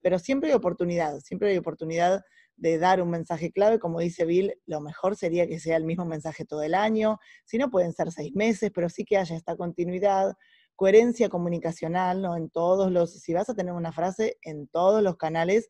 pero 0.00 0.18
siempre 0.18 0.50
hay 0.50 0.56
oportunidad, 0.56 1.20
siempre 1.20 1.50
hay 1.50 1.58
oportunidad 1.58 2.22
de 2.56 2.78
dar 2.78 3.00
un 3.00 3.10
mensaje 3.10 3.52
clave, 3.52 3.78
como 3.78 4.00
dice 4.00 4.24
Bill, 4.24 4.54
lo 4.66 4.80
mejor 4.80 5.16
sería 5.16 5.46
que 5.46 5.60
sea 5.60 5.76
el 5.76 5.84
mismo 5.84 6.04
mensaje 6.04 6.44
todo 6.44 6.62
el 6.62 6.74
año, 6.74 7.18
si 7.44 7.56
no 7.56 7.70
pueden 7.70 7.92
ser 7.92 8.10
seis 8.10 8.34
meses, 8.34 8.70
pero 8.74 8.88
sí 8.88 9.04
que 9.04 9.16
haya 9.16 9.36
esta 9.36 9.56
continuidad, 9.56 10.34
coherencia 10.74 11.28
comunicacional, 11.28 12.22
¿no? 12.22 12.36
En 12.36 12.50
todos 12.50 12.90
los, 12.92 13.20
si 13.20 13.32
vas 13.32 13.48
a 13.48 13.54
tener 13.54 13.72
una 13.72 13.92
frase, 13.92 14.38
en 14.42 14.68
todos 14.68 15.02
los 15.02 15.16
canales, 15.16 15.68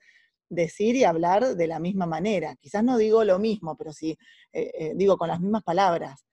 decir 0.50 0.96
y 0.96 1.04
hablar 1.04 1.56
de 1.56 1.66
la 1.66 1.78
misma 1.78 2.06
manera. 2.06 2.56
Quizás 2.56 2.82
no 2.84 2.96
digo 2.96 3.24
lo 3.24 3.38
mismo, 3.38 3.76
pero 3.76 3.92
sí 3.92 4.18
eh, 4.52 4.70
eh, 4.78 4.92
digo 4.94 5.16
con 5.16 5.28
las 5.28 5.40
mismas 5.40 5.62
palabras. 5.62 6.26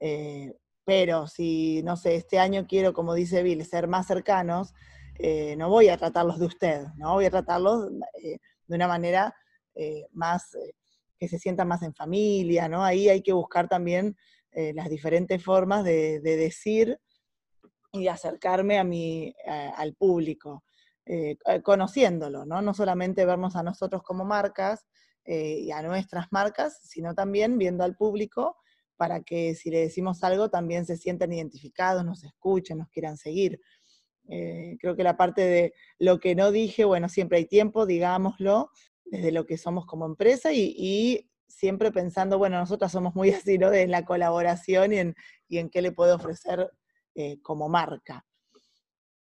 Eh, 0.00 0.52
pero 0.84 1.26
si, 1.26 1.82
no 1.82 1.96
sé, 1.96 2.16
este 2.16 2.38
año 2.38 2.66
quiero, 2.66 2.92
como 2.92 3.14
dice 3.14 3.42
Bill, 3.42 3.64
ser 3.64 3.88
más 3.88 4.06
cercanos, 4.06 4.74
no 5.56 5.68
voy 5.68 5.88
a 5.88 5.96
tratarlos 5.96 6.38
de 6.38 6.46
usted, 6.46 6.86
no 6.96 7.14
voy 7.14 7.26
a 7.26 7.30
tratarlos 7.30 7.90
de 8.22 8.40
una 8.74 8.88
manera 8.88 9.34
más, 10.12 10.56
que 11.18 11.28
se 11.28 11.38
sientan 11.38 11.68
más 11.68 11.82
en 11.82 11.94
familia, 11.94 12.68
¿no? 12.68 12.84
Ahí 12.84 13.08
hay 13.08 13.22
que 13.22 13.32
buscar 13.32 13.68
también 13.68 14.16
las 14.52 14.88
diferentes 14.88 15.42
formas 15.42 15.84
de, 15.84 16.20
de 16.20 16.36
decir 16.36 16.98
y 17.92 18.08
acercarme 18.08 18.78
a 18.78 18.84
mi, 18.84 19.34
al 19.46 19.94
público, 19.94 20.64
eh, 21.06 21.36
eh, 21.46 21.62
conociéndolo, 21.62 22.46
¿no? 22.46 22.62
No 22.62 22.72
solamente 22.72 23.26
vernos 23.26 23.56
a 23.56 23.62
nosotros 23.62 24.02
como 24.02 24.24
marcas 24.24 24.86
eh, 25.26 25.58
y 25.60 25.70
a 25.70 25.82
nuestras 25.82 26.28
marcas, 26.30 26.80
sino 26.82 27.14
también 27.14 27.58
viendo 27.58 27.84
al 27.84 27.94
público 27.94 28.56
para 28.96 29.22
que 29.22 29.54
si 29.54 29.70
le 29.70 29.80
decimos 29.80 30.24
algo 30.24 30.48
también 30.48 30.86
se 30.86 30.96
sientan 30.96 31.32
identificados, 31.32 32.06
nos 32.06 32.24
escuchen, 32.24 32.78
nos 32.78 32.88
quieran 32.88 33.18
seguir. 33.18 33.60
Creo 34.26 34.96
que 34.96 35.02
la 35.02 35.16
parte 35.16 35.42
de 35.42 35.74
lo 35.98 36.18
que 36.18 36.34
no 36.34 36.50
dije, 36.50 36.84
bueno, 36.84 37.08
siempre 37.08 37.38
hay 37.38 37.46
tiempo, 37.46 37.86
digámoslo, 37.86 38.70
desde 39.04 39.32
lo 39.32 39.46
que 39.46 39.58
somos 39.58 39.86
como 39.86 40.06
empresa 40.06 40.52
y, 40.52 40.74
y 40.76 41.30
siempre 41.46 41.92
pensando, 41.92 42.38
bueno, 42.38 42.58
nosotras 42.58 42.92
somos 42.92 43.14
muy 43.14 43.30
así, 43.48 43.58
¿no? 43.58 43.70
De 43.70 43.86
la 43.86 44.04
colaboración 44.04 44.92
y 44.92 44.98
en, 44.98 45.14
y 45.48 45.58
en 45.58 45.70
qué 45.70 45.82
le 45.82 45.92
puedo 45.92 46.16
ofrecer 46.16 46.70
eh, 47.14 47.40
como 47.42 47.68
marca. 47.68 48.26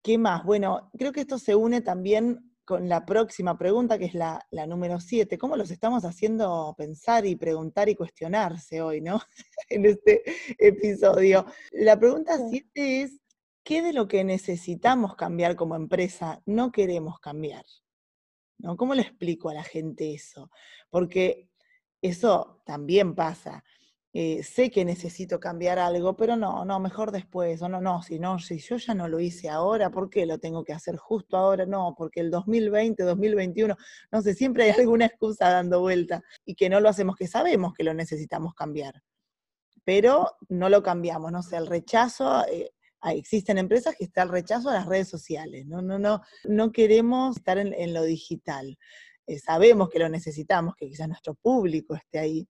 ¿Qué 0.02 0.18
más? 0.18 0.44
Bueno, 0.46 0.92
creo 0.98 1.12
que 1.12 1.22
esto 1.22 1.40
se 1.40 1.56
une 1.56 1.82
también 1.82 2.56
con 2.64 2.90
la 2.90 3.06
próxima 3.06 3.58
pregunta, 3.58 3.98
que 3.98 4.06
es 4.06 4.14
la, 4.14 4.46
número 4.68 5.00
7. 5.00 5.38
¿Cómo 5.38 5.56
los 5.56 5.72
estamos 5.72 6.04
haciendo 6.06 6.74
pensar 6.78 7.26
y 7.26 7.36
preguntar 7.36 7.90
y 7.90 7.96
cuestionarse 7.96 8.82
hoy, 8.82 9.02
¿no? 9.02 9.20
en 9.70 9.86
este 9.86 10.24
episodio. 10.58 11.46
La 11.72 12.00
pregunta 12.00 12.38
7 12.50 13.02
es, 13.02 13.20
¿qué 13.66 13.82
de 13.82 13.92
lo 13.92 14.08
que 14.08 14.24
necesitamos 14.24 15.16
cambiar 15.16 15.56
como 15.58 15.76
empresa 15.76 16.42
no 16.46 16.72
queremos 16.72 17.20
cambiar? 17.20 17.66
¿No? 18.60 18.78
¿Cómo 18.78 18.94
le 18.94 19.02
explico 19.02 19.50
a 19.50 19.56
la 19.56 19.64
gente 19.64 20.14
eso? 20.14 20.50
Porque 20.90 21.50
eso 22.02 22.62
también 22.66 23.16
pasa. 23.16 23.64
Eh, 24.14 24.44
sé 24.44 24.72
que 24.72 24.86
necesito 24.86 25.42
cambiar 25.42 25.78
algo, 25.78 26.16
pero 26.16 26.38
no, 26.38 26.64
no, 26.64 26.80
mejor 26.80 27.12
después, 27.12 27.62
o 27.62 27.68
no, 27.68 27.82
no, 27.82 28.02
si 28.02 28.18
no, 28.18 28.40
si 28.40 28.60
yo 28.60 28.78
ya 28.78 28.94
no 28.94 29.10
lo 29.10 29.20
hice 29.20 29.50
ahora, 29.50 29.90
¿por 29.90 30.10
qué 30.10 30.26
lo 30.26 30.38
tengo 30.38 30.64
que 30.64 30.72
hacer 30.72 30.96
justo 30.96 31.36
ahora? 31.36 31.66
No, 31.66 31.96
porque 31.98 32.22
el 32.22 32.32
2020, 32.32 33.04
2021, 33.04 33.76
no 34.12 34.22
sé, 34.22 34.34
siempre 34.34 34.64
hay 34.64 34.70
alguna 34.80 35.08
excusa 35.08 35.50
dando 35.50 35.82
vuelta 35.82 36.24
y 36.46 36.56
que 36.56 36.70
no 36.70 36.80
lo 36.80 36.88
hacemos, 36.88 37.18
que 37.18 37.28
sabemos 37.28 37.74
que 37.74 37.84
lo 37.84 37.94
necesitamos 37.94 38.54
cambiar, 38.54 39.04
pero 39.84 40.32
no 40.48 40.70
lo 40.70 40.82
cambiamos, 40.82 41.32
no 41.34 41.44
sé, 41.44 41.58
el 41.58 41.68
rechazo, 41.68 42.46
eh, 42.48 42.72
existen 43.14 43.58
empresas 43.58 43.96
que 43.96 44.06
están 44.06 44.30
rechazo 44.30 44.70
a 44.70 44.74
las 44.74 44.88
redes 44.88 45.08
sociales, 45.08 45.66
no, 45.66 45.82
no, 45.82 46.00
no, 46.00 46.22
no 46.46 46.72
queremos 46.72 47.38
estar 47.38 47.58
en, 47.58 47.94
lo 47.94 48.04
digital. 48.04 48.78
Eh, 49.28 49.40
sabemos 49.40 49.90
que 49.90 50.00
lo 50.00 50.10
necesitamos, 50.10 50.76
que 50.76 50.88
quizás 50.88 51.08
nuestro 51.08 51.36
público 51.36 51.96
esté 51.96 52.20
ahí, 52.20 52.48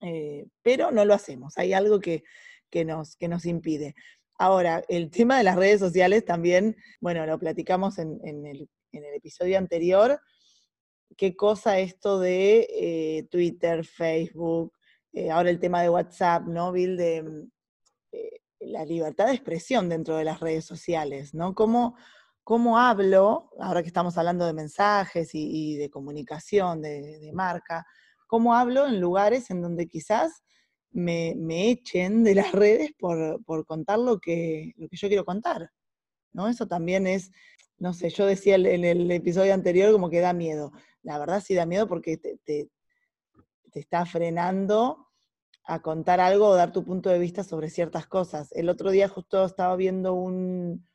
eh, 0.00 0.46
pero 0.62 0.90
no 0.90 1.04
lo 1.04 1.14
hacemos. 1.14 1.56
Hay 1.58 1.72
algo 1.72 2.00
que, 2.00 2.22
nos, 2.84 3.16
que 3.16 3.28
nos 3.28 3.44
impide. 3.44 3.94
Ahora, 4.38 4.82
el 4.88 5.10
tema 5.10 5.38
de 5.38 5.44
las 5.44 5.56
redes 5.56 5.80
sociales 5.80 6.24
también, 6.24 6.76
bueno, 7.00 7.26
lo 7.26 7.38
platicamos 7.38 7.98
en, 7.98 8.20
el, 8.24 8.68
episodio 9.14 9.58
anterior, 9.58 10.18
qué 11.18 11.36
cosa 11.36 11.78
esto 11.78 12.18
de 12.18 12.66
eh, 12.70 13.28
Twitter, 13.30 13.84
Facebook, 13.84 14.72
ahora 15.30 15.50
el 15.50 15.58
tema 15.58 15.82
de 15.82 15.90
WhatsApp, 15.90 16.44
¿no, 16.46 16.72
Bill? 16.72 16.96
De, 16.96 17.46
la 18.66 18.84
libertad 18.84 19.26
de 19.26 19.34
expresión 19.34 19.88
dentro 19.88 20.16
de 20.16 20.24
las 20.24 20.40
redes 20.40 20.64
sociales, 20.64 21.34
¿no? 21.34 21.54
¿Cómo, 21.54 21.96
cómo 22.42 22.78
hablo, 22.78 23.50
ahora 23.60 23.82
que 23.82 23.88
estamos 23.88 24.18
hablando 24.18 24.46
de 24.46 24.52
mensajes 24.52 25.30
y, 25.32 25.76
de 25.76 25.90
comunicación, 25.90 26.82
de, 26.82 27.30
marca, 27.32 27.86
cómo 28.26 28.54
hablo 28.54 28.86
en 28.86 29.00
lugares 29.00 29.50
en 29.50 29.62
donde 29.62 29.86
quizás 29.86 30.42
me, 30.90 31.34
echen 31.70 32.24
de 32.24 32.34
las 32.34 32.52
redes 32.52 32.92
por, 32.98 33.66
contar 33.66 33.98
lo 33.98 34.18
que, 34.18 34.72
lo 34.76 34.88
que 34.88 34.96
yo 34.96 35.08
quiero 35.08 35.24
contar, 35.24 35.70
¿no? 36.32 36.48
Eso 36.48 36.66
también 36.66 37.06
es, 37.06 37.30
no 37.78 37.92
sé, 37.92 38.10
yo 38.10 38.26
decía 38.26 38.56
en 38.56 38.84
el 38.84 39.10
episodio 39.10 39.54
anterior 39.54 39.92
como 39.92 40.10
que 40.10 40.20
da 40.20 40.32
miedo. 40.32 40.72
La 41.02 41.18
verdad 41.18 41.42
sí 41.44 41.54
da 41.54 41.66
miedo 41.66 41.86
porque 41.86 42.16
te, 42.16 42.38
te 42.44 42.70
está 43.74 44.06
frenando 44.06 45.05
a 45.66 45.80
contar 45.82 46.20
algo 46.20 46.46
o 46.46 46.54
dar 46.54 46.72
tu 46.72 46.84
punto 46.84 47.10
de 47.10 47.18
vista 47.18 47.42
sobre 47.42 47.70
ciertas 47.70 48.06
cosas. 48.06 48.52
El 48.52 48.68
otro 48.68 48.90
día 48.92 49.08
justo 49.08 49.44
estaba 49.44 49.74
viendo 49.76 50.14
un, 50.14 50.86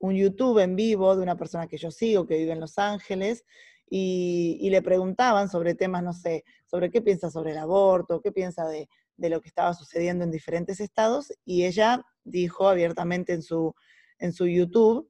YouTube 0.00 0.58
en 0.58 0.76
vivo 0.76 1.16
de 1.16 1.22
una 1.22 1.36
persona 1.36 1.68
que 1.68 1.78
yo 1.78 1.90
sigo, 1.90 2.26
que 2.26 2.36
vive 2.36 2.52
en 2.52 2.60
Los 2.60 2.78
Ángeles, 2.78 3.44
y, 3.90 4.68
le 4.70 4.82
preguntaban 4.82 5.48
sobre 5.48 5.74
temas, 5.74 6.02
no 6.02 6.12
sé, 6.12 6.44
sobre 6.66 6.90
qué 6.90 7.00
piensa 7.00 7.30
sobre 7.30 7.52
el 7.52 7.58
aborto, 7.58 8.20
qué 8.20 8.32
piensa 8.32 8.66
de, 8.66 8.88
lo 9.16 9.40
que 9.40 9.48
estaba 9.48 9.72
sucediendo 9.72 10.24
en 10.24 10.30
diferentes 10.30 10.80
estados, 10.80 11.32
y 11.44 11.64
ella 11.64 12.04
dijo 12.24 12.68
abiertamente 12.68 13.32
en 13.32 13.42
su, 13.42 13.74
en 14.18 14.32
su 14.32 14.46
YouTube, 14.46 15.08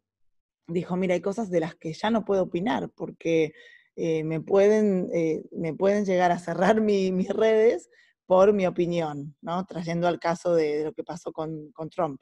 dijo, 0.66 0.96
mira, 0.96 1.14
hay 1.14 1.20
cosas 1.20 1.50
de 1.50 1.60
las 1.60 1.74
que 1.74 1.92
ya 1.94 2.10
no 2.10 2.24
puedo 2.24 2.42
opinar, 2.42 2.90
porque 2.94 3.52
eh, 3.96 4.22
me, 4.22 4.40
pueden, 4.40 5.08
eh, 5.12 5.42
me 5.50 5.74
pueden 5.74 6.04
llegar 6.04 6.30
a 6.30 6.38
cerrar 6.38 6.80
mis 6.80 7.28
redes 7.30 7.88
por 8.28 8.52
mi 8.52 8.66
opinión, 8.66 9.34
¿no? 9.40 9.64
Trayendo 9.64 10.06
al 10.06 10.20
caso 10.20 10.54
de, 10.54 10.84
lo 10.84 10.92
que 10.92 11.02
pasó 11.02 11.32
con, 11.32 11.72
Trump. 11.90 12.20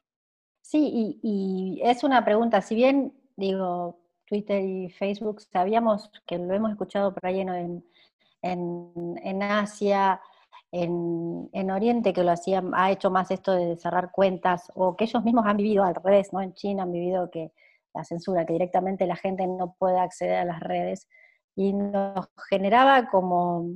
Sí, 0.62 1.18
y, 1.20 1.80
es 1.82 2.04
una 2.04 2.24
pregunta, 2.24 2.62
si 2.62 2.76
bien 2.76 3.12
digo, 3.36 3.98
Twitter 4.24 4.62
y 4.62 4.88
Facebook, 4.88 5.40
sabíamos 5.40 6.08
que 6.24 6.38
lo 6.38 6.54
hemos 6.54 6.70
escuchado 6.70 7.12
por 7.12 7.26
ahí 7.26 7.40
en, 7.40 7.84
en, 8.40 9.42
Asia, 9.42 10.20
en, 10.70 11.70
Oriente, 11.72 12.12
que 12.12 12.22
lo 12.22 12.30
hacían, 12.30 12.70
ha 12.74 12.92
hecho 12.92 13.10
más 13.10 13.32
esto 13.32 13.50
de 13.50 13.76
cerrar 13.76 14.12
cuentas, 14.12 14.70
o 14.76 14.96
que 14.96 15.04
ellos 15.04 15.24
mismos 15.24 15.44
han 15.44 15.56
vivido 15.56 15.82
al 15.82 15.96
revés, 15.96 16.32
¿no? 16.32 16.40
En 16.40 16.54
China 16.54 16.84
han 16.84 16.92
vivido 16.92 17.32
que 17.32 17.50
la 17.92 18.04
censura, 18.04 18.46
que 18.46 18.52
directamente 18.52 19.08
la 19.08 19.16
gente 19.16 19.44
no 19.48 19.74
puede 19.76 19.98
acceder 19.98 20.36
a 20.36 20.44
las 20.44 20.60
redes, 20.60 21.08
y 21.56 21.72
nos 21.72 22.28
generaba 22.48 23.08
como 23.10 23.66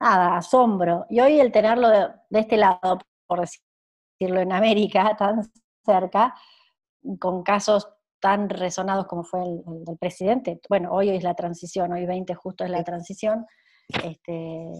nada, 0.00 0.36
asombro. 0.36 1.06
Y 1.08 1.20
hoy 1.20 1.38
el 1.40 1.52
tenerlo 1.52 1.88
de, 1.88 2.08
este 2.30 2.56
lado, 2.56 2.98
por 3.26 3.40
decirlo 3.40 4.40
en 4.40 4.52
América, 4.52 5.14
tan 5.18 5.42
cerca, 5.84 6.34
con 7.18 7.42
casos 7.42 7.88
tan 8.20 8.50
resonados 8.50 9.06
como 9.06 9.24
fue 9.24 9.42
el, 9.42 9.62
del 9.84 9.98
presidente. 9.98 10.60
Bueno, 10.68 10.90
hoy 10.92 11.10
es 11.10 11.22
la 11.22 11.34
transición, 11.34 11.92
hoy 11.92 12.06
20 12.06 12.34
justo 12.34 12.64
es 12.64 12.70
la 12.70 12.84
transición, 12.84 13.46
este, 14.04 14.70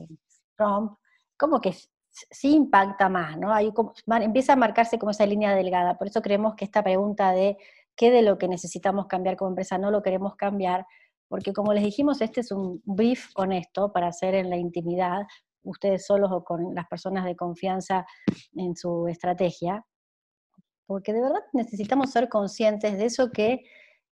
Trump, 0.57 0.99
como 1.39 1.61
que 1.61 1.75
sí 2.13 2.55
impacta 2.55 3.09
más, 3.09 3.39
¿no? 3.39 3.53
Ahí 3.53 3.73
empieza 4.21 4.53
a 4.53 4.57
marcarse 4.57 4.99
como 4.99 5.11
esa 5.11 5.25
línea 5.25 5.55
delgada. 5.55 5.97
Por 5.97 6.09
eso 6.09 6.21
creemos 6.21 6.55
que 6.55 6.67
esta 6.67 6.83
pregunta 6.83 7.33
de 7.33 7.57
qué 7.97 8.11
de 8.11 8.23
lo 8.23 8.37
que 8.37 8.49
necesitamos 8.49 9.07
cambiar 9.07 9.37
como 9.37 9.51
empresa 9.51 9.79
no 9.79 9.91
lo 9.91 10.03
queremos 10.03 10.37
cambiar, 10.37 10.87
porque 11.31 11.53
como 11.53 11.73
les 11.73 11.85
dijimos, 11.85 12.21
este 12.21 12.41
es 12.41 12.51
un 12.51 12.83
brief 12.85 13.31
honesto 13.37 13.93
para 13.93 14.09
hacer 14.09 14.35
en 14.35 14.51
la 14.51 14.57
intimidad, 14.57 15.23
ustedes 15.63 16.05
solos 16.05 16.29
o 16.33 16.43
con 16.43 16.75
las 16.75 16.89
personas 16.89 17.25
de 17.25 17.37
confianza 17.37 18.05
en 18.55 18.75
su 18.75 19.07
estrategia, 19.07 19.87
porque 20.87 21.13
de 21.13 21.21
verdad 21.21 21.41
necesitamos 21.53 22.11
ser 22.11 22.29
conscientes 22.29 22.99
de 22.99 23.05
eso 23.05 23.31
que 23.31 23.63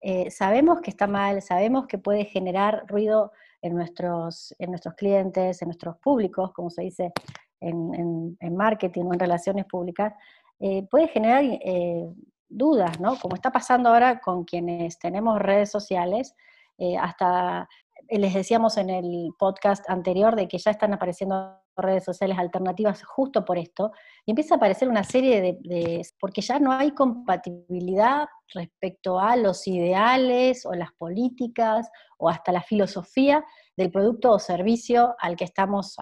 eh, 0.01 0.31
sabemos 0.31 0.81
que 0.81 0.91
está 0.91 1.09
mal, 1.09 1.43
sabemos 1.43 1.89
que 1.89 1.99
puede 1.99 2.25
generar 2.25 2.85
ruido 2.87 3.33
en 3.63 3.75
nuestros, 3.75 4.55
en 4.61 4.71
nuestros 4.71 4.95
clientes, 4.95 5.61
en 5.61 5.67
nuestros 5.67 5.97
públicos, 5.97 6.53
como 6.53 6.71
se 6.71 6.83
dice 6.83 7.13
en, 7.61 8.37
marketing 8.53 9.07
o 9.07 9.15
en 9.15 9.19
relaciones 9.19 9.65
públicas, 9.65 10.15
eh, 10.61 10.87
puede 10.89 11.09
generar 11.09 11.43
eh, 11.43 12.09
dudas, 12.49 13.01
¿no? 13.01 13.19
Como 13.19 13.35
está 13.35 13.51
pasando 13.51 13.89
ahora 13.89 14.21
con 14.21 14.45
quienes 14.45 15.01
tenemos 15.01 15.41
redes 15.41 15.69
sociales, 15.73 16.37
eh, 16.79 16.97
hasta 16.97 17.69
eh, 18.09 18.19
les 18.19 18.35
decíamos 18.35 18.77
en 18.77 18.91
el 18.91 19.31
podcast 19.39 19.89
anterior 19.91 20.37
de 20.37 20.49
que 20.49 20.59
ya 20.59 20.71
están 20.71 20.95
apareciendo 20.95 21.61
redes 21.77 22.05
sociales 22.05 22.39
alternativas 22.39 23.05
justo 23.05 23.45
por 23.45 23.59
esto, 23.59 23.93
y 24.27 24.33
empieza 24.33 24.55
a 24.55 24.57
aparecer 24.57 24.89
una 24.89 25.05
serie 25.05 25.41
de, 25.41 26.03
porque 26.19 26.41
ya 26.41 26.59
no 26.59 26.73
hay 26.73 26.93
compatibilidad 26.93 28.27
respecto 28.53 29.21
a 29.21 29.37
los 29.37 29.67
ideales 29.67 30.67
o 30.67 30.73
las 30.73 30.93
políticas 30.99 31.89
o 32.19 32.29
hasta 32.29 32.51
la 32.51 32.63
filosofía 32.63 33.45
del 33.77 33.91
producto 33.91 34.33
o 34.33 34.39
servicio 34.39 35.15
al 35.21 35.37
que 35.37 35.45
estamos 35.45 35.97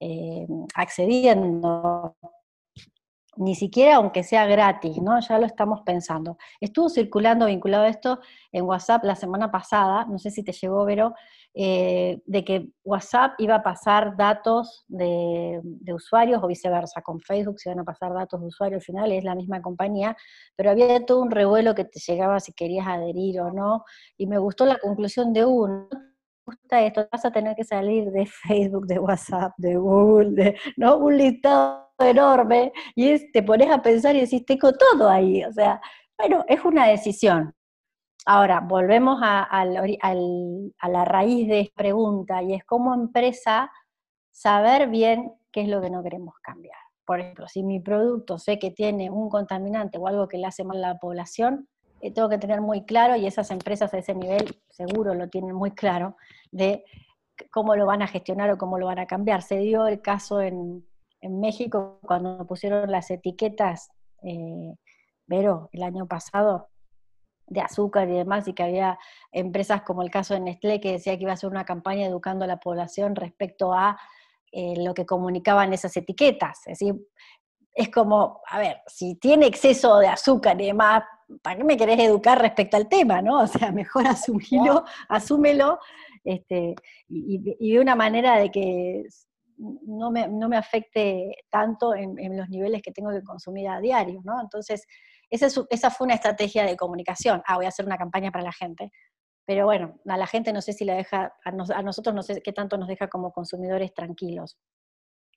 eh, 0.00 0.46
accediendo 0.74 2.16
ni 3.38 3.54
siquiera 3.54 3.96
aunque 3.96 4.24
sea 4.24 4.46
gratis, 4.46 5.00
¿no? 5.00 5.18
Ya 5.20 5.38
lo 5.38 5.46
estamos 5.46 5.82
pensando. 5.82 6.36
Estuvo 6.60 6.88
circulando 6.88 7.46
vinculado 7.46 7.84
a 7.84 7.88
esto 7.88 8.20
en 8.52 8.64
WhatsApp 8.64 9.04
la 9.04 9.14
semana 9.14 9.50
pasada, 9.50 10.04
no 10.06 10.18
sé 10.18 10.30
si 10.30 10.42
te 10.42 10.52
llegó, 10.52 10.84
Vero, 10.84 11.14
eh, 11.54 12.20
de 12.26 12.44
que 12.44 12.68
WhatsApp 12.84 13.34
iba 13.38 13.56
a 13.56 13.62
pasar 13.62 14.16
datos 14.16 14.84
de, 14.88 15.60
usuarios 15.94 16.42
o 16.42 16.48
viceversa. 16.48 17.00
Con 17.02 17.20
Facebook 17.20 17.60
se 17.60 17.70
iban 17.70 17.80
a 17.80 17.84
pasar 17.84 18.12
datos 18.12 18.40
de 18.40 18.46
usuarios, 18.46 18.80
al 18.80 18.84
final 18.84 19.12
es 19.12 19.24
la 19.24 19.34
misma 19.34 19.62
compañía, 19.62 20.16
pero 20.56 20.70
había 20.70 21.04
todo 21.06 21.22
un 21.22 21.30
revuelo 21.30 21.74
que 21.74 21.84
te 21.84 22.00
llegaba 22.00 22.40
si 22.40 22.52
querías 22.52 22.86
adherir 22.86 23.40
o 23.40 23.52
no, 23.52 23.84
y 24.16 24.26
me 24.26 24.38
gustó 24.38 24.66
la 24.66 24.78
conclusión 24.78 25.32
de 25.32 25.44
uno, 25.44 25.88
gusta 26.48 26.80
esto, 26.80 27.06
vas 27.12 27.24
a 27.24 27.30
tener 27.30 27.54
que 27.54 27.64
salir 27.64 28.10
de 28.10 28.24
Facebook, 28.26 28.86
de 28.86 28.98
WhatsApp, 28.98 29.52
de 29.58 29.76
Google, 29.76 30.30
de, 30.30 30.58
¿no? 30.76 30.96
Un 30.96 31.18
listado 31.18 31.90
enorme 31.98 32.72
y 32.94 33.30
te 33.32 33.42
pones 33.42 33.70
a 33.70 33.82
pensar 33.82 34.16
y 34.16 34.20
decís, 34.20 34.44
tengo 34.46 34.72
todo 34.72 35.08
ahí. 35.10 35.44
O 35.44 35.52
sea, 35.52 35.80
bueno, 36.18 36.44
es 36.48 36.64
una 36.64 36.86
decisión. 36.86 37.54
Ahora, 38.26 38.60
volvemos 38.60 39.20
a, 39.22 39.64
la 39.64 41.04
raíz 41.04 41.48
de 41.48 41.60
esta 41.60 41.74
pregunta 41.76 42.42
y 42.42 42.54
es 42.54 42.64
como 42.64 42.94
empresa 42.94 43.70
saber 44.32 44.88
bien 44.88 45.32
qué 45.52 45.62
es 45.62 45.68
lo 45.68 45.80
que 45.80 45.90
no 45.90 46.02
queremos 46.02 46.34
cambiar. 46.42 46.78
Por 47.06 47.20
ejemplo, 47.20 47.48
si 47.48 47.62
mi 47.62 47.80
producto 47.80 48.38
sé 48.38 48.58
que 48.58 48.70
tiene 48.70 49.10
un 49.10 49.28
contaminante 49.30 49.98
o 49.98 50.06
algo 50.06 50.28
que 50.28 50.38
le 50.38 50.46
hace 50.46 50.64
mal 50.64 50.84
a 50.84 50.88
la 50.88 50.98
población, 50.98 51.68
eh, 52.00 52.12
tengo 52.12 52.28
que 52.28 52.38
tener 52.38 52.60
muy 52.60 52.84
claro, 52.84 53.16
y 53.16 53.26
esas 53.26 53.50
empresas 53.50 53.92
a 53.94 53.98
ese 53.98 54.14
nivel 54.14 54.60
seguro 54.68 55.14
lo 55.14 55.28
tienen 55.28 55.54
muy 55.54 55.72
claro, 55.72 56.16
de 56.50 56.84
cómo 57.50 57.76
lo 57.76 57.86
van 57.86 58.02
a 58.02 58.06
gestionar 58.08 58.50
o 58.50 58.58
cómo 58.58 58.78
lo 58.78 58.86
van 58.86 58.98
a 58.98 59.06
cambiar. 59.06 59.42
Se 59.42 59.58
dio 59.58 59.86
el 59.86 60.00
caso 60.00 60.40
en, 60.40 60.86
en 61.20 61.40
México 61.40 61.98
cuando 62.02 62.46
pusieron 62.46 62.90
las 62.90 63.10
etiquetas, 63.10 63.90
eh, 64.22 64.74
Vero, 65.26 65.68
el 65.72 65.82
año 65.82 66.06
pasado, 66.06 66.68
de 67.46 67.60
azúcar 67.60 68.08
y 68.08 68.12
demás, 68.12 68.48
y 68.48 68.54
que 68.54 68.62
había 68.62 68.98
empresas 69.30 69.82
como 69.82 70.02
el 70.02 70.10
caso 70.10 70.34
de 70.34 70.40
Nestlé 70.40 70.80
que 70.80 70.92
decía 70.92 71.16
que 71.16 71.22
iba 71.22 71.32
a 71.32 71.34
hacer 71.34 71.50
una 71.50 71.64
campaña 71.64 72.06
educando 72.06 72.44
a 72.44 72.48
la 72.48 72.58
población 72.58 73.14
respecto 73.14 73.72
a 73.74 73.98
eh, 74.52 74.74
lo 74.78 74.94
que 74.94 75.04
comunicaban 75.04 75.72
esas 75.72 75.96
etiquetas. 75.96 76.60
Es 76.66 76.78
decir, 76.78 76.94
es 77.74 77.90
como, 77.90 78.40
a 78.48 78.58
ver, 78.58 78.80
si 78.86 79.16
tiene 79.16 79.46
exceso 79.46 79.98
de 79.98 80.08
azúcar 80.08 80.60
y 80.60 80.66
demás, 80.66 81.04
¿para 81.42 81.56
qué 81.56 81.64
me 81.64 81.76
querés 81.76 81.98
educar 82.00 82.40
respecto 82.40 82.76
al 82.76 82.88
tema, 82.88 83.22
no? 83.22 83.40
O 83.42 83.46
sea, 83.46 83.72
mejor 83.72 84.06
asumilo, 84.06 84.84
asúmelo, 85.08 85.78
este, 86.24 86.74
y, 87.08 87.56
y, 87.58 87.72
de 87.72 87.80
una 87.80 87.94
manera 87.94 88.38
de 88.38 88.50
que 88.50 89.04
no 89.58 90.10
me, 90.10 90.56
afecte 90.56 91.36
tanto 91.50 91.94
en, 91.94 92.36
los 92.36 92.48
niveles 92.48 92.82
que 92.82 92.92
tengo 92.92 93.10
que 93.10 93.22
consumir 93.22 93.68
a 93.68 93.80
diario, 93.80 94.20
¿no? 94.24 94.40
Entonces, 94.40 94.86
esa, 95.30 95.90
fue 95.90 96.06
una 96.06 96.14
estrategia 96.14 96.64
de 96.64 96.76
comunicación. 96.76 97.42
Ah, 97.46 97.56
voy 97.56 97.66
a 97.66 97.68
hacer 97.68 97.84
una 97.84 97.98
campaña 97.98 98.30
para 98.30 98.44
la 98.44 98.52
gente. 98.52 98.90
Pero 99.44 99.64
bueno, 99.64 99.98
a 100.06 100.16
la 100.16 100.26
gente 100.26 100.52
no 100.52 100.60
sé 100.60 100.72
si 100.72 100.84
la 100.84 100.94
deja, 100.94 101.32
a, 101.44 101.82
nosotros 101.82 102.14
no 102.14 102.22
sé 102.22 102.40
qué 102.42 102.52
tanto 102.52 102.76
nos 102.76 102.88
deja 102.88 103.08
como 103.08 103.32
consumidores 103.32 103.92
tranquilos. 103.92 104.58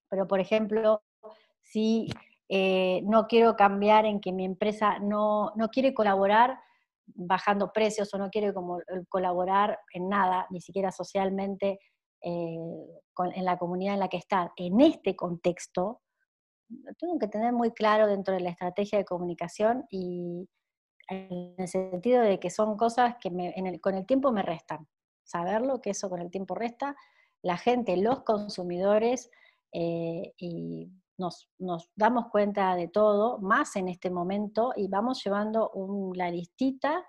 Pero, 0.10 0.28
por 0.28 0.40
ejemplo, 0.40 1.02
si 1.62 2.08
eh, 2.54 3.02
no 3.06 3.28
quiero 3.28 3.56
cambiar 3.56 4.06
en 4.06 4.20
que 4.20 4.34
mi 4.34 4.44
empresa 4.44 5.00
no, 5.00 5.54
no 5.56 5.70
quiere 5.70 5.94
colaborar 5.94 6.60
bajando 7.06 7.72
precios 7.72 8.14
o 8.14 8.18
no 8.18 8.30
quiere 8.30 8.54
como, 8.54 8.80
colaborar 9.08 9.80
en 9.94 10.10
nada, 10.10 10.48
ni 10.50 10.60
siquiera 10.60 10.92
socialmente, 10.92 11.80
en 12.24 13.46
la 13.46 13.58
comunidad 13.58 13.94
en 13.94 14.02
la 14.02 14.10
que 14.10 14.18
está. 14.18 14.52
En 14.58 14.82
este 14.82 15.16
contexto, 15.16 16.02
tengo 17.00 17.18
que 17.18 17.28
tener 17.28 17.54
muy 17.54 17.72
claro 17.72 18.06
dentro 18.06 18.34
de 18.34 18.42
la 18.42 18.50
estrategia 18.50 18.98
de 18.98 19.06
comunicación 19.06 19.86
y 19.90 20.48
en 21.08 21.56
el 21.58 21.68
sentido 21.70 22.22
de 22.22 22.38
que 22.38 22.50
son 22.50 22.76
cosas 22.76 23.16
que 23.20 23.80
con 23.82 23.96
el 23.96 24.06
tiempo 24.06 24.32
me 24.34 24.44
restan. 24.44 24.88
Saberlo, 25.24 25.82
que 25.82 25.92
eso 25.92 26.10
con 26.10 26.20
el 26.20 26.30
tiempo 26.30 26.54
resta, 26.54 26.98
la 27.42 27.56
gente, 27.56 27.96
los 27.96 28.24
consumidores, 28.24 29.30
eh, 29.74 30.34
y 30.38 30.92
nos, 31.22 31.90
damos 31.96 32.26
cuenta 32.32 32.76
de 32.76 32.88
todo, 32.88 33.40
más 33.40 33.76
en 33.76 33.88
este 33.88 34.10
momento, 34.10 34.74
y 34.76 34.88
vamos 34.88 35.24
llevando 35.24 35.70
una 35.72 36.30
listita 36.30 37.06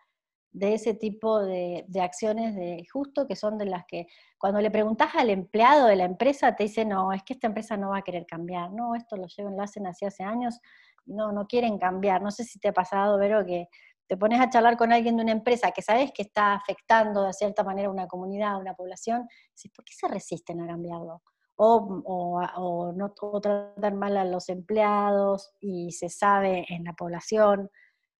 de 0.53 0.75
ese 0.75 0.95
tipo 0.95 1.41
de, 1.41 1.87
acciones 2.01 2.55
de 2.55 2.85
justo 2.93 3.27
que 3.27 3.37
son 3.37 3.57
de 3.57 3.65
las 3.65 3.85
que 3.87 4.07
cuando 4.39 4.61
le 4.61 4.71
preguntas 4.71 5.15
al 5.15 5.31
empleado 5.31 5.87
de 5.87 5.97
la 5.97 6.05
empresa 6.05 6.55
te 6.55 6.65
dice, 6.65 6.85
no, 6.85 7.13
es 7.13 7.23
que 7.23 7.33
esta 7.33 7.47
empresa 7.47 7.77
no 7.77 7.91
va 7.91 7.99
a 7.99 8.03
querer 8.03 8.27
cambiar, 8.27 8.71
no, 8.71 8.95
esto 8.95 9.17
lo 9.17 9.27
llevan, 9.27 9.57
lo 9.57 9.63
hacen 9.63 9.87
así 9.87 10.05
hace 10.05 10.23
años, 10.23 10.61
no, 11.07 11.33
no 11.33 11.47
quieren 11.47 11.79
cambiar. 11.79 12.23
No 12.23 12.31
sé 12.31 12.45
si 12.45 12.59
te 12.59 12.69
ha 12.69 12.73
pasado, 12.73 13.19
Vero, 13.19 13.45
que 13.47 13.69
te 14.07 14.17
pones 14.17 14.41
a 14.41 14.51
charlar 14.51 14.77
con 14.77 14.93
alguien 14.93 15.17
de 15.17 15.23
una 15.23 15.33
empresa 15.33 15.71
que 15.71 15.81
sabes 15.81 16.13
que 16.13 16.23
está 16.23 16.55
afectando 16.55 17.25
de 17.25 17.33
cierta 17.33 17.65
manera 17.65 17.91
una 17.91 18.07
comunidad, 18.07 18.61
una 18.61 18.75
población, 18.75 19.27
¿por 19.75 19.85
qué 19.85 19.95
se 19.95 20.07
resisten 20.09 20.61
a 20.61 20.67
cambiarlo? 20.67 21.23
O, 21.57 22.03
o, 22.07 22.93
no 22.93 23.13
o 23.21 23.41
tratan 23.41 23.97
mal 23.99 24.17
a 24.17 24.25
los 24.25 24.49
empleados 24.49 25.53
y 25.61 25.93
se 25.93 26.09
sabe 26.09 26.65
en 26.69 26.85
la 26.85 26.95
población, 26.95 27.71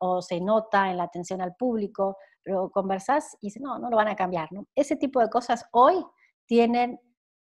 o 0.05 0.21
se 0.21 0.41
nota 0.41 0.91
en 0.91 0.97
la 0.97 1.05
atención 1.05 1.41
al 1.41 1.55
público, 1.55 2.17
pero 2.43 2.71
conversás 2.71 3.37
y 3.41 3.47
dices, 3.47 3.63
no, 3.63 3.79
no 3.79 3.89
lo 3.89 3.97
van 3.97 4.09
a 4.09 4.17
cambiar. 4.17 4.49
¿no? 4.51 4.67
Ese 4.75 4.97
tipo 4.97 5.21
de 5.21 5.31
cosas 5.31 5.65
hoy 5.71 6.05
tienen 6.45 6.99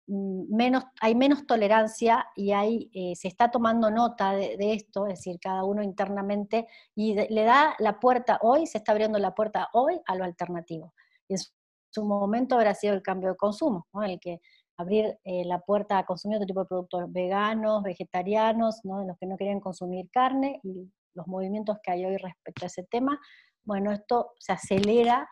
mm, 0.06 0.56
menos, 0.56 0.84
hay 1.02 1.14
menos 1.14 1.46
tolerancia 1.46 2.26
y 2.34 2.52
hay, 2.52 2.90
eh, 2.94 3.14
se 3.14 3.28
está 3.28 3.50
tomando 3.50 3.90
nota 3.90 4.32
de, 4.32 4.72
esto, 4.72 5.06
es 5.06 5.18
decir, 5.18 5.38
cada 5.38 5.64
uno 5.64 5.82
internamente, 5.82 6.66
y 6.94 7.14
le 7.14 7.44
da 7.44 7.74
la 7.78 8.00
puerta 8.00 8.38
hoy, 8.40 8.66
se 8.66 8.78
está 8.78 8.92
abriendo 8.92 9.18
la 9.18 9.34
puerta 9.34 9.68
hoy 9.74 10.00
a 10.06 10.14
lo 10.14 10.24
alternativo. 10.24 10.94
Y 11.28 11.34
en 11.34 11.40
su 11.90 12.04
momento 12.04 12.54
habrá 12.54 12.74
sido 12.74 12.94
el 12.94 13.02
cambio 13.02 13.30
de 13.30 13.36
consumo, 13.36 13.86
¿no? 13.92 14.02
el 14.02 14.18
que 14.18 14.40
abrir 14.76 15.18
eh, 15.24 15.44
la 15.44 15.60
puerta 15.60 15.98
a 15.98 16.06
consumir 16.06 16.36
otro 16.36 16.46
tipo 16.46 16.60
de 16.60 16.66
productos 16.66 17.12
veganos, 17.12 17.82
vegetarianos, 17.82 18.80
¿no? 18.84 19.04
los 19.04 19.16
que 19.18 19.26
no 19.26 19.36
querían 19.36 19.60
consumir 19.60 20.08
carne, 20.10 20.60
y 20.62 20.90
los 21.14 21.26
movimientos 21.26 21.78
que 21.82 21.92
hay 21.92 22.04
hoy 22.04 22.16
respecto 22.18 22.64
a 22.64 22.66
ese 22.66 22.82
tema, 22.84 23.18
bueno, 23.64 23.90
esto 23.90 24.32
se 24.38 24.52
acelera 24.52 25.28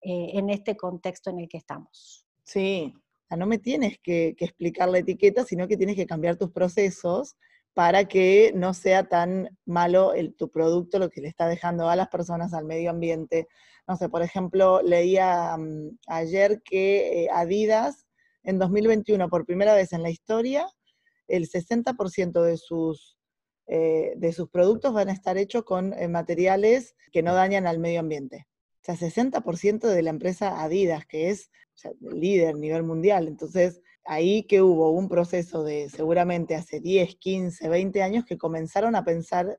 eh, 0.00 0.30
en 0.34 0.50
este 0.50 0.76
contexto 0.76 1.30
en 1.30 1.40
el 1.40 1.48
que 1.48 1.58
estamos. 1.58 2.26
Sí, 2.42 2.94
no 3.34 3.46
me 3.46 3.58
tienes 3.58 3.98
que, 4.02 4.34
explicar 4.38 4.88
la 4.88 4.98
etiqueta, 4.98 5.44
sino 5.44 5.66
que 5.68 5.76
tienes 5.76 5.96
que 5.96 6.06
cambiar 6.06 6.36
tus 6.36 6.50
procesos 6.50 7.36
para 7.74 8.06
que 8.06 8.52
no 8.54 8.72
sea 8.72 9.08
tan 9.08 9.50
malo 9.66 10.12
tu 10.38 10.50
producto 10.50 10.98
lo 10.98 11.10
que 11.10 11.20
le 11.20 11.28
está 11.28 11.46
dejando 11.46 11.90
a 11.90 11.96
las 11.96 12.08
personas, 12.08 12.54
al 12.54 12.64
medio 12.64 12.90
ambiente. 12.90 13.48
No 13.86 13.96
sé, 13.96 14.08
por 14.08 14.22
ejemplo, 14.22 14.80
leía 14.82 15.56
mm, 15.58 15.98
ayer 16.06 16.62
que 16.62 17.24
eh, 17.24 17.28
Adidas 17.30 18.05
en 18.46 18.58
2021, 18.58 19.28
por 19.28 19.44
primera 19.44 19.74
vez 19.74 19.92
en 19.92 20.02
la 20.02 20.10
historia, 20.10 20.66
el 21.28 21.48
60% 21.48 22.42
de 22.42 22.56
sus 22.56 23.16
eh, 23.68 24.12
de 24.16 24.32
sus 24.32 24.48
productos 24.48 24.92
van 24.92 25.08
a 25.08 25.12
estar 25.12 25.36
hechos 25.36 25.64
con 25.64 25.92
eh, 25.92 26.06
materiales 26.06 26.94
que 27.10 27.24
no 27.24 27.34
dañan 27.34 27.66
al 27.66 27.80
medio 27.80 27.98
ambiente. 27.98 28.46
O 28.80 28.84
sea, 28.84 28.94
60% 28.94 29.88
de 29.88 30.02
la 30.02 30.10
empresa 30.10 30.62
Adidas, 30.62 31.04
que 31.06 31.30
es 31.30 31.50
el 31.82 32.20
líder 32.20 32.54
a 32.54 32.58
nivel 32.58 32.84
mundial. 32.84 33.26
Entonces, 33.26 33.82
ahí 34.04 34.44
que 34.44 34.62
hubo 34.62 34.90
un 34.90 35.08
proceso 35.08 35.64
de 35.64 35.88
seguramente 35.88 36.54
hace 36.54 36.78
10, 36.78 37.16
15, 37.16 37.68
20 37.68 38.02
años 38.02 38.24
que 38.24 38.38
comenzaron 38.38 38.94
a 38.94 39.04
pensar 39.04 39.58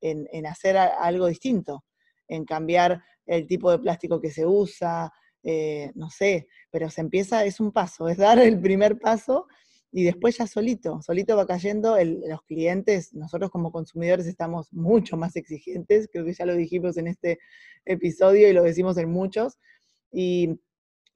en, 0.00 0.46
hacer 0.46 0.76
algo 0.76 1.26
distinto, 1.26 1.84
en 2.28 2.44
cambiar 2.44 3.02
el 3.26 3.48
tipo 3.48 3.72
de 3.72 3.80
plástico 3.80 4.20
que 4.20 4.30
se 4.30 4.46
usa, 4.46 5.12
eh, 5.50 5.92
no 5.94 6.10
sé, 6.10 6.46
pero 6.70 6.90
se 6.90 7.00
empieza, 7.00 7.42
es 7.46 7.58
un 7.58 7.72
paso, 7.72 8.06
es 8.10 8.18
dar 8.18 8.38
el 8.38 8.60
primer 8.60 8.98
paso 8.98 9.46
y 9.90 10.04
después 10.04 10.36
ya 10.36 10.46
solito, 10.46 11.00
solito 11.00 11.38
va 11.38 11.46
cayendo, 11.46 11.96
los 12.04 12.42
clientes, 12.42 13.14
nosotros 13.14 13.50
como 13.50 13.72
consumidores 13.72 14.26
estamos 14.26 14.70
mucho 14.74 15.16
más 15.16 15.36
exigentes, 15.36 16.06
creo 16.12 16.26
que 16.26 16.34
ya 16.34 16.44
lo 16.44 16.54
dijimos 16.54 16.98
en 16.98 17.06
este 17.06 17.38
episodio 17.86 18.50
y 18.50 18.52
lo 18.52 18.62
decimos 18.62 18.98
en 18.98 19.08
muchos, 19.10 19.56
y, 20.12 20.60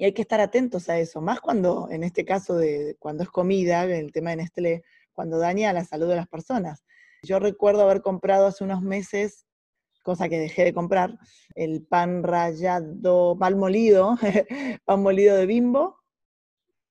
hay 0.00 0.14
que 0.14 0.22
estar 0.22 0.40
atentos 0.40 0.88
a 0.88 0.98
eso, 0.98 1.20
más 1.20 1.40
cuando, 1.40 1.88
en 1.90 2.02
este 2.02 2.24
caso, 2.24 2.56
de 2.56 2.96
cuando 2.98 3.22
es 3.22 3.28
comida, 3.28 3.84
el 3.84 4.10
tema 4.10 4.30
de 4.30 4.36
Nestlé, 4.36 4.82
cuando 5.12 5.38
daña 5.38 5.72
la 5.72 5.84
salud 5.84 6.08
de 6.08 6.16
las 6.16 6.26
personas. 6.26 6.82
Yo 7.22 7.38
recuerdo 7.38 7.82
haber 7.82 8.02
comprado 8.02 8.46
hace 8.46 8.64
unos 8.64 8.82
meses, 8.82 9.46
cosa 10.02 10.28
que 10.28 10.38
dejé 10.38 10.64
de 10.64 10.74
comprar, 10.74 11.18
el 11.54 11.82
pan 11.82 12.22
rallado, 12.22 13.36
pan 13.38 13.58
molido, 13.58 14.16
pan 14.84 15.02
molido 15.02 15.36
de 15.36 15.46
bimbo, 15.46 15.98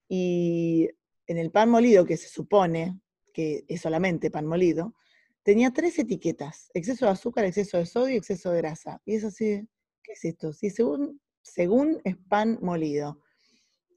y 0.07 0.89
en 1.27 1.37
el 1.37 1.51
pan 1.51 1.69
molido, 1.69 2.05
que 2.05 2.17
se 2.17 2.27
supone 2.27 2.99
que 3.33 3.63
es 3.67 3.81
solamente 3.81 4.29
pan 4.29 4.45
molido, 4.45 4.93
tenía 5.43 5.71
tres 5.71 5.97
etiquetas, 5.99 6.69
exceso 6.73 7.05
de 7.05 7.11
azúcar, 7.11 7.45
exceso 7.45 7.77
de 7.77 7.85
sodio 7.85 8.17
exceso 8.17 8.51
de 8.51 8.57
grasa. 8.57 9.01
Y 9.05 9.15
es 9.15 9.23
así, 9.23 9.67
¿qué 10.03 10.13
es 10.13 10.25
esto? 10.25 10.53
Sí, 10.53 10.69
según, 10.69 11.21
según 11.41 12.01
es 12.03 12.17
pan 12.17 12.59
molido. 12.61 13.21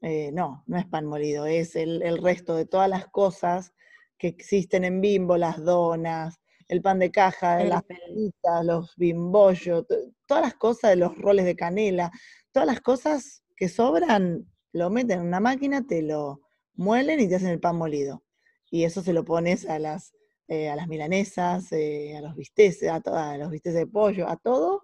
Eh, 0.01 0.31
no, 0.31 0.63
no 0.67 0.77
es 0.77 0.85
pan 0.85 1.05
molido, 1.05 1.45
es 1.45 1.75
el, 1.75 2.17
resto 2.21 2.55
de 2.55 2.65
todas 2.65 2.89
las 2.89 3.07
cosas 3.07 3.73
que 4.17 4.27
existen 4.27 4.83
en 4.83 5.01
bimbo, 5.01 5.35
las 5.35 5.63
donas, 5.63 6.39
el 6.67 6.81
pan 6.81 6.99
de 6.99 7.11
caja, 7.11 7.63
las 7.63 7.83
pelitas, 7.83 8.65
los 8.65 8.95
bimbollos, 8.95 9.85
todas 10.25 10.43
las 10.43 10.55
cosas 10.55 10.91
de 10.91 10.95
los 10.97 11.17
roles 11.17 11.45
de 11.45 11.55
canela, 11.55 12.11
todas 12.51 12.67
las 12.67 12.81
cosas 12.81 13.43
que 13.55 13.69
sobran, 13.69 14.45
lo 14.71 14.89
meten 14.89 15.19
en 15.19 15.27
una 15.27 15.39
máquina, 15.39 15.85
te 15.85 16.01
lo, 16.01 16.41
muelen 16.75 17.19
y 17.19 17.27
te 17.27 17.35
hacen 17.35 17.49
el 17.49 17.59
pan 17.59 17.77
molido. 17.77 18.23
Y 18.69 18.83
eso 18.83 19.01
se 19.01 19.13
lo 19.13 19.23
pones 19.23 19.67
a 19.67 19.79
las, 19.79 20.13
eh, 20.47 20.69
a 20.69 20.75
las 20.75 20.87
milanesas, 20.87 21.71
eh, 21.71 22.15
a 22.17 22.21
los 22.21 22.35
bisteces, 22.35 22.89
a, 22.89 23.01
a 23.05 23.37
los 23.37 23.49
bisteces 23.49 23.79
de 23.79 23.87
pollo, 23.87 24.27
a 24.29 24.37
todo, 24.37 24.81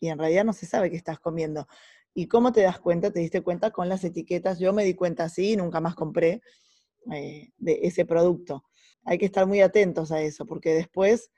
y 0.00 0.08
en 0.08 0.18
realidad 0.18 0.44
no 0.44 0.52
se 0.52 0.66
sabe 0.66 0.90
qué 0.90 0.96
estás 0.96 1.18
comiendo. 1.18 1.66
¿Y 2.12 2.28
cómo 2.28 2.52
te 2.52 2.62
das 2.62 2.78
cuenta? 2.78 3.10
Te 3.10 3.20
diste 3.20 3.42
cuenta 3.42 3.70
con 3.70 3.88
las 3.88 4.04
etiquetas. 4.04 4.58
Yo 4.58 4.72
me 4.72 4.84
di 4.84 4.94
cuenta 4.94 5.24
así 5.24 5.56
nunca 5.56 5.80
más 5.80 5.94
compré 5.94 6.42
eh, 7.12 7.50
de 7.56 7.80
ese 7.82 8.04
producto. 8.04 8.64
Hay 9.04 9.18
que 9.18 9.26
estar 9.26 9.46
muy 9.46 9.60
atentos 9.60 10.12
a 10.12 10.20
eso, 10.22 10.46
porque 10.46 10.74
después 10.74 11.30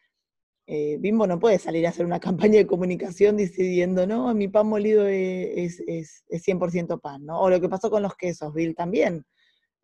Bimbo 0.66 1.26
no 1.28 1.38
puede 1.38 1.58
salir 1.58 1.86
a 1.86 1.90
hacer 1.90 2.06
una 2.06 2.20
campaña 2.20 2.58
de 2.58 2.66
comunicación 2.66 3.36
decidiendo, 3.36 4.06
no, 4.06 4.34
mi 4.34 4.48
pan 4.48 4.66
molido 4.66 5.06
es, 5.06 5.80
es, 5.86 6.24
es 6.28 6.46
100% 6.46 7.00
pan, 7.00 7.24
¿no? 7.24 7.40
O 7.40 7.50
lo 7.50 7.60
que 7.60 7.68
pasó 7.68 7.90
con 7.90 8.02
los 8.02 8.16
quesos, 8.16 8.52
Bill 8.52 8.74
también. 8.74 9.24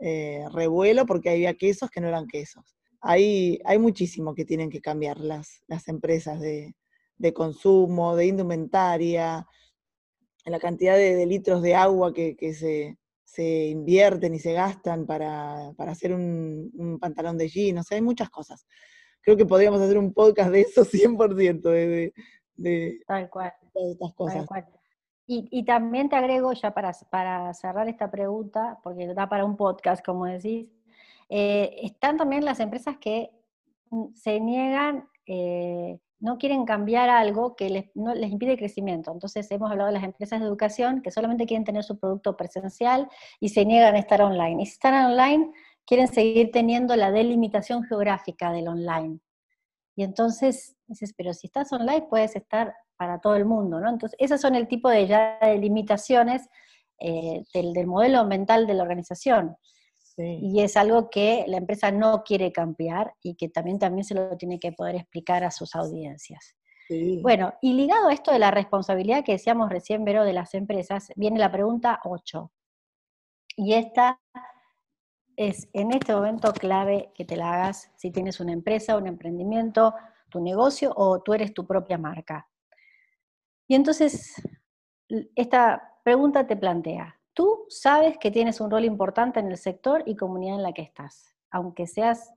Eh, 0.05 0.45
revuelo 0.53 1.07
porque 1.07 1.31
había 1.31 1.55
quesos 1.55 1.89
que 1.89 2.01
no 2.01 2.09
eran 2.09 2.27
quesos. 2.27 2.77
Hay, 3.01 3.61
hay 3.65 3.79
muchísimo 3.79 4.35
que 4.35 4.45
tienen 4.45 4.69
que 4.69 4.81
cambiar 4.81 5.21
las, 5.21 5.63
las 5.69 5.87
empresas 5.87 6.41
de, 6.41 6.75
consumo, 7.33 8.17
de 8.17 8.27
indumentaria, 8.27 9.47
la 10.45 10.59
cantidad 10.59 10.97
de, 10.97 11.25
litros 11.25 11.63
de 11.63 11.77
agua 11.77 12.13
que, 12.13 12.35
se, 12.53 12.99
invierten 13.39 14.35
y 14.35 14.39
se 14.39 14.53
gastan 14.53 15.07
para, 15.07 15.71
hacer 15.79 16.13
un, 16.13 16.99
pantalón 17.01 17.39
de 17.39 17.49
jeans, 17.49 17.81
o 17.81 17.83
sea, 17.83 17.97
hay 17.97 18.03
muchas 18.03 18.31
cosas. 18.31 18.67
Creo 19.23 19.37
que 19.37 19.47
podríamos 19.47 19.81
hacer 19.81 19.99
un 19.99 20.13
podcast 20.13 20.51
de 20.51 20.63
eso 20.63 20.85
100%, 20.85 21.61
de, 21.63 22.13
de, 22.57 23.01
Tal 23.07 23.31
cual. 23.31 23.53
estas 23.75 24.15
cosas. 24.15 24.47
Y, 25.27 25.65
también 25.65 26.11
te 26.11 26.17
agrego, 26.17 26.53
ya 26.53 26.75
para, 26.75 26.93
para, 27.11 27.55
cerrar 27.55 27.89
esta 27.89 28.11
pregunta, 28.11 28.79
porque 28.83 29.15
da 29.15 29.31
para 29.31 29.47
un 29.47 29.57
podcast, 29.57 30.05
como 30.05 30.27
decís, 30.27 30.69
eh, 31.31 31.77
están 31.83 32.19
también 32.19 32.45
las 32.45 32.61
empresas 32.61 32.99
que 32.99 33.31
mm, 33.89 34.13
se 34.15 34.41
niegan, 34.41 35.09
eh, 35.27 35.99
no 36.23 36.39
quieren 36.39 36.65
cambiar 36.65 37.11
algo 37.11 37.57
que 37.57 37.69
les, 37.69 37.85
no, 37.95 38.15
les 38.15 38.31
impide 38.31 38.57
crecimiento. 38.57 39.11
Entonces 39.11 39.51
hemos 39.51 39.71
hablado 39.71 39.89
de 39.89 39.95
las 39.95 40.05
empresas 40.05 40.39
de 40.41 40.47
educación 40.47 41.03
que 41.03 41.11
solamente 41.11 41.47
quieren 41.47 41.65
tener 41.65 41.83
su 41.83 41.99
producto 41.99 42.37
presencial 42.37 43.09
y 43.41 43.49
se 43.49 43.65
niegan 43.65 43.97
a 43.97 43.99
estar 43.99 44.23
online. 44.23 44.63
Y 44.63 44.67
si 44.67 44.73
están 44.73 45.13
online, 45.13 45.51
quieren 45.85 46.07
seguir 46.07 46.53
teniendo 46.53 46.95
la 46.95 47.11
delimitación 47.11 47.83
geográfica 47.83 48.53
del 48.53 48.69
online. 48.69 49.19
Y 49.97 50.05
entonces 50.05 50.77
dices, 50.87 51.13
pero 51.17 51.35
si 51.35 51.49
estás 51.49 51.73
online 51.73 52.07
puedes 52.09 52.37
estar 52.37 52.73
para 52.97 53.21
todo 53.21 53.35
el 53.35 53.45
mundo, 53.45 53.81
¿no? 53.81 53.91
Entonces, 53.91 54.17
esos 54.21 54.41
son 54.41 54.55
el 54.55 54.69
tipo 54.69 54.89
de, 54.89 55.09
ya 55.09 55.39
limitaciones 55.59 56.49
eh, 57.01 57.43
del, 57.53 57.87
modelo 57.89 58.25
mental 58.25 58.69
de 58.69 58.75
la 58.75 58.85
organización. 58.85 59.57
Y 60.17 60.61
es 60.61 60.77
algo 60.77 61.11
que 61.11 61.45
la 61.49 61.57
empresa 61.57 61.91
no 61.91 62.23
quiere 62.25 62.53
cambiar 62.53 63.15
y 63.23 63.35
que 63.35 63.49
también, 63.49 63.79
también 63.79 64.05
se 64.05 64.15
lo 64.15 64.37
tiene 64.37 64.59
que 64.59 64.73
poder 64.73 64.97
explicar 64.97 65.45
a 65.45 65.51
sus 65.51 65.75
audiencias. 65.75 66.57
Bueno, 67.23 67.55
y 67.63 67.73
ligado 67.73 68.09
a 68.09 68.13
esto 68.13 68.33
de 68.33 68.39
la 68.39 68.51
responsabilidad 68.51 69.25
que 69.25 69.33
decíamos 69.33 69.71
recién, 69.71 70.05
Vero, 70.05 70.25
de 70.25 70.35
las 70.35 70.53
empresas, 70.55 71.11
viene 71.17 71.39
la 71.39 71.51
pregunta 71.51 72.01
8. 72.05 72.53
Y 73.57 73.75
esta 73.75 74.21
es 75.37 75.69
en 75.73 75.93
este 75.93 76.15
momento 76.15 76.53
clave 76.53 77.11
que 77.15 77.25
te 77.25 77.37
la 77.37 77.55
hagas 77.55 77.91
si 77.97 78.11
tienes 78.11 78.41
una 78.41 78.53
empresa, 78.53 78.97
un 78.97 79.07
emprendimiento, 79.07 79.95
tu 80.29 80.41
negocio 80.41 80.93
o 80.97 81.23
tú 81.23 81.35
eres 81.35 81.55
tu 81.55 81.67
propia 81.67 81.99
marca. 81.99 82.49
Y 83.69 83.75
entonces, 83.75 84.35
esta 85.35 85.99
pregunta 86.05 86.47
te 86.47 86.57
plantea, 86.57 87.19
tú 87.35 87.67
sabes 87.69 88.19
que 88.19 88.31
tienes 88.31 88.61
un 88.61 88.71
rol 88.71 88.85
importante 88.85 89.41
en 89.41 89.49
el 89.51 89.57
sector 89.57 90.03
y 90.07 90.17
comunidad 90.17 90.57
en 90.57 90.63
la 90.63 90.73
que 90.73 90.83
estás, 90.83 91.35
aunque 91.51 91.87
seas, 91.87 92.33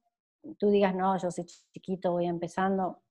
tú 0.57 0.69
digas, 0.69 0.95
no, 0.95 1.17
yo 1.17 1.31
soy 1.31 1.45
chiquito, 1.45 2.11
voy 2.11 2.27
empezando, 2.27 3.01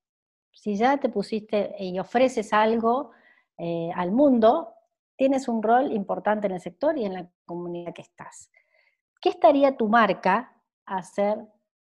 si 0.52 0.76
ya 0.76 0.98
te 0.98 1.08
pusiste 1.08 1.74
y 1.78 1.98
ofreces 1.98 2.52
algo 2.52 3.10
eh, 3.58 3.90
al 3.94 4.12
mundo, 4.12 4.74
tienes 5.16 5.48
un 5.48 5.62
rol 5.62 5.92
importante 5.92 6.46
en 6.46 6.54
el 6.54 6.60
sector 6.60 6.96
y 6.98 7.04
en 7.04 7.14
la 7.14 7.30
comunidad 7.44 7.92
que 7.92 8.02
estás. 8.02 8.50
¿Qué 9.20 9.30
estaría 9.30 9.76
tu 9.76 9.88
marca 9.88 10.52
a 10.86 10.98
hacer 10.98 11.38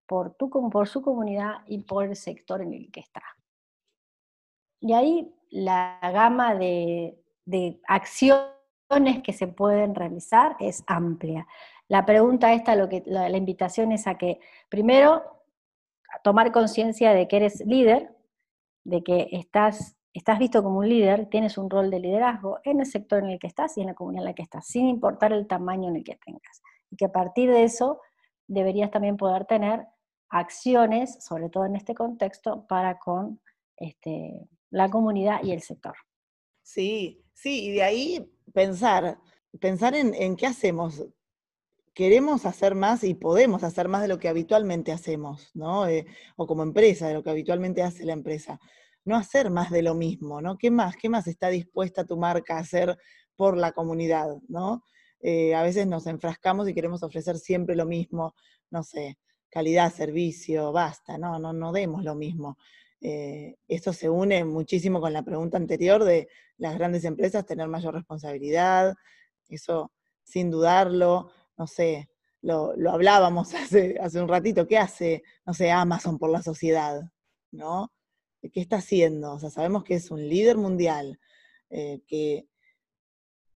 por, 0.06 0.34
tu, 0.36 0.50
por 0.50 0.88
su 0.88 1.02
comunidad 1.02 1.62
y 1.68 1.80
por 1.80 2.06
el 2.06 2.16
sector 2.16 2.62
en 2.62 2.74
el 2.74 2.92
que 2.92 3.00
está? 3.00 3.24
Y 4.80 4.94
ahí 4.94 5.34
la 5.52 6.00
gama 6.02 6.56
de, 6.56 7.18
acciones 7.88 8.61
que 9.24 9.34
se 9.34 9.48
pueden 9.48 9.96
realizar 9.96 10.58
es 10.60 10.84
amplia. 10.86 11.48
La 11.88 12.06
pregunta 12.06 12.54
esta, 12.54 12.76
lo 12.76 12.90
que, 12.90 13.04
la, 13.06 13.30
invitación 13.30 13.92
es 13.92 14.06
a 14.06 14.18
que 14.18 14.40
primero 14.70 15.24
tomar 16.24 16.52
conciencia 16.52 17.14
de 17.14 17.28
que 17.28 17.38
eres 17.38 17.66
líder, 17.66 18.14
de 18.84 19.02
que 19.02 19.30
estás, 19.32 19.96
estás 20.14 20.40
visto 20.40 20.62
como 20.62 20.80
un 20.80 20.90
líder, 20.90 21.28
tienes 21.28 21.58
un 21.58 21.70
rol 21.70 21.90
de 21.90 22.00
liderazgo 22.00 22.60
en 22.66 22.82
el 22.82 22.86
sector 22.86 23.24
en 23.24 23.30
el 23.30 23.40
que 23.40 23.48
estás 23.48 23.78
y 23.78 23.82
en 23.82 23.88
la 23.88 23.94
comunidad 23.94 24.24
en 24.24 24.26
la 24.26 24.34
que 24.34 24.44
estás, 24.44 24.68
sin 24.68 24.88
importar 24.88 25.32
el 25.32 25.48
tamaño 25.48 25.90
en 25.90 25.98
el 25.98 26.04
que 26.04 26.20
tengas. 26.26 26.62
Y 26.90 26.98
que 26.98 27.06
a 27.06 27.12
partir 27.12 27.50
de 27.50 27.64
eso 27.64 28.02
deberías 28.48 28.92
también 28.92 29.16
poder 29.16 29.46
tener 29.46 29.88
acciones, 30.30 31.24
sobre 31.24 31.50
todo 31.50 31.66
en 31.66 31.78
este 31.78 31.96
contexto, 31.96 32.66
para 32.68 33.00
con 33.00 33.40
este, 33.78 34.50
la 34.70 34.90
comunidad 34.90 35.44
y 35.44 35.52
el 35.52 35.62
sector. 35.62 35.96
Sí, 36.74 37.22
sí, 37.34 37.66
y 37.66 37.72
de 37.74 37.84
ahí 37.84 38.32
pensar, 38.54 39.20
pensar 39.60 39.94
en, 39.94 40.14
en 40.14 40.38
qué 40.38 40.48
hacemos, 40.48 41.04
queremos 41.94 42.46
hacer 42.46 42.76
más 42.76 43.04
y 43.04 43.14
podemos 43.14 43.64
hacer 43.66 43.90
más 43.90 44.02
de 44.02 44.08
lo 44.08 44.20
que 44.20 44.30
habitualmente 44.30 44.94
hacemos, 44.94 45.52
¿no? 45.54 45.86
Eh, 45.90 46.06
o 46.38 46.48
como 46.48 46.64
empresa, 46.64 47.10
de 47.10 47.16
lo 47.16 47.24
que 47.24 47.30
habitualmente 47.30 47.84
hace 47.84 48.06
la 48.06 48.14
empresa. 48.14 48.58
No 49.04 49.18
hacer 49.18 49.50
más 49.50 49.70
de 49.70 49.82
lo 49.82 49.96
mismo, 49.96 50.42
¿no? 50.42 50.58
¿Qué 50.58 50.72
más? 50.72 50.96
¿Qué 50.96 51.10
más 51.10 51.28
está 51.28 51.50
dispuesta 51.50 52.06
tu 52.06 52.16
marca 52.16 52.56
a 52.56 52.60
hacer 52.62 52.98
por 53.36 53.58
la 53.58 53.74
comunidad, 53.74 54.30
¿no? 54.48 54.86
Eh, 55.20 55.54
a 55.54 55.64
veces 55.64 55.88
nos 55.88 56.08
enfrascamos 56.08 56.70
y 56.70 56.74
queremos 56.74 57.04
ofrecer 57.04 57.38
siempre 57.38 57.76
lo 57.76 57.86
mismo, 57.86 58.34
no 58.70 58.82
sé, 58.84 59.18
calidad, 59.50 59.94
servicio, 59.94 60.72
basta, 60.72 61.18
no, 61.18 61.38
no, 61.38 61.52
no 61.52 61.74
demos 61.74 62.06
lo 62.06 62.16
mismo. 62.16 62.58
Eh, 63.02 63.58
esto 63.68 63.94
se 63.94 64.10
une 64.10 64.46
muchísimo 64.46 65.02
con 65.02 65.12
la 65.12 65.24
pregunta 65.24 65.58
anterior 65.58 66.04
de 66.04 66.30
las 66.58 66.78
grandes 66.78 67.04
empresas 67.04 67.46
tener 67.46 67.68
mayor 67.68 67.96
responsabilidad, 67.96 68.94
eso 69.50 69.92
sin 70.24 70.52
dudarlo, 70.52 71.32
no 71.58 71.68
sé, 71.68 72.10
lo, 72.42 72.74
hablábamos 72.90 73.54
hace, 73.56 73.98
hace 74.00 74.22
un 74.22 74.28
ratito, 74.28 74.68
¿qué 74.68 74.78
hace, 74.78 75.24
no 75.46 75.54
sé, 75.54 75.72
Amazon 75.72 76.18
por 76.18 76.30
la 76.30 76.42
sociedad? 76.42 77.02
¿No? 77.52 77.92
¿Qué 78.42 78.62
está 78.62 78.78
haciendo? 78.78 79.34
O 79.34 79.40
sea, 79.40 79.50
sabemos 79.50 79.84
que 79.84 79.96
es 79.96 80.10
un 80.12 80.28
líder 80.28 80.58
mundial, 80.58 81.20
eh, 81.70 82.02
que, 82.08 82.48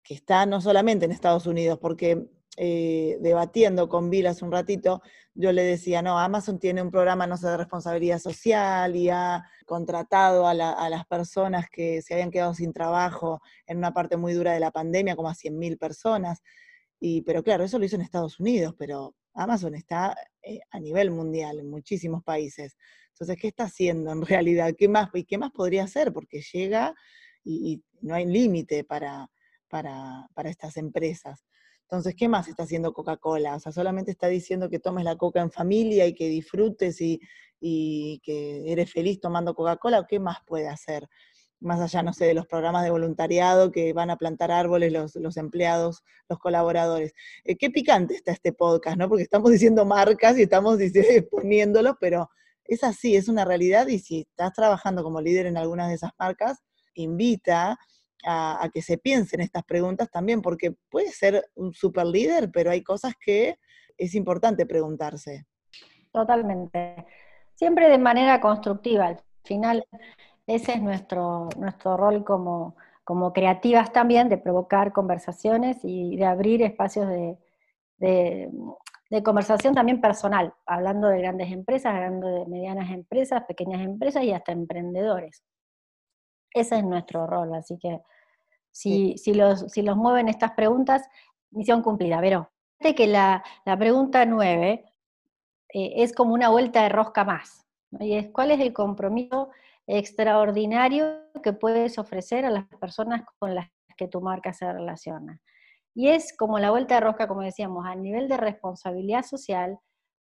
que, 0.03 0.15
está 0.15 0.47
no 0.47 0.61
solamente 0.61 1.05
en 1.05 1.13
Estados 1.13 1.47
Unidos, 1.47 1.79
porque 1.81 2.29
eh, 2.57 3.19
debatiendo 3.21 3.89
con 3.89 4.11
Bill 4.11 4.27
hace 4.29 4.45
un 4.45 4.53
ratito, 4.53 5.03
yo 5.35 5.53
le 5.53 5.63
decía, 5.65 6.03
no, 6.03 6.19
Amazon 6.19 6.59
tiene 6.59 6.83
un 6.83 6.91
programa, 6.91 7.27
no 7.27 7.37
sé, 7.37 7.49
de 7.49 7.57
responsabilidad 7.57 8.21
social 8.21 8.95
y 8.95 9.09
ha 9.09 9.45
contratado 9.67 10.47
a, 10.47 10.55
las 10.55 11.07
personas 11.07 11.69
que 11.69 12.03
se 12.03 12.15
habían 12.15 12.31
quedado 12.31 12.55
sin 12.55 12.73
trabajo 12.73 13.41
en 13.67 13.79
una 13.79 13.93
parte 13.93 14.17
muy 14.17 14.33
dura 14.33 14.53
de 14.53 14.61
la 14.61 14.71
pandemia, 14.71 15.17
como 15.17 15.29
a 15.29 15.35
100.000 15.35 15.79
personas 15.79 16.41
pero 17.25 17.43
claro, 17.43 17.65
eso 17.65 17.79
lo 17.79 17.85
hizo 17.85 17.97
en 17.97 18.03
Estados 18.03 18.41
Unidos, 18.41 18.75
pero 18.79 19.15
Amazon 19.35 19.75
está 19.75 20.17
eh, 20.43 20.61
a 20.71 20.81
nivel 20.81 21.11
mundial 21.11 21.59
en 21.59 21.69
muchísimos 21.69 22.23
países. 22.23 22.77
Entonces, 23.11 23.37
¿qué 23.39 23.49
está 23.49 23.65
haciendo 23.65 24.13
en 24.13 24.23
realidad? 24.27 24.75
¿Qué 24.77 24.89
más, 24.89 25.11
¿Y 25.13 25.25
qué 25.25 25.39
más 25.39 25.51
podría 25.51 25.85
hacer? 25.85 26.13
Porque 26.13 26.41
llega 26.53 26.95
y, 27.45 27.83
no 28.01 28.15
hay 28.15 28.27
límite 28.27 28.85
para, 28.85 29.31
para, 29.69 30.29
estas 30.45 30.77
empresas. 30.77 31.43
Entonces, 31.85 32.15
¿qué 32.17 32.29
más 32.29 32.49
está 32.49 32.65
haciendo 32.65 32.93
Coca-Cola? 32.93 33.57
O 33.57 33.61
sea, 33.61 33.73
solamente 33.73 34.11
está 34.11 34.29
diciendo 34.29 34.69
que 34.69 34.79
tomes 34.79 35.05
la 35.05 35.17
coca 35.17 35.41
en 35.41 35.51
familia 35.51 36.07
y 36.07 36.15
que 36.15 36.29
disfrutes 36.29 37.01
y, 37.01 37.21
que 38.23 38.71
eres 38.71 38.93
feliz 38.93 39.21
tomando 39.21 39.55
Coca-Cola. 39.55 40.07
¿Qué 40.09 40.19
más 40.19 40.39
puede 40.47 40.69
hacer? 40.69 41.09
más 41.61 41.81
allá, 41.81 42.03
no 42.03 42.13
sé, 42.13 42.27
de 42.27 42.35
los 42.35 42.47
programas 42.47 42.85
de 42.85 42.91
voluntariado 42.91 43.73
que 43.73 43.95
van 43.95 44.11
a 44.11 44.17
plantar 44.17 44.51
árboles 44.51 44.93
los, 44.93 45.37
empleados, 45.39 46.03
los 46.29 46.39
colaboradores. 46.39 47.15
Eh, 47.45 47.57
qué 47.57 47.71
picante 47.71 48.15
está 48.15 48.33
este 48.33 48.53
podcast, 48.53 48.99
¿no? 48.99 49.09
Porque 49.09 49.23
estamos 49.23 49.51
diciendo 49.51 49.87
marcas 49.87 50.37
y 50.37 50.43
estamos 50.43 50.79
poniéndolo, 51.31 51.97
pero 51.99 52.29
es 52.65 52.85
así, 52.85 53.17
es 53.17 53.29
una 53.29 53.45
realidad 53.45 53.87
y 53.89 53.99
si 53.99 54.21
estás 54.21 54.53
trabajando 54.53 55.03
como 55.03 55.21
líder 55.21 55.47
en 55.47 55.57
algunas 55.57 55.89
de 55.89 55.95
esas 55.95 56.13
marcas, 56.19 56.59
invita 56.95 57.79
a, 58.25 58.69
que 58.73 58.83
se 58.83 58.99
piensen 58.99 59.41
estas 59.41 59.65
preguntas 59.65 60.11
también, 60.11 60.43
porque 60.43 60.75
puede 60.91 61.11
ser 61.11 61.45
un 61.55 61.73
super 61.73 62.07
líder, 62.07 62.51
pero 62.53 62.71
hay 62.71 62.83
cosas 62.83 63.15
que 63.21 63.59
es 63.97 64.15
importante 64.15 64.67
preguntarse. 64.67 65.47
Totalmente. 66.13 67.07
Siempre 67.55 67.89
de 67.89 67.99
manera 67.99 68.41
constructiva. 68.41 69.07
Al 69.07 69.21
final, 69.45 69.87
ese 70.47 70.73
es 70.73 70.83
nuestro, 70.83 71.49
nuestro 71.59 71.97
rol 71.97 72.25
como, 72.25 72.77
como 73.05 73.33
creativas 73.33 73.93
también, 73.93 74.29
de 74.29 74.39
provocar 74.39 74.93
conversaciones 74.93 75.79
y 75.83 76.17
de 76.17 76.25
abrir 76.25 76.63
espacios 76.63 77.09
de, 77.09 77.39
de, 77.99 78.51
conversación 79.23 79.75
también 79.75 80.01
personal, 80.01 80.53
hablando 80.67 81.09
de 81.09 81.19
grandes 81.19 81.53
empresas, 81.53 81.95
hablando 81.95 82.27
de 82.27 82.47
medianas 82.47 82.91
empresas, 82.91 83.45
pequeñas 83.45 83.81
empresas 83.81 84.25
y 84.25 84.33
hasta 84.33 84.51
emprendedores. 84.51 85.45
Ese 86.55 86.79
es 86.79 86.85
nuestro 86.85 87.27
rol, 87.27 87.55
así 87.55 87.79
que 87.79 88.01
si, 88.71 89.19
si, 89.19 89.35
los, 89.35 89.71
si 89.73 89.83
los 89.83 89.97
mueven 89.97 90.29
estas 90.29 90.53
preguntas, 90.53 91.07
misión 91.51 91.83
cumplida. 91.83 92.21
Pero 92.21 92.51
que 92.79 93.07
la, 93.07 93.45
la 93.65 93.77
pregunta 93.77 94.25
nueve 94.25 94.85
eh, 95.73 95.93
es 95.97 96.15
como 96.15 96.33
una 96.35 96.49
vuelta 96.49 96.83
de 96.83 96.89
rosca 96.89 97.25
más. 97.25 97.67
Y 98.01 98.15
es, 98.15 98.31
¿cuál 98.31 98.51
es 98.51 98.61
el 98.61 98.73
compromiso 98.73 99.51
extraordinario 99.87 101.21
que 101.43 101.53
puedes 101.53 101.99
ofrecer 101.99 102.45
a 102.45 102.51
las 102.51 102.67
personas 102.81 103.23
con 103.39 103.55
las 103.55 103.69
que 103.97 104.09
tu 104.09 104.21
marca 104.21 104.53
se 104.53 104.71
relaciona. 104.73 105.41
Y 105.95 106.09
es 106.09 106.37
como 106.37 106.59
la 106.59 106.71
vuelta 106.71 106.97
de 106.97 107.01
rosca, 107.03 107.29
como 107.29 107.43
decíamos, 107.43 107.87
a 107.87 107.95
nivel 107.95 108.29
de 108.29 108.37
responsabilidad 108.37 109.25
social, 109.25 109.79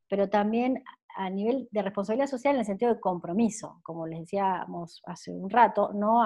pero 0.08 0.28
también 0.28 0.84
a 1.16 1.30
nivel 1.30 1.68
de 1.70 1.82
responsabilidad 1.82 2.28
social 2.28 2.54
en 2.54 2.60
el 2.60 2.66
sentido 2.66 2.94
de 2.94 3.00
compromiso, 3.00 3.80
como 3.82 4.06
les 4.06 4.20
decíamos 4.20 5.02
hace 5.06 5.32
un 5.32 5.50
rato, 5.50 5.92
no 5.94 6.22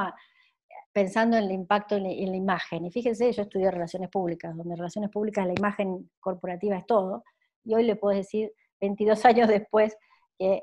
pensando 0.93 1.37
en 1.37 1.45
el 1.45 1.53
impacto 1.53 1.97
en 1.97 2.05
la, 2.05 2.37
imagen. 2.37 2.85
Y 2.85 2.91
fíjense, 2.91 3.33
yo 3.33 3.43
estudié 3.43 3.71
relaciones 3.71 4.11
públicas, 4.11 4.57
donde 4.57 4.77
relaciones 4.77 5.11
públicas 5.11 5.47
la 5.47 5.55
imagen 5.57 6.11
corporativa 6.19 6.77
es 6.77 6.87
todo, 6.87 7.23
y 7.65 7.75
hoy 7.75 7.85
le 7.85 7.97
puedo 7.97 8.17
decir, 8.17 8.53
22 8.81 9.25
años 9.25 9.49
después, 9.49 9.97
que 10.39 10.63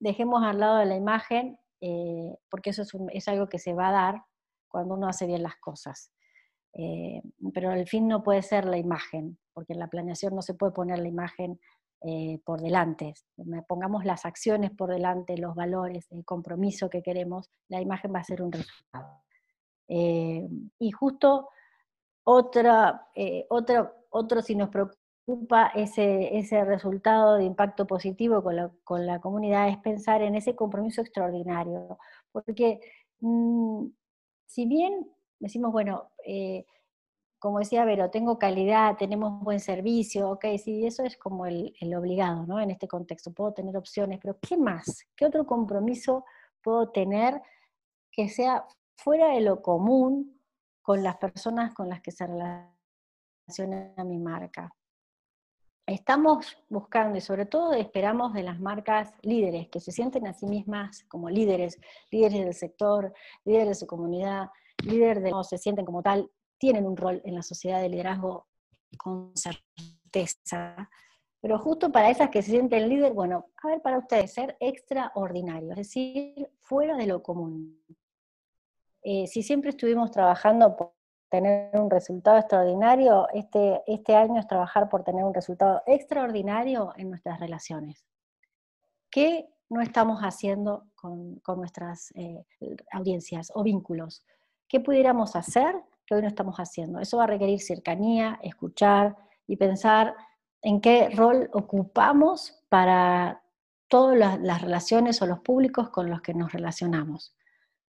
dejemos 0.00 0.42
al 0.42 0.58
lado 0.58 0.78
de 0.78 0.86
la 0.86 0.96
imagen 0.96 1.58
eh, 1.84 2.38
porque 2.48 2.70
eso 2.70 2.84
es, 3.10 3.28
algo 3.28 3.48
que 3.48 3.58
se 3.58 3.74
va 3.74 3.88
a 3.88 3.92
dar 3.92 4.22
cuando 4.68 4.94
uno 4.94 5.08
hace 5.08 5.26
bien 5.26 5.42
las 5.42 5.56
cosas. 5.56 6.12
Eh, 6.74 7.20
pero 7.52 7.72
el 7.72 7.88
fin 7.88 8.06
no 8.06 8.22
puede 8.22 8.40
ser 8.42 8.64
la 8.66 8.78
imagen, 8.78 9.36
porque 9.52 9.72
en 9.72 9.80
la 9.80 9.88
planeación 9.88 10.34
no 10.34 10.42
se 10.42 10.54
puede 10.54 10.72
poner 10.72 11.00
la 11.00 11.08
imagen 11.08 11.60
eh, 12.04 12.40
por 12.44 12.60
delante. 12.60 13.14
Pongamos 13.68 14.04
las 14.04 14.24
acciones 14.26 14.70
por 14.70 14.90
delante, 14.90 15.36
los 15.38 15.54
valores, 15.54 16.10
el 16.10 16.24
compromiso 16.24 16.90
que 16.90 17.02
queremos, 17.02 17.50
la 17.68 17.80
imagen 17.80 18.12
va 18.14 18.20
a 18.20 18.24
ser 18.24 18.42
un 18.42 18.52
resultado. 18.52 19.22
y 19.88 20.90
justo 20.92 21.48
otra, 22.24 23.08
otra, 23.48 23.92
otro, 24.10 24.42
si 24.42 24.54
nos 24.54 24.68
preocupa, 24.68 24.96
ese, 25.74 26.36
ese 26.36 26.64
resultado 26.64 27.36
de 27.36 27.44
impacto 27.44 27.86
positivo 27.86 28.42
con 28.42 28.56
la, 28.56 28.70
con 28.84 29.06
la, 29.06 29.20
comunidad 29.20 29.68
es 29.68 29.78
pensar 29.78 30.22
en 30.22 30.34
ese 30.34 30.56
compromiso 30.56 31.00
extraordinario. 31.00 31.98
Porque 32.32 32.80
mm, 33.20 33.86
si 34.46 34.66
bien 34.66 35.08
decimos, 35.38 35.72
bueno, 35.72 36.10
eh, 36.26 36.66
como 37.42 37.58
decía 37.58 37.84
Vero, 37.84 38.08
tengo 38.08 38.38
calidad, 38.38 38.96
tenemos 38.96 39.40
buen 39.40 39.58
servicio, 39.58 40.30
ok, 40.30 40.44
sí, 40.62 40.86
eso 40.86 41.02
es 41.02 41.16
como 41.16 41.44
el, 41.44 41.74
el 41.80 41.92
obligado, 41.96 42.46
¿no? 42.46 42.60
En 42.60 42.70
este 42.70 42.86
contexto, 42.86 43.32
puedo 43.32 43.52
tener 43.52 43.76
opciones, 43.76 44.20
pero 44.22 44.38
¿qué 44.38 44.56
más? 44.56 45.08
¿Qué 45.16 45.26
otro 45.26 45.44
compromiso 45.44 46.24
puedo 46.62 46.90
tener 46.90 47.42
que 48.12 48.28
sea 48.28 48.64
fuera 48.94 49.30
de 49.34 49.40
lo 49.40 49.60
común 49.60 50.40
con 50.82 51.02
las 51.02 51.16
personas 51.16 51.74
con 51.74 51.88
las 51.88 52.00
que 52.00 52.12
se 52.12 52.28
relaciona 52.28 54.04
mi 54.04 54.20
marca? 54.20 54.72
Estamos 55.84 56.56
buscando 56.68 57.18
y 57.18 57.20
sobre 57.20 57.46
todo 57.46 57.72
esperamos 57.72 58.34
de 58.34 58.44
las 58.44 58.60
marcas 58.60 59.12
líderes, 59.22 59.68
que 59.68 59.80
se 59.80 59.90
sienten 59.90 60.28
a 60.28 60.32
sí 60.32 60.46
mismas 60.46 61.02
como 61.08 61.28
líderes, 61.28 61.80
líderes 62.12 62.44
del 62.44 62.54
sector, 62.54 63.12
líderes 63.44 63.66
de 63.66 63.74
su 63.74 63.88
comunidad, 63.88 64.48
líderes 64.84 65.24
de 65.24 65.32
no 65.32 65.42
se 65.42 65.58
sienten 65.58 65.84
como 65.84 66.04
tal, 66.04 66.30
tienen 66.62 66.86
un 66.86 66.96
rol 66.96 67.20
en 67.24 67.34
la 67.34 67.42
sociedad 67.42 67.82
de 67.82 67.88
liderazgo 67.88 68.46
con 68.96 69.32
certeza. 69.36 70.88
Pero 71.40 71.58
justo 71.58 71.90
para 71.90 72.08
esas 72.08 72.30
que 72.30 72.40
se 72.40 72.52
sienten 72.52 72.88
líder, 72.88 73.14
bueno, 73.14 73.46
a 73.60 73.66
ver, 73.66 73.82
para 73.82 73.98
ustedes, 73.98 74.32
ser 74.32 74.56
extraordinario, 74.60 75.72
es 75.72 75.78
decir, 75.78 76.48
fuera 76.60 76.96
de 76.96 77.08
lo 77.08 77.20
común. 77.20 77.84
Eh, 79.02 79.26
si 79.26 79.42
siempre 79.42 79.70
estuvimos 79.70 80.12
trabajando 80.12 80.76
por 80.76 80.92
tener 81.28 81.76
un 81.76 81.90
resultado 81.90 82.38
extraordinario, 82.38 83.26
este, 83.34 83.82
este 83.88 84.14
año 84.14 84.38
es 84.38 84.46
trabajar 84.46 84.88
por 84.88 85.02
tener 85.02 85.24
un 85.24 85.34
resultado 85.34 85.82
extraordinario 85.84 86.92
en 86.96 87.10
nuestras 87.10 87.40
relaciones. 87.40 88.04
¿Qué 89.10 89.48
no 89.68 89.80
estamos 89.80 90.20
haciendo 90.20 90.86
con, 90.94 91.42
nuestras 91.56 92.12
eh, 92.14 92.44
audiencias 92.92 93.50
o 93.52 93.64
vínculos? 93.64 94.24
¿Qué 94.68 94.78
pudiéramos 94.78 95.34
hacer 95.34 95.74
que 96.06 96.14
hoy 96.14 96.22
no 96.22 96.28
estamos 96.28 96.56
haciendo? 96.56 96.98
Eso 97.00 97.18
va 97.18 97.24
a 97.24 97.28
requerir 97.28 97.60
cercanía, 97.60 98.38
escuchar 98.42 99.16
y 99.46 99.56
pensar 99.56 100.14
en 100.62 100.80
qué 100.80 101.10
rol 101.10 101.50
ocupamos 101.52 102.62
para 102.68 103.42
todas 103.88 104.40
las, 104.40 104.62
relaciones 104.62 105.20
o 105.20 105.26
los 105.26 105.40
públicos 105.40 105.90
con 105.90 106.08
los 106.08 106.22
que 106.22 106.34
nos 106.34 106.52
relacionamos. 106.52 107.34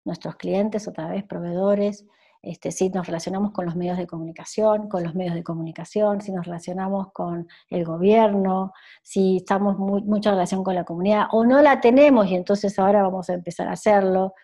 Nuestros 0.04 0.36
clientes, 0.36 0.86
otra 0.86 1.08
vez, 1.08 1.24
proveedores, 1.24 2.06
este, 2.40 2.70
si 2.70 2.88
nos 2.90 3.06
relacionamos 3.06 3.50
con 3.50 3.66
los 3.66 3.74
medios 3.74 3.98
de 3.98 4.06
comunicación, 4.06 4.88
con 4.88 5.02
los 5.02 5.14
medios 5.14 5.34
de 5.34 5.42
comunicación, 5.42 6.20
si 6.20 6.30
nos 6.30 6.46
relacionamos 6.46 7.12
con 7.12 7.48
el 7.68 7.84
gobierno, 7.84 8.72
si 9.02 9.38
estamos 9.38 9.76
muy, 9.76 10.02
mucha 10.02 10.30
relación 10.30 10.62
con 10.62 10.76
la 10.76 10.84
comunidad 10.84 11.26
o 11.32 11.44
no 11.44 11.60
la 11.62 11.80
tenemos 11.80 12.28
y 12.28 12.36
entonces 12.36 12.78
ahora 12.78 13.02
vamos 13.02 13.28
a 13.28 13.34
empezar 13.34 13.66
a 13.66 13.72
hacerlo 13.72 14.34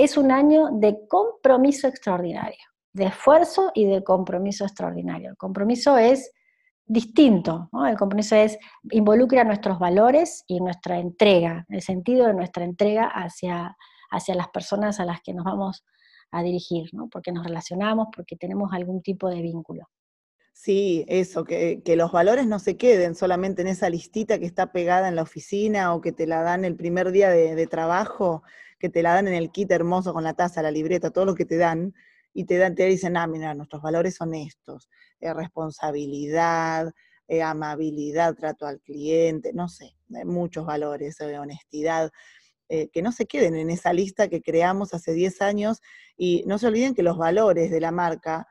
es 0.00 0.16
un 0.16 0.32
año 0.32 0.70
de 0.72 1.06
compromiso 1.08 1.86
extraordinario, 1.86 2.64
de 2.92 3.06
esfuerzo 3.06 3.70
y 3.74 3.86
de 3.86 4.02
compromiso 4.02 4.64
extraordinario. 4.64 5.30
El 5.30 5.36
compromiso 5.36 5.96
es 5.96 6.32
distinto, 6.86 7.70
el 7.86 7.96
compromiso 7.96 8.34
es 8.34 8.58
involucra 8.90 9.44
nuestros 9.44 9.78
valores 9.78 10.42
y 10.48 10.60
nuestra 10.60 10.98
entrega, 10.98 11.64
el 11.68 11.82
sentido 11.82 12.26
de 12.26 12.34
nuestra 12.34 12.64
entrega 12.64 13.06
hacia, 13.06 13.76
hacia 14.10 14.34
las 14.34 14.48
personas 14.48 14.98
a 14.98 15.04
las 15.04 15.20
que 15.22 15.32
nos 15.32 15.44
vamos 15.44 15.84
a 16.32 16.42
dirigir, 16.42 16.88
¿no? 16.92 17.08
porque 17.08 17.30
nos 17.30 17.46
relacionamos, 17.46 18.08
porque 18.14 18.36
tenemos 18.36 18.72
algún 18.72 19.02
tipo 19.02 19.28
de 19.28 19.40
vínculo. 19.40 19.88
Sí, 20.52 21.04
eso, 21.08 21.44
que, 21.44 21.80
los 21.96 22.10
valores 22.10 22.46
no 22.46 22.58
se 22.58 22.76
queden 22.76 23.14
solamente 23.14 23.62
en 23.62 23.68
esa 23.68 23.88
listita 23.88 24.38
que 24.38 24.46
está 24.46 24.72
pegada 24.72 25.08
en 25.08 25.16
la 25.16 25.22
oficina 25.22 25.94
o 25.94 26.00
que 26.00 26.12
te 26.12 26.26
la 26.26 26.42
dan 26.42 26.64
el 26.64 26.74
primer 26.74 27.12
día 27.12 27.30
de 27.30 27.66
trabajo, 27.68 28.42
que 28.80 28.88
te 28.88 29.02
la 29.02 29.14
dan 29.14 29.28
en 29.28 29.34
el 29.34 29.52
kit 29.52 29.70
hermoso 29.70 30.12
con 30.12 30.24
la 30.24 30.34
taza, 30.34 30.60
la 30.60 30.72
libreta, 30.72 31.10
todo 31.10 31.24
lo 31.24 31.34
que 31.36 31.44
te 31.44 31.56
dan, 31.56 31.94
y 32.32 32.44
te, 32.44 32.58
dan, 32.58 32.74
te 32.74 32.86
dicen, 32.86 33.16
ah, 33.16 33.26
mira, 33.26 33.54
nuestros 33.54 33.82
valores 33.82 34.14
son 34.16 34.34
estos, 34.34 34.88
eh, 35.20 35.32
responsabilidad, 35.34 36.92
eh, 37.28 37.42
amabilidad, 37.42 38.34
trato 38.34 38.66
al 38.66 38.80
cliente, 38.80 39.52
no 39.52 39.68
sé, 39.68 39.96
muchos 40.08 40.66
valores, 40.66 41.20
eh, 41.20 41.38
honestidad, 41.38 42.10
que 42.92 43.02
no 43.02 43.10
se 43.10 43.26
queden 43.26 43.56
en 43.56 43.68
esa 43.68 43.92
lista 43.92 44.28
que 44.28 44.42
creamos 44.42 44.94
hace 44.94 45.12
10 45.12 45.42
años 45.42 45.80
y 46.16 46.44
no 46.46 46.56
se 46.56 46.68
olviden 46.68 46.94
que 46.94 47.02
los 47.02 47.18
valores 47.18 47.68
de 47.68 47.80
la 47.80 47.90
marca 47.90 48.46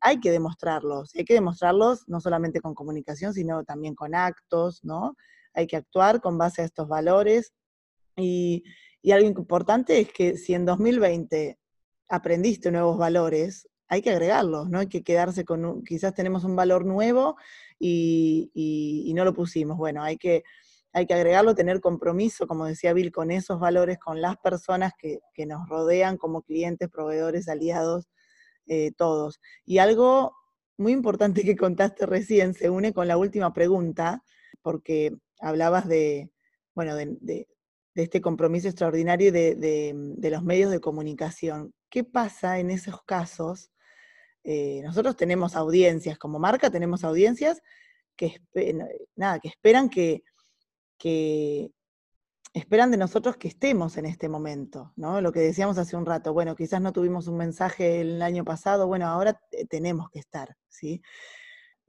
hay 0.00 0.18
que 0.18 0.30
demostrarlos, 0.30 1.14
hay 1.14 1.26
que 1.26 1.34
demostrarlos 1.34 2.08
no 2.08 2.22
solamente 2.22 2.62
con 2.62 2.74
comunicación, 2.74 3.34
sino 3.34 3.64
también 3.64 3.94
con 3.94 4.14
actos, 4.14 4.82
¿no? 4.82 5.14
Hay 5.52 5.66
que 5.66 5.76
actuar 5.76 6.22
con 6.22 6.38
base 6.38 6.62
a 6.62 6.64
estos 6.64 6.88
valores 6.88 7.52
y, 8.16 8.64
y 9.02 9.12
algo 9.12 9.28
importante 9.28 10.00
es 10.00 10.10
que 10.10 10.38
si 10.38 10.54
en 10.54 10.64
2020 10.64 11.58
aprendiste 12.08 12.70
nuevos 12.70 12.98
valores, 12.98 13.68
hay 13.88 14.02
que 14.02 14.10
agregarlos, 14.10 14.68
no 14.68 14.80
hay 14.80 14.88
que 14.88 15.02
quedarse 15.02 15.44
con, 15.44 15.64
un, 15.64 15.84
quizás 15.84 16.14
tenemos 16.14 16.44
un 16.44 16.56
valor 16.56 16.84
nuevo 16.84 17.36
y, 17.78 19.12
no 19.14 19.24
lo 19.24 19.34
pusimos. 19.34 19.76
Bueno, 19.76 20.02
hay 20.02 20.16
que, 20.18 20.44
hay 20.92 21.06
que 21.06 21.14
agregarlo, 21.14 21.54
tener 21.54 21.80
compromiso, 21.80 22.46
como 22.46 22.66
decía 22.66 22.92
Bill, 22.92 23.12
con 23.12 23.30
esos 23.30 23.58
valores, 23.60 23.98
con 23.98 24.20
las 24.20 24.36
personas 24.38 24.92
que, 24.98 25.20
nos 25.46 25.68
rodean 25.68 26.16
como 26.16 26.42
clientes, 26.42 26.88
proveedores, 26.88 27.48
aliados, 27.48 28.08
eh, 28.66 28.92
todos. 28.96 29.40
Y 29.64 29.78
algo 29.78 30.34
muy 30.76 30.92
importante 30.92 31.42
que 31.42 31.56
contaste 31.56 32.06
recién 32.06 32.54
se 32.54 32.70
une 32.70 32.92
con 32.92 33.08
la 33.08 33.16
última 33.16 33.52
pregunta, 33.52 34.22
porque 34.62 35.16
hablabas 35.40 35.88
de, 35.88 36.30
bueno, 36.74 36.94
de, 36.94 37.48
de 37.98 38.04
este 38.04 38.20
compromiso 38.20 38.68
extraordinario 38.68 39.32
de, 39.32 40.28
los 40.30 40.44
medios 40.44 40.70
de 40.70 40.78
comunicación. 40.78 41.74
¿Qué 41.90 42.04
pasa 42.04 42.58
en 42.58 42.70
esos 42.70 43.02
casos? 43.02 43.70
Eh, 44.44 44.80
nosotros 44.82 45.16
tenemos 45.16 45.56
audiencias, 45.56 46.18
como 46.18 46.38
marca 46.38 46.70
tenemos 46.70 47.04
audiencias 47.04 47.60
que, 48.16 48.40
nada, 49.16 49.38
que 49.40 49.48
esperan 49.48 49.88
que, 49.88 50.22
que 50.98 51.70
esperan 52.52 52.90
de 52.90 52.96
nosotros 52.96 53.36
que 53.36 53.48
estemos 53.48 53.96
en 53.96 54.06
este 54.06 54.28
momento, 54.28 54.92
¿no? 54.96 55.20
Lo 55.20 55.32
que 55.32 55.40
decíamos 55.40 55.78
hace 55.78 55.96
un 55.96 56.06
rato, 56.06 56.32
bueno, 56.32 56.56
quizás 56.56 56.80
no 56.80 56.92
tuvimos 56.92 57.28
un 57.28 57.36
mensaje 57.36 58.00
el 58.00 58.22
año 58.22 58.44
pasado, 58.44 58.86
bueno, 58.86 59.06
ahora 59.06 59.40
tenemos 59.68 60.10
que 60.10 60.18
estar, 60.18 60.56
¿sí? 60.68 61.02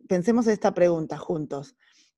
Pensemos 0.07 0.47
esta 0.47 0.73
pregunta 0.73 1.17
juntos. 1.17 1.75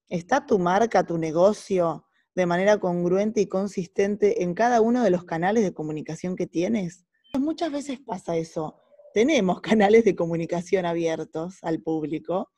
¿Está 0.09 0.45
tu 0.45 0.59
marca, 0.59 1.05
tu 1.05 1.17
negocio 1.17 2.05
de 2.35 2.45
manera 2.45 2.79
congruente 2.79 3.41
y 3.41 3.47
consistente 3.47 4.43
en 4.43 4.53
cada 4.53 4.81
uno 4.81 5.03
de 5.03 5.09
los 5.09 5.23
canales 5.23 5.63
de 5.63 5.73
comunicación 5.73 6.35
que 6.35 6.47
tienes? 6.47 7.05
Muchas 7.39 7.71
veces 7.71 7.99
pasa 7.99 8.35
eso. 8.35 8.77
Tenemos 9.13 9.61
canales 9.77 10.03
de 10.03 10.15
comunicación 10.15 10.85
abiertos 10.85 11.57
al 11.61 11.81
público, 11.81 12.51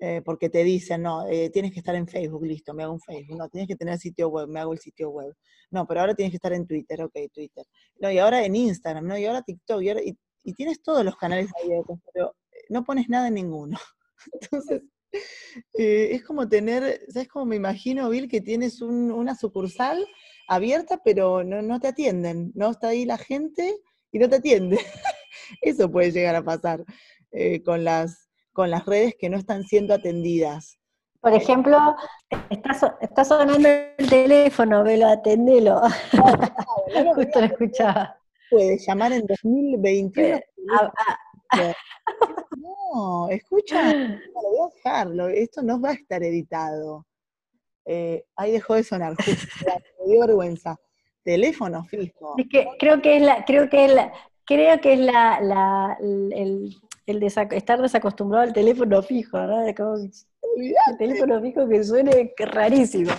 eh, 0.00 0.22
porque 0.24 0.48
te 0.48 0.64
dicen, 0.64 1.02
no, 1.02 1.26
eh, 1.28 1.50
tienes 1.50 1.72
que 1.72 1.78
estar 1.78 1.94
en 1.94 2.08
Facebook, 2.08 2.44
listo, 2.44 2.74
me 2.74 2.82
hago 2.82 2.94
un 2.94 3.00
Facebook, 3.00 3.38
no, 3.38 3.48
tienes 3.48 3.68
que 3.68 3.76
tener 3.76 3.98
sitio 3.98 4.28
web, 4.28 4.48
me 4.48 4.60
hago 4.60 4.72
el 4.72 4.80
sitio 4.80 5.10
web, 5.10 5.34
no, 5.70 5.86
pero 5.86 6.00
ahora 6.00 6.14
tienes 6.14 6.32
que 6.32 6.36
estar 6.36 6.52
en 6.52 6.66
Twitter, 6.66 7.02
ok, 7.02 7.14
Twitter, 7.32 7.64
no, 8.00 8.10
y 8.10 8.18
ahora 8.18 8.44
en 8.44 8.56
Instagram, 8.56 9.06
no, 9.06 9.16
y 9.16 9.24
ahora 9.24 9.42
TikTok, 9.42 9.82
y, 9.82 10.18
y 10.42 10.52
tienes 10.54 10.82
todos 10.82 11.04
los 11.04 11.16
canales 11.16 11.48
abiertos, 11.62 12.00
pero 12.12 12.34
eh, 12.50 12.64
no 12.70 12.84
pones 12.84 13.08
nada 13.08 13.28
en 13.28 13.34
ninguno. 13.34 13.78
Entonces, 14.32 14.82
es 15.74 16.24
como 16.24 16.48
tener, 16.48 17.00
¿sabes 17.08 17.28
cómo 17.28 17.46
me 17.46 17.56
imagino, 17.56 18.08
Bill, 18.08 18.28
que 18.28 18.40
tienes 18.40 18.82
una 18.82 19.36
sucursal 19.36 20.04
abierta, 20.48 21.00
pero 21.04 21.44
no, 21.44 21.80
te 21.80 21.88
atienden, 21.88 22.50
¿no? 22.54 22.72
Está 22.72 22.88
ahí 22.88 23.04
la 23.04 23.18
gente 23.18 23.76
y 24.14 24.18
no 24.20 24.28
te 24.28 24.36
atiende. 24.36 24.78
Eso 25.60 25.90
puede 25.90 26.12
llegar 26.12 26.36
a 26.36 26.42
pasar 26.42 26.84
eh, 27.32 27.62
con, 27.62 27.82
las, 27.84 28.30
con 28.52 28.70
las 28.70 28.86
redes 28.86 29.16
que 29.18 29.28
no 29.28 29.36
están 29.36 29.64
siendo 29.64 29.92
atendidas. 29.92 30.78
Por 31.20 31.34
ejemplo, 31.34 31.96
está, 32.48 33.24
sonando 33.24 33.68
el 33.68 34.08
teléfono, 34.08 34.84
velo, 34.84 35.08
atendelo. 35.08 35.80
Justo 37.16 37.40
lo 37.40 37.46
escuchaba. 37.46 38.16
Puedes 38.50 38.86
llamar 38.86 39.12
en 39.12 39.26
2021. 39.26 40.40
No, 42.92 43.28
escucha, 43.30 43.92
lo 43.92 44.42
voy 44.42 44.58
a 44.60 44.74
dejarlo, 44.74 45.28
esto 45.28 45.62
no 45.62 45.80
va 45.80 45.90
a 45.90 45.94
estar 45.94 46.22
editado. 46.22 47.04
Eh, 47.84 48.24
ahí 48.36 48.52
dejó 48.52 48.74
de 48.74 48.84
sonar, 48.84 49.16
me 49.26 50.06
dio 50.06 50.20
vergüenza. 50.20 50.78
Teléfono 51.24 51.84
fijo. 51.84 52.34
Es 52.38 52.48
que 52.48 52.68
creo 52.78 53.00
que 53.00 53.16
es 53.16 53.22
la, 53.22 53.44
creo 53.44 53.68
que 53.68 53.86
es 53.86 53.94
la, 53.94 54.12
creo 54.44 54.80
que 54.80 54.92
es 54.92 54.98
la, 55.00 55.40
la 55.40 55.96
el, 56.00 56.76
el 57.06 57.22
estar 57.22 57.80
desacostumbrado 57.80 58.44
al 58.44 58.52
teléfono 58.52 59.02
fijo, 59.02 59.38
¿verdad? 59.38 59.66
el 59.68 60.98
teléfono 60.98 61.40
fijo 61.40 61.68
que 61.68 61.82
suene 61.84 62.32
rarísimo. 62.38 63.12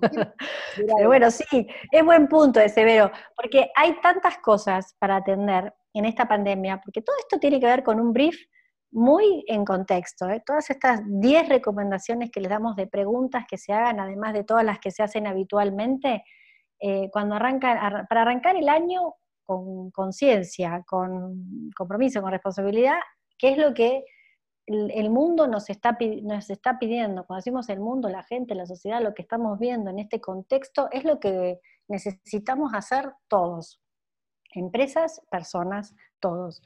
Pero 0.00 1.06
bueno, 1.06 1.30
sí, 1.30 1.66
es 1.90 2.04
buen 2.04 2.28
punto 2.28 2.60
ese, 2.60 2.84
Vero, 2.84 3.10
porque 3.34 3.70
hay 3.74 3.98
tantas 4.00 4.38
cosas 4.38 4.94
para 4.98 5.16
atender 5.16 5.72
en 5.94 6.04
esta 6.04 6.28
pandemia, 6.28 6.80
porque 6.84 7.02
todo 7.02 7.16
esto 7.18 7.38
tiene 7.38 7.58
que 7.60 7.66
ver 7.66 7.82
con 7.82 7.98
un 7.98 8.12
brief 8.12 8.36
muy 8.90 9.44
en 9.46 9.64
contexto. 9.64 10.28
¿eh? 10.28 10.42
Todas 10.44 10.68
estas 10.70 11.00
10 11.04 11.48
recomendaciones 11.48 12.30
que 12.30 12.40
les 12.40 12.50
damos 12.50 12.76
de 12.76 12.86
preguntas 12.86 13.44
que 13.48 13.58
se 13.58 13.72
hagan, 13.72 14.00
además 14.00 14.34
de 14.34 14.44
todas 14.44 14.64
las 14.64 14.78
que 14.78 14.90
se 14.90 15.02
hacen 15.02 15.26
habitualmente, 15.26 16.24
eh, 16.80 17.08
cuando 17.10 17.34
arrancan, 17.34 18.06
para 18.08 18.22
arrancar 18.22 18.56
el 18.56 18.68
año 18.68 19.14
con 19.44 19.90
conciencia, 19.90 20.84
con 20.86 21.70
compromiso, 21.76 22.20
con 22.20 22.32
responsabilidad, 22.32 22.98
qué 23.38 23.50
es 23.50 23.58
lo 23.58 23.72
que 23.74 24.04
el, 24.66 25.10
mundo 25.10 25.46
nos 25.46 25.70
está, 25.70 25.96
nos 26.22 26.50
está 26.50 26.78
pidiendo. 26.78 27.24
Cuando 27.24 27.38
decimos 27.38 27.68
el 27.68 27.80
mundo, 27.80 28.08
la 28.08 28.24
gente, 28.24 28.54
la 28.54 28.66
sociedad, 28.66 29.00
lo 29.00 29.14
que 29.14 29.22
estamos 29.22 29.58
viendo 29.58 29.90
en 29.90 30.00
este 30.00 30.20
contexto 30.20 30.88
es 30.90 31.04
lo 31.04 31.20
que 31.20 31.60
necesitamos 31.88 32.74
hacer 32.74 33.12
todos. 33.28 33.80
Empresas, 34.52 35.22
personas, 35.30 35.94
todos. 36.18 36.62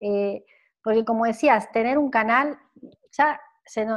Eh, 0.00 0.44
porque 0.82 1.04
como 1.04 1.24
decías, 1.24 1.70
tener 1.70 1.96
un 1.96 2.10
canal, 2.10 2.58
ya 3.12 3.40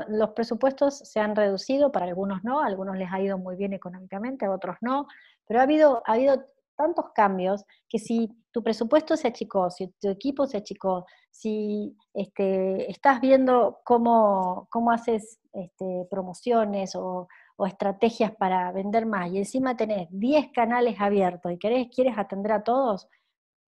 los 0.08 0.30
presupuestos 0.32 1.00
se 1.00 1.20
han 1.20 1.36
reducido, 1.36 1.92
para 1.92 2.06
algunos 2.06 2.44
no, 2.44 2.62
a 2.62 2.66
algunos 2.66 2.98
les 2.98 3.12
ha 3.12 3.20
ido 3.20 3.38
muy 3.38 3.56
bien 3.56 3.74
económicamente, 3.74 4.46
a 4.46 4.52
otros 4.52 4.78
no, 4.82 5.08
pero 5.46 5.60
ha 5.60 5.64
habido, 5.64 6.02
ha 6.06 6.14
habido 6.14 6.44
tantos 6.78 7.08
cambios 7.14 7.66
que 7.90 8.00
si 8.00 8.30
tu 8.52 8.64
presupuesto 8.64 9.18
se 9.18 9.28
achicó, 9.28 9.70
si 9.70 9.88
tu 10.00 10.10
equipo 10.10 10.46
se 10.46 10.58
achicó, 10.58 11.06
si 11.32 11.98
este, 12.14 12.90
estás 12.90 13.20
viendo 13.20 13.80
cómo, 13.84 14.68
cómo 14.72 14.92
haces 14.92 15.40
este, 15.52 16.08
promociones 16.10 16.96
o, 16.96 17.28
estrategias 17.66 18.36
para 18.36 18.72
vender 18.72 19.08
más 19.08 19.32
y 19.32 19.40
encima 19.40 19.76
tenés 19.76 20.08
10 20.12 20.52
canales 20.54 21.02
abiertos 21.02 21.52
y 21.52 21.58
querés, 21.58 21.88
quieres 21.92 22.16
atender 22.16 22.52
a 22.52 22.64
todos, 22.64 23.10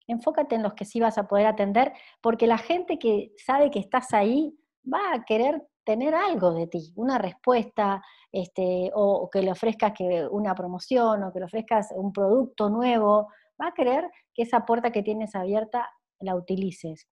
enfócate 0.06 0.54
en 0.54 0.62
los 0.62 0.76
que 0.76 0.86
sí 0.86 1.00
vas 1.00 1.18
a 1.18 1.28
poder 1.28 1.48
atender, 1.48 1.94
porque 2.22 2.46
la 2.46 2.60
gente 2.60 3.00
que 3.00 3.32
sabe 3.44 3.72
que 3.72 3.80
estás 3.80 4.14
ahí 4.14 4.56
va 4.86 5.14
a 5.14 5.26
querer 5.26 5.64
tener 5.84 6.14
algo 6.14 6.54
de 6.54 6.68
ti, 6.68 6.94
una 6.96 7.18
respuesta, 7.18 8.04
este, 8.32 8.92
o, 8.94 9.30
que 9.32 9.42
le 9.42 9.52
ofrezcas 9.52 9.94
que 9.98 10.28
una 10.30 10.54
promoción 10.56 11.24
o 11.24 11.34
que 11.34 11.40
le 11.40 11.46
ofrezcas 11.46 11.90
un 11.96 12.14
producto 12.14 12.70
nuevo, 12.70 13.28
va 13.62 13.68
a 13.68 13.74
querer 13.74 14.10
que 14.34 14.44
esa 14.44 14.66
puerta 14.66 14.92
que 14.92 15.04
tienes 15.04 15.36
abierta 15.36 15.90
la 16.20 16.36
utilices. 16.36 17.08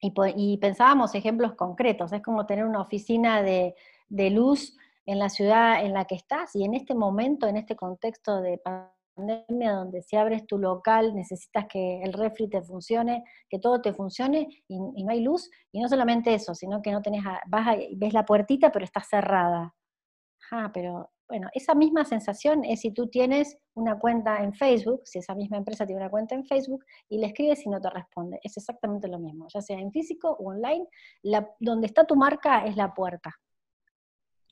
Y, 0.00 0.58
pensábamos 0.58 1.14
ejemplos 1.14 1.54
concretos, 1.54 2.12
es 2.12 2.22
como 2.22 2.46
tener 2.46 2.64
una 2.64 2.80
oficina 2.80 3.42
de, 3.42 3.74
de 4.08 4.30
luz 4.30 4.76
en 5.06 5.18
la 5.18 5.28
ciudad 5.28 5.84
en 5.84 5.92
la 5.92 6.04
que 6.04 6.14
estás 6.14 6.54
y 6.54 6.64
en 6.64 6.74
este 6.74 6.94
momento, 6.94 7.46
en 7.46 7.56
este 7.56 7.74
contexto 7.74 8.40
de 8.40 8.58
pandemia 9.18 9.72
donde 9.72 10.02
si 10.02 10.16
abres 10.16 10.46
tu 10.46 10.58
local 10.58 11.14
necesitas 11.14 11.66
que 11.68 12.00
el 12.02 12.12
refri 12.12 12.48
te 12.48 12.62
funcione, 12.62 13.24
que 13.48 13.58
todo 13.58 13.80
te 13.80 13.92
funcione 13.92 14.48
y, 14.68 14.78
no 14.78 15.10
hay 15.10 15.20
luz. 15.20 15.50
Y 15.72 15.80
no 15.80 15.88
solamente 15.88 16.32
eso, 16.34 16.54
sino 16.54 16.80
que 16.80 16.92
no 16.92 17.02
tenés, 17.02 17.22
vas 17.46 17.76
ves 17.96 18.12
la 18.12 18.24
puertita 18.24 18.70
pero 18.70 18.84
está 18.84 19.00
cerrada. 19.02 19.74
Ah, 20.50 20.70
pero 20.72 21.10
bueno, 21.28 21.48
esa 21.52 21.74
misma 21.74 22.04
sensación 22.04 22.64
es 22.64 22.80
si 22.80 22.92
tú 22.92 23.08
tienes 23.08 23.58
una 23.74 23.98
cuenta 23.98 24.42
en 24.42 24.54
Facebook, 24.54 25.02
si 25.04 25.18
esa 25.18 25.34
misma 25.34 25.58
empresa 25.58 25.84
tiene 25.84 26.00
una 26.00 26.10
cuenta 26.10 26.34
en 26.34 26.46
Facebook 26.46 26.84
y 27.08 27.18
le 27.18 27.26
escribes 27.26 27.66
y 27.66 27.68
no 27.68 27.80
te 27.80 27.90
responde. 27.90 28.40
Es 28.42 28.56
exactamente 28.56 29.08
lo 29.08 29.18
mismo, 29.18 29.46
ya 29.52 29.60
sea 29.60 29.78
en 29.78 29.92
físico 29.92 30.30
o 30.30 30.50
online, 30.50 30.86
donde 31.60 31.86
está 31.86 32.04
tu 32.04 32.16
marca 32.16 32.64
es 32.64 32.76
la 32.76 32.94
puerta. 32.94 33.34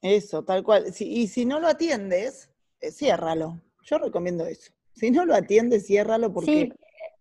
Eso, 0.03 0.45
tal 0.45 0.63
cual. 0.63 0.93
y 1.01 1.27
si 1.29 1.47
no 1.47 1.59
lo 1.59 1.69
atiendes, 1.69 2.51
eh, 2.81 2.91
ciérralo. 2.91 3.61
Yo 3.87 3.99
recomiendo 3.99 4.45
eso. 4.47 4.73
Si 4.93 5.11
no 5.11 5.25
lo 5.25 5.35
atiende, 5.35 5.81
ciérralo 5.81 6.33
porque 6.33 6.73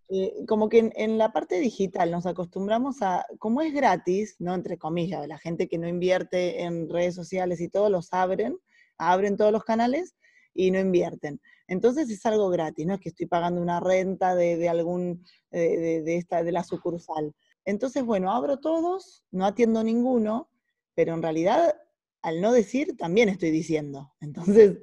eh, 0.09 0.33
como 0.47 0.67
que 0.67 0.91
en, 0.95 1.17
la 1.17 1.31
parte 1.31 1.59
digital 1.59 2.11
nos 2.11 2.25
acostumbramos 2.25 3.01
a, 3.01 3.25
como 3.39 3.61
es 3.61 3.73
gratis, 3.73 4.35
¿no? 4.39 4.55
Entre 4.55 4.77
comillas, 4.77 5.27
la 5.27 5.37
gente 5.37 5.67
que 5.67 5.77
no 5.77 5.87
invierte 5.87 6.63
en 6.63 6.89
redes 6.89 7.15
sociales 7.15 7.61
y 7.61 7.69
todo, 7.69 7.89
los 7.89 8.11
abren, 8.13 8.57
abren 8.97 9.37
todos 9.37 9.51
los 9.51 9.63
canales 9.63 10.15
y 10.53 10.71
no 10.71 10.79
invierten. 10.79 11.39
Entonces 11.67 12.09
es 12.09 12.25
algo 12.25 12.49
gratis, 12.49 12.85
no 12.85 12.95
es 12.95 12.99
que 12.99 13.09
estoy 13.09 13.27
pagando 13.27 13.61
una 13.61 13.79
renta 13.79 14.35
de, 14.35 14.67
algún, 14.67 15.23
de, 15.51 16.01
de, 16.03 16.17
esta, 16.17 16.43
de 16.43 16.51
la 16.51 16.63
sucursal. 16.63 17.33
Entonces, 17.63 18.03
bueno, 18.03 18.31
abro 18.31 18.57
todos, 18.57 19.23
no 19.31 19.45
atiendo 19.45 19.83
ninguno, 19.83 20.49
pero 20.93 21.13
en 21.13 21.21
realidad 21.21 21.75
al 22.21 22.41
no 22.41 22.51
decir 22.51 22.97
también 22.97 23.29
estoy 23.29 23.51
diciendo. 23.51 24.13
Entonces, 24.19 24.79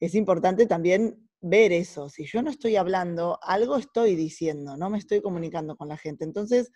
es 0.00 0.14
importante 0.14 0.66
también 0.66 1.28
ver 1.40 1.72
eso. 1.72 2.08
Si 2.08 2.24
yo 2.24 2.42
no 2.42 2.50
estoy 2.50 2.76
hablando, 2.76 3.38
algo 3.42 3.76
estoy 3.76 4.16
diciendo, 4.16 4.76
no 4.76 4.90
me 4.90 4.98
estoy 4.98 5.20
comunicando 5.20 5.76
con 5.76 5.88
la 5.88 5.96
gente. 5.96 6.24
Entonces, 6.24 6.72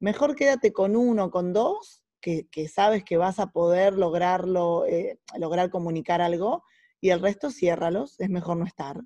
mejor 0.00 0.34
quédate 0.34 0.72
con 0.72 0.96
uno, 0.96 1.30
con 1.30 1.52
dos, 1.52 2.02
que, 2.20 2.68
sabes 2.68 3.04
que 3.04 3.16
vas 3.16 3.38
a 3.38 3.48
poder 3.48 3.94
lograrlo, 3.94 4.86
eh, 4.86 5.20
lograr 5.36 5.70
comunicar 5.70 6.20
algo, 6.22 6.64
y 7.00 7.10
el 7.10 7.20
resto 7.20 7.50
ciérralos, 7.50 8.18
es 8.18 8.30
mejor 8.30 8.56
no 8.56 8.64
estar. 8.64 8.98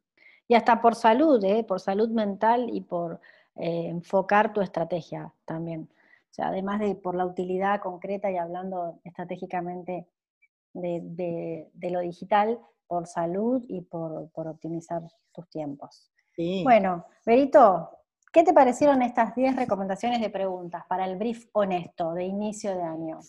Y 0.47 0.55
hasta 0.55 0.81
por 0.81 0.95
salud, 0.95 1.43
¿eh? 1.45 1.65
por 1.65 1.81
salud 1.81 2.09
mental 2.11 2.71
y 2.73 2.81
por 2.83 3.21
eh, 3.57 3.89
enfocar 3.89 4.53
tu 4.53 4.61
estrategia 4.61 5.33
también. 5.45 5.91
O 6.31 6.35
sea, 6.35 6.49
además 6.49 6.79
de 6.79 6.95
por 6.95 7.17
la 7.17 7.27
utilidad 7.27 7.81
concreta 7.81 8.31
y 8.31 8.37
hablando 8.37 9.01
estratégicamente 9.03 10.07
de 10.75 11.91
lo 11.91 12.01
digital, 12.01 12.61
por 12.89 13.07
salud 13.07 13.63
y 13.69 13.83
por, 13.83 14.31
optimizar 14.35 15.03
tus 15.33 15.49
tiempos. 15.49 16.11
Bueno, 16.63 17.05
Berito, 17.27 17.91
¿qué 18.33 18.45
te 18.45 18.53
parecieron 18.53 19.03
estas 19.03 19.35
10 19.35 19.57
recomendaciones 19.57 20.21
de 20.21 20.31
preguntas 20.31 20.85
para 20.89 21.05
el 21.05 21.17
brief 21.17 21.47
honesto 21.53 22.15
de 22.15 22.25
inicio 22.25 22.75
de 22.75 22.83
año? 22.83 23.21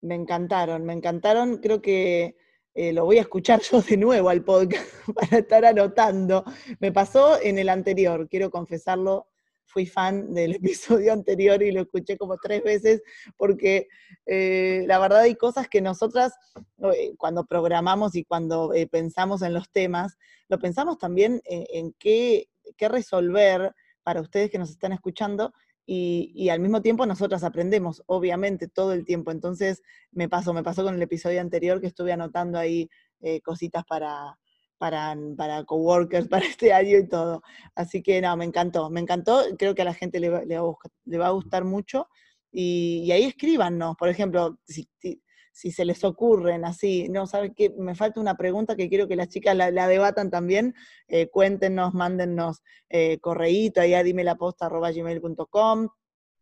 Me 0.00 0.14
encantaron, 0.14 0.84
me 0.84 0.92
encantaron. 0.92 1.58
Creo 1.58 1.82
que 1.82 2.36
eh, 2.74 2.92
lo 2.92 3.04
voy 3.04 3.18
a 3.18 3.22
escuchar 3.22 3.60
yo 3.72 3.82
de 3.82 3.96
nuevo 3.96 4.28
al 4.28 4.44
podcast 4.44 4.86
para 5.14 5.38
estar 5.38 5.64
anotando. 5.64 6.44
Me 6.80 6.92
pasó 6.92 7.40
en 7.40 7.58
el 7.58 7.68
anterior, 7.68 8.28
quiero 8.28 8.50
confesarlo, 8.50 9.27
fui 9.68 9.86
fan 9.86 10.34
del 10.34 10.54
episodio 10.56 11.12
anterior 11.12 11.62
y 11.62 11.70
lo 11.70 11.82
escuché 11.82 12.16
como 12.16 12.36
tres 12.38 12.62
veces 12.64 13.02
porque 13.36 13.86
eh, 14.26 14.84
la 14.86 14.98
verdad 14.98 15.20
hay 15.20 15.36
cosas 15.36 15.68
que 15.68 15.80
nosotras 15.80 16.32
eh, 16.94 17.14
cuando 17.16 17.44
programamos 17.44 18.16
y 18.16 18.24
cuando 18.24 18.72
eh, 18.74 18.86
pensamos 18.86 19.42
en 19.42 19.54
los 19.54 19.70
temas, 19.70 20.18
lo 20.48 20.58
pensamos 20.58 20.98
también 20.98 21.40
en, 21.44 21.92
qué, 21.98 22.48
resolver 22.78 23.74
para 24.02 24.20
ustedes 24.20 24.50
que 24.50 24.58
nos 24.58 24.70
están 24.70 24.92
escuchando 24.92 25.52
y, 25.84 26.48
al 26.50 26.60
mismo 26.60 26.82
tiempo 26.82 27.06
nosotras 27.06 27.44
aprendemos, 27.44 28.02
obviamente, 28.06 28.68
todo 28.68 28.92
el 28.92 29.04
tiempo. 29.06 29.30
Entonces 29.30 29.82
me 30.10 30.28
pasó, 30.28 30.52
me 30.52 30.62
pasó 30.62 30.84
con 30.84 30.94
el 30.94 31.02
episodio 31.02 31.40
anterior 31.40 31.80
que 31.80 31.86
estuve 31.86 32.12
anotando 32.12 32.58
ahí 32.58 32.88
cositas 33.42 33.84
para, 33.84 34.38
para, 34.78 35.16
para 35.36 35.64
coworkers, 35.64 36.28
para 36.28 36.46
este 36.46 36.72
año 36.72 36.98
y 36.98 37.08
todo. 37.08 37.42
Así 37.74 38.02
que 38.02 38.20
no, 38.20 38.36
me 38.36 38.44
encantó, 38.44 38.90
me 38.90 39.00
encantó, 39.00 39.42
creo 39.58 39.74
que 39.74 39.82
a 39.82 39.86
la 39.86 39.94
gente 39.94 40.20
le 40.20 40.30
va, 40.30 40.42
le 40.44 41.18
va, 41.18 41.26
a, 41.26 41.30
gustar 41.30 41.64
mucho. 41.64 42.08
Y, 42.50 43.10
ahí 43.12 43.24
escríbanos, 43.24 43.96
por 43.96 44.08
ejemplo, 44.08 44.58
si, 44.64 44.88
si, 45.52 45.70
se 45.70 45.84
les 45.84 46.02
ocurren 46.04 46.64
así, 46.64 47.08
no, 47.08 47.26
¿sabe 47.26 47.52
qué? 47.54 47.70
Me 47.76 47.94
falta 47.94 48.20
una 48.20 48.36
pregunta 48.36 48.76
que 48.76 48.88
quiero 48.88 49.06
que 49.08 49.16
las 49.16 49.28
chicas 49.28 49.56
la, 49.56 49.70
debatan 49.70 50.30
también, 50.30 50.74
eh, 51.08 51.28
cuéntenos, 51.28 51.94
mándennos 51.94 52.62
eh, 52.88 53.18
correíto 53.20 53.80
ahí 53.80 53.94
a 53.94 54.02
gmail.com 54.02 55.88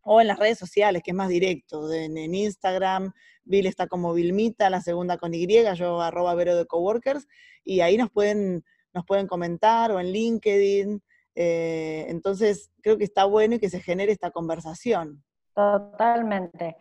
o 0.08 0.20
en 0.20 0.28
las 0.28 0.38
redes 0.38 0.56
sociales, 0.56 1.02
que 1.02 1.10
es 1.10 1.16
más 1.16 1.28
directo, 1.28 1.92
en, 1.92 2.16
Instagram, 2.16 3.12
Bill 3.42 3.66
está 3.66 3.88
como 3.88 4.14
Vilmita, 4.14 4.70
la 4.70 4.80
segunda 4.80 5.18
con 5.18 5.34
Y, 5.34 5.48
yo 5.74 6.00
arroba 6.00 6.34
Vero 6.36 6.56
de 6.56 6.64
Coworkers, 6.64 7.26
y 7.64 7.80
ahí 7.80 7.96
nos 7.96 8.10
pueden, 8.10 8.64
nos 8.94 9.04
pueden 9.04 9.26
comentar 9.26 9.90
o 9.90 9.98
en 9.98 10.12
LinkedIn. 10.12 11.02
Eh, 11.34 12.06
entonces, 12.08 12.70
creo 12.82 12.96
que 12.96 13.02
está 13.02 13.24
bueno 13.24 13.56
y 13.56 13.58
que 13.58 13.68
se 13.68 13.80
genere 13.80 14.12
esta 14.12 14.30
conversación. 14.30 15.24
Totalmente. 15.54 16.76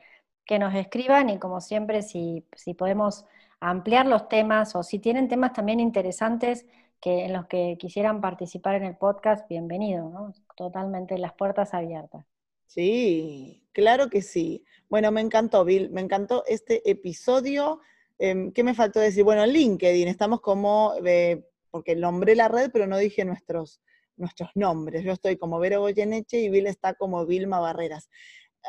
Que 0.46 0.60
nos 0.60 0.76
escriban 0.76 1.32
y 1.32 1.40
como 1.40 1.62
siempre, 1.62 2.04
si, 2.04 2.46
si 2.56 2.76
podemos 2.76 3.26
ampliar 3.60 4.06
los 4.06 4.30
temas 4.30 4.76
o 4.76 4.84
si 4.84 5.00
tienen 5.00 5.28
temas 5.28 5.52
también 5.54 5.80
interesantes 5.80 6.68
que, 7.02 7.26
en 7.26 7.34
los 7.34 7.48
que 7.48 7.78
quisieran 7.80 8.22
participar 8.22 8.76
en 8.76 8.84
el 8.84 8.96
podcast, 8.96 9.50
bienvenido, 9.50 10.12
¿no? 10.12 10.32
Totalmente 10.56 11.18
las 11.18 11.34
puertas 11.34 11.74
abiertas. 11.74 12.24
Sí, 12.66 13.64
claro 13.72 14.10
que 14.10 14.22
sí. 14.22 14.64
Bueno, 14.90 15.12
me 15.12 15.22
encantó, 15.22 15.66
Bill, 15.66 15.90
me 15.90 16.02
encantó 16.02 16.44
este 16.48 16.90
episodio. 16.90 17.82
Em, 18.18 18.52
¿Qué 18.52 18.64
me 18.64 18.74
faltó 18.74 19.00
decir? 19.00 19.24
Bueno, 19.24 19.44
en 19.44 19.52
LinkedIn 19.52 20.08
estamos 20.08 20.42
como, 20.42 20.94
eh, 21.06 21.46
porque 21.72 21.96
nombré 21.96 22.36
la 22.36 22.48
red, 22.48 22.70
pero 22.72 22.88
no 22.88 22.98
dije 22.98 23.26
nuestros, 23.26 23.82
nuestros 24.18 24.50
nombres. 24.56 25.04
Yo 25.04 25.12
estoy 25.12 25.38
como 25.38 25.60
Vero 25.60 25.82
Goyeneche 25.82 26.40
y 26.40 26.50
Bill 26.50 26.68
está 26.68 26.94
como 26.94 27.26
Vilma 27.26 27.60
Barreras. 27.60 28.10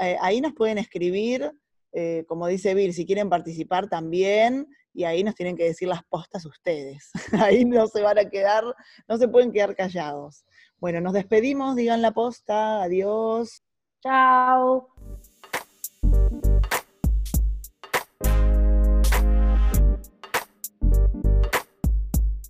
Eh, 0.01 0.17
ahí 0.21 0.41
nos 0.41 0.53
pueden 0.53 0.79
escribir, 0.79 1.51
eh, 1.93 2.25
como 2.29 2.47
dice 2.47 2.75
Bill, 2.75 2.93
si 2.93 3.07
quieren 3.07 3.31
participar 3.31 3.89
también, 3.89 4.67
y 4.93 5.05
ahí 5.05 5.23
nos 5.23 5.35
tienen 5.35 5.57
que 5.57 5.65
decir 5.65 5.89
las 5.89 6.03
postas 6.05 6.45
ustedes. 6.47 7.11
ahí 7.53 7.65
no 7.65 7.87
se 7.87 8.03
van 8.03 8.19
a 8.19 8.29
quedar, 8.29 8.65
no 9.09 9.19
se 9.19 9.29
pueden 9.29 9.53
quedar 9.53 9.77
callados. 9.77 10.45
Bueno, 10.79 11.01
nos 11.01 11.13
despedimos, 11.13 11.77
digan 11.77 12.03
la 12.03 12.13
posta, 12.13 12.83
adiós. 12.83 13.63
Chao. 14.03 14.96